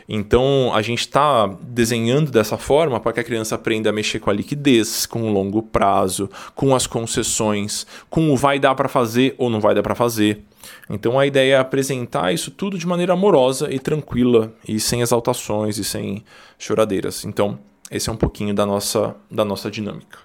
Então 0.08 0.72
a 0.74 0.82
gente 0.82 1.00
está 1.00 1.46
desenhando 1.60 2.30
dessa 2.30 2.58
forma 2.58 2.98
para 3.00 3.12
que 3.12 3.20
a 3.20 3.24
criança 3.24 3.54
aprenda 3.54 3.90
a 3.90 3.92
mexer 3.92 4.18
com 4.18 4.30
a 4.30 4.32
liquidez, 4.32 5.06
com 5.06 5.22
o 5.22 5.32
longo 5.32 5.62
prazo, 5.62 6.28
com 6.54 6.74
as 6.74 6.86
concessões, 6.86 7.86
com 8.08 8.30
o 8.30 8.36
vai 8.36 8.58
dar 8.58 8.74
para 8.74 8.88
fazer 8.88 9.34
ou 9.38 9.48
não 9.48 9.60
vai 9.60 9.74
dar 9.74 9.82
para 9.82 9.94
fazer. 9.94 10.44
Então 10.88 11.18
a 11.18 11.26
ideia 11.26 11.54
é 11.54 11.58
apresentar 11.58 12.32
isso 12.32 12.50
tudo 12.50 12.78
de 12.78 12.86
maneira 12.86 13.12
amorosa 13.12 13.72
e 13.72 13.78
tranquila 13.78 14.52
e 14.66 14.78
sem 14.78 15.00
exaltações 15.00 15.78
e 15.78 15.84
sem 15.84 16.24
choradeiras. 16.58 17.24
Então 17.24 17.58
esse 17.90 18.08
é 18.08 18.12
um 18.12 18.16
pouquinho 18.16 18.54
da 18.54 18.64
nossa, 18.64 19.16
da 19.30 19.44
nossa 19.44 19.70
dinâmica. 19.70 20.18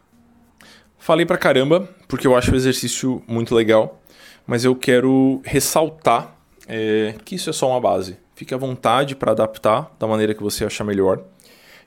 Falei 0.99 1.26
pra 1.26 1.38
caramba 1.38 1.89
porque 2.07 2.28
eu 2.28 2.36
acho 2.36 2.51
o 2.51 2.55
exercício 2.55 3.23
muito 3.28 3.53
legal, 3.53 4.01
mas 4.45 4.65
eu 4.65 4.76
quero 4.76 5.41
ressaltar 5.43 6.36
é, 6.67 7.15
que 7.23 7.36
isso 7.36 7.49
é 7.49 7.53
só 7.53 7.69
uma 7.69 7.80
base. 7.80 8.17
Fique 8.36 8.53
à 8.53 8.57
vontade 8.57 9.15
para 9.15 9.31
adaptar 9.31 9.95
da 9.97 10.05
maneira 10.05 10.33
que 10.33 10.43
você 10.43 10.65
achar 10.65 10.83
melhor. 10.83 11.23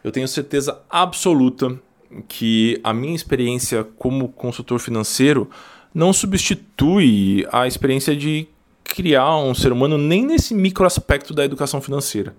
Eu 0.03 0.11
tenho 0.11 0.27
certeza 0.27 0.81
absoluta 0.89 1.79
que 2.27 2.81
a 2.83 2.95
minha 2.95 3.15
experiência 3.15 3.85
como 3.99 4.31
consultor 4.31 4.79
financeiro 4.79 5.51
não 5.95 6.13
substitui 6.13 7.47
a 7.53 7.67
experiência 7.67 8.17
de 8.17 8.49
criar 8.83 9.37
um 9.37 9.55
ser 9.55 9.73
humano 9.73 9.99
nem 9.99 10.25
nesse 10.25 10.55
micro 10.55 10.87
aspecto 10.87 11.35
da 11.35 11.45
educação 11.45 11.81
financeira. 11.83 12.35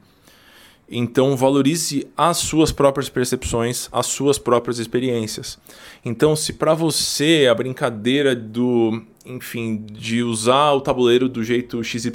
Então 0.89 1.37
valorize 1.37 2.07
as 2.17 2.37
suas 2.37 2.71
próprias 2.71 3.09
percepções, 3.09 3.87
as 3.91 4.07
suas 4.07 4.39
próprias 4.39 4.79
experiências. 4.79 5.59
Então, 6.03 6.35
se 6.35 6.53
para 6.53 6.73
você 6.73 7.47
a 7.49 7.53
brincadeira 7.53 8.35
do, 8.35 9.03
enfim, 9.25 9.85
de 9.91 10.23
usar 10.23 10.71
o 10.71 10.81
tabuleiro 10.81 11.27
do 11.27 11.43
jeito 11.43 11.83
XYZ 11.83 12.11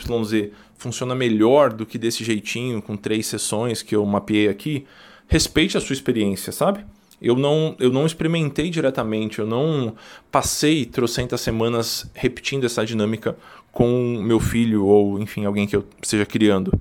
funciona 0.77 1.15
melhor 1.15 1.73
do 1.73 1.87
que 1.87 1.99
desse 1.99 2.25
jeitinho, 2.25 2.83
com 2.83 2.97
três 2.97 3.27
sessões 3.27 3.83
que 3.83 3.95
eu 3.95 4.05
mapeei 4.05 4.49
aqui, 4.49 4.85
respeite 5.29 5.77
a 5.77 5.81
sua 5.81 5.95
experiência, 5.95 6.53
sabe? 6.53 6.85
Eu 7.21 7.37
não, 7.37 7.75
eu 7.79 7.91
não 7.91 8.05
experimentei 8.05 8.69
diretamente, 8.69 9.39
eu 9.39 9.47
não 9.47 9.95
passei 10.31 10.85
trocentas 10.85 11.41
semanas 11.41 12.11
repetindo 12.13 12.65
essa 12.65 12.85
dinâmica 12.85 13.37
com 13.73 14.21
meu 14.23 14.39
filho 14.39 14.85
ou, 14.85 15.19
enfim, 15.19 15.45
alguém 15.45 15.67
que 15.67 15.75
eu 15.75 15.87
esteja 16.03 16.27
criando. 16.27 16.79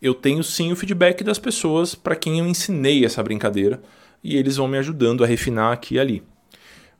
Eu 0.00 0.14
tenho 0.14 0.42
sim 0.42 0.72
o 0.72 0.76
feedback 0.76 1.24
das 1.24 1.38
pessoas 1.38 1.94
para 1.94 2.16
quem 2.16 2.38
eu 2.38 2.46
ensinei 2.46 3.04
essa 3.04 3.22
brincadeira 3.22 3.82
e 4.22 4.36
eles 4.36 4.56
vão 4.56 4.68
me 4.68 4.78
ajudando 4.78 5.24
a 5.24 5.26
refinar 5.26 5.72
aqui 5.72 5.96
e 5.96 5.98
ali. 6.00 6.22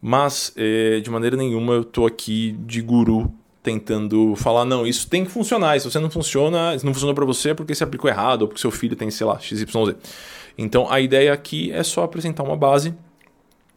Mas, 0.04 0.52
é, 0.56 0.98
de 0.98 1.08
maneira 1.08 1.36
nenhuma, 1.36 1.74
eu 1.74 1.82
estou 1.82 2.06
aqui 2.06 2.56
de 2.66 2.82
guru 2.82 3.32
tentando 3.62 4.34
falar, 4.34 4.64
não, 4.64 4.84
isso 4.84 5.08
tem 5.08 5.24
que 5.24 5.30
funcionar. 5.30 5.78
Se 5.78 5.88
você 5.88 6.00
não 6.00 6.10
funciona, 6.10 6.76
se 6.76 6.84
não 6.84 6.92
funciona 6.92 7.14
para 7.14 7.24
você 7.24 7.50
é 7.50 7.54
porque 7.54 7.72
você 7.72 7.84
aplicou 7.84 8.10
errado 8.10 8.42
ou 8.42 8.48
porque 8.48 8.60
seu 8.60 8.72
filho 8.72 8.96
tem, 8.96 9.08
sei 9.12 9.24
lá, 9.24 9.38
XYZ. 9.38 9.66
Então 10.58 10.90
a 10.90 11.00
ideia 11.00 11.32
aqui 11.32 11.70
é 11.70 11.84
só 11.84 12.02
apresentar 12.02 12.42
uma 12.42 12.56
base, 12.56 12.92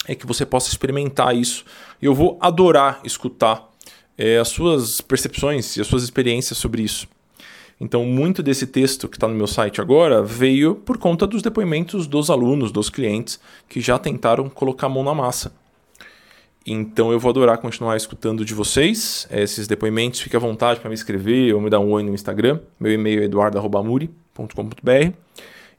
é 0.07 0.15
que 0.15 0.25
você 0.25 0.45
possa 0.47 0.69
experimentar 0.69 1.35
isso. 1.35 1.63
Eu 2.01 2.15
vou 2.15 2.39
adorar 2.41 3.01
escutar 3.03 3.69
é, 4.17 4.39
as 4.39 4.47
suas 4.47 5.01
percepções 5.01 5.77
e 5.77 5.81
as 5.81 5.85
suas 5.85 6.01
experiências 6.01 6.57
sobre 6.57 6.81
isso. 6.81 7.07
Então, 7.79 8.05
muito 8.05 8.41
desse 8.41 8.65
texto 8.65 9.09
que 9.09 9.17
está 9.17 9.27
no 9.27 9.35
meu 9.35 9.47
site 9.47 9.81
agora 9.81 10.23
veio 10.23 10.75
por 10.75 10.97
conta 10.97 11.27
dos 11.27 11.41
depoimentos 11.41 12.07
dos 12.07 12.29
alunos, 12.29 12.71
dos 12.71 12.89
clientes, 12.89 13.37
que 13.67 13.81
já 13.81 13.99
tentaram 13.99 14.49
colocar 14.49 14.87
a 14.87 14.89
mão 14.89 15.03
na 15.03 15.13
massa. 15.13 15.51
Então 16.65 17.11
eu 17.11 17.19
vou 17.19 17.29
adorar 17.29 17.59
continuar 17.59 17.95
escutando 17.95 18.43
de 18.43 18.55
vocês 18.55 19.27
esses 19.29 19.67
depoimentos. 19.67 20.19
Fique 20.19 20.35
à 20.35 20.39
vontade 20.39 20.79
para 20.79 20.89
me 20.89 20.95
escrever 20.95 21.53
ou 21.53 21.61
me 21.61 21.69
dar 21.69 21.79
um 21.79 21.91
oi 21.91 22.01
no 22.01 22.11
Instagram. 22.11 22.59
Meu 22.79 22.91
e-mail 22.91 23.21
é 23.21 23.25
eduardamuri.com.br 23.25 25.13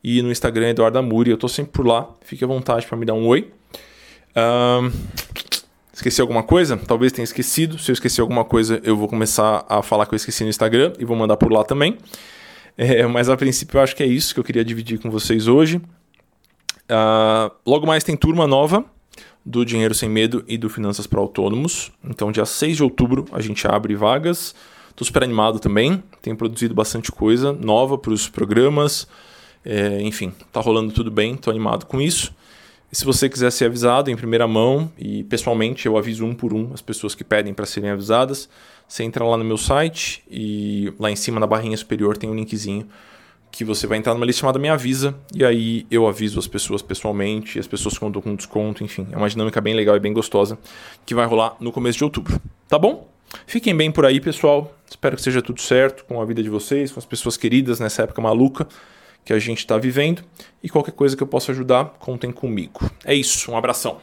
e 0.05 0.23
no 0.23 0.31
Instagram 0.31 0.67
é 0.67 0.71
eduardamuri. 0.71 1.31
Eu 1.31 1.35
estou 1.35 1.49
sempre 1.49 1.73
por 1.73 1.85
lá. 1.85 2.09
Fique 2.21 2.45
à 2.45 2.47
vontade 2.47 2.87
para 2.87 2.97
me 2.97 3.05
dar 3.05 3.15
um 3.15 3.27
oi. 3.27 3.51
Um, 4.37 4.93
esqueci 5.93 6.21
alguma 6.21 6.45
coisa? 6.45 6.77
Talvez 6.77 7.11
tenha 7.11 7.25
esquecido. 7.25 7.79
Se 7.79 7.91
eu 7.91 7.95
esqueci 7.95 8.21
alguma 8.21 8.45
coisa, 8.45 8.81
eu 8.85 8.97
vou 8.97 9.09
começar 9.09 9.67
a 9.69 9.83
falar 9.83 10.07
que 10.07 10.15
eu 10.15 10.17
esqueci 10.17 10.45
no 10.45 10.51
Instagram 10.51 10.93
e 11.01 11.05
vou 11.05 11.17
mandar 11.17 11.37
por 11.37 11.53
lá 11.53 11.65
também. 11.65 11.99
É, 12.79 13.07
mas 13.07 13.31
a 13.31 13.37
princípio 13.39 13.79
eu 13.79 13.83
acho 13.83 13.97
que 13.97 14.03
é 14.03 14.07
isso 14.07 14.35
que 14.35 14.41
eu 14.41 14.45
queria 14.45 14.63
dividir 14.63 14.99
com 14.99 15.11
vocês 15.11 15.49
hoje. 15.49 15.79
Uh, 15.79 17.51
logo 17.67 17.87
mais 17.87 18.05
tem 18.05 18.15
turma 18.15 18.47
nova 18.47 18.85
do 19.45 19.65
Dinheiro 19.65 19.95
Sem 19.95 20.09
Medo 20.09 20.45
e 20.49 20.59
do 20.59 20.69
Finanças 20.69 21.07
para 21.07 21.21
Autônomos. 21.21 21.93
Então, 22.05 22.33
dia 22.33 22.45
6 22.45 22.77
de 22.77 22.83
outubro, 22.83 23.27
a 23.33 23.41
gente 23.41 23.67
abre 23.67 23.95
vagas. 23.95 24.55
Estou 24.91 25.07
super 25.07 25.23
animado 25.23 25.59
também. 25.61 26.03
Tenho 26.23 26.37
produzido 26.37 26.75
bastante 26.75 27.13
coisa 27.13 27.53
nova 27.53 27.99
para 27.99 28.13
os 28.13 28.29
programas. 28.29 29.07
É, 29.65 30.01
enfim, 30.03 30.33
tá 30.53 30.61
rolando 30.61 30.93
tudo 30.93 31.11
bem. 31.11 31.35
Estou 31.35 31.51
animado 31.51 31.87
com 31.87 32.01
isso. 32.01 32.35
E 32.91 32.97
se 32.97 33.05
você 33.05 33.29
quiser 33.29 33.51
ser 33.51 33.67
avisado 33.67 34.11
em 34.11 34.17
primeira 34.17 34.47
mão, 34.47 34.91
e 34.97 35.25
pessoalmente 35.25 35.87
eu 35.87 35.97
aviso 35.97 36.25
um 36.25 36.35
por 36.35 36.55
um 36.55 36.71
as 36.73 36.81
pessoas 36.81 37.15
que 37.15 37.25
pedem 37.25 37.53
para 37.53 37.67
serem 37.67 37.91
avisadas, 37.91 38.49
você 38.89 39.03
entra 39.03 39.25
lá 39.25 39.37
no 39.37 39.45
meu 39.45 39.59
site 39.59 40.23
e 40.31 40.93
lá 40.99 41.11
em 41.11 41.17
cima 41.17 41.41
na 41.41 41.47
barrinha 41.47 41.77
superior 41.77 42.17
tem 42.17 42.31
um 42.31 42.35
linkzinho 42.35 42.87
que 43.51 43.65
você 43.65 43.87
vai 43.87 43.99
entrar 43.99 44.15
numa 44.15 44.27
lista 44.27 44.41
chamada 44.41 44.59
Me 44.59 44.69
Avisa, 44.69 45.15
e 45.35 45.45
aí 45.45 45.87
eu 45.91 46.07
aviso 46.07 46.39
as 46.39 46.47
pessoas 46.47 46.83
pessoalmente, 46.83 47.59
as 47.59 47.67
pessoas 47.67 47.97
contam 47.97 48.21
com 48.21 48.35
desconto, 48.35 48.85
enfim. 48.85 49.07
É 49.11 49.17
uma 49.17 49.29
dinâmica 49.29 49.61
bem 49.61 49.75
legal 49.75 49.97
e 49.97 50.01
bem 50.01 50.13
gostosa 50.13 50.59
que 51.05 51.15
vai 51.15 51.27
rolar 51.27 51.57
no 51.61 51.73
começo 51.73 51.99
de 51.99 52.05
outubro. 52.05 52.41
Tá 52.69 52.79
bom? 52.79 53.09
Fiquem 53.47 53.77
bem 53.77 53.91
por 53.91 54.05
aí, 54.05 54.21
pessoal. 54.21 54.75
Espero 54.89 55.17
que 55.17 55.23
seja 55.23 55.43
tudo 55.43 55.61
certo 55.61 56.05
com 56.05 56.21
a 56.21 56.25
vida 56.25 56.43
de 56.43 56.49
vocês, 56.49 56.93
com 56.93 56.99
as 56.99 57.07
pessoas 57.07 57.37
queridas 57.37 57.81
nessa 57.81 58.03
época 58.03 58.21
maluca 58.21 58.67
que 59.25 59.33
a 59.33 59.39
gente 59.39 59.59
está 59.59 59.77
vivendo. 59.77 60.23
E 60.63 60.69
qualquer 60.69 60.93
coisa 60.93 61.17
que 61.17 61.23
eu 61.23 61.27
possa 61.27 61.53
ajudar, 61.53 61.97
contem 61.99 62.31
comigo. 62.31 62.89
É 63.05 63.15
isso, 63.15 63.51
um 63.51 63.57
abração. 63.57 63.99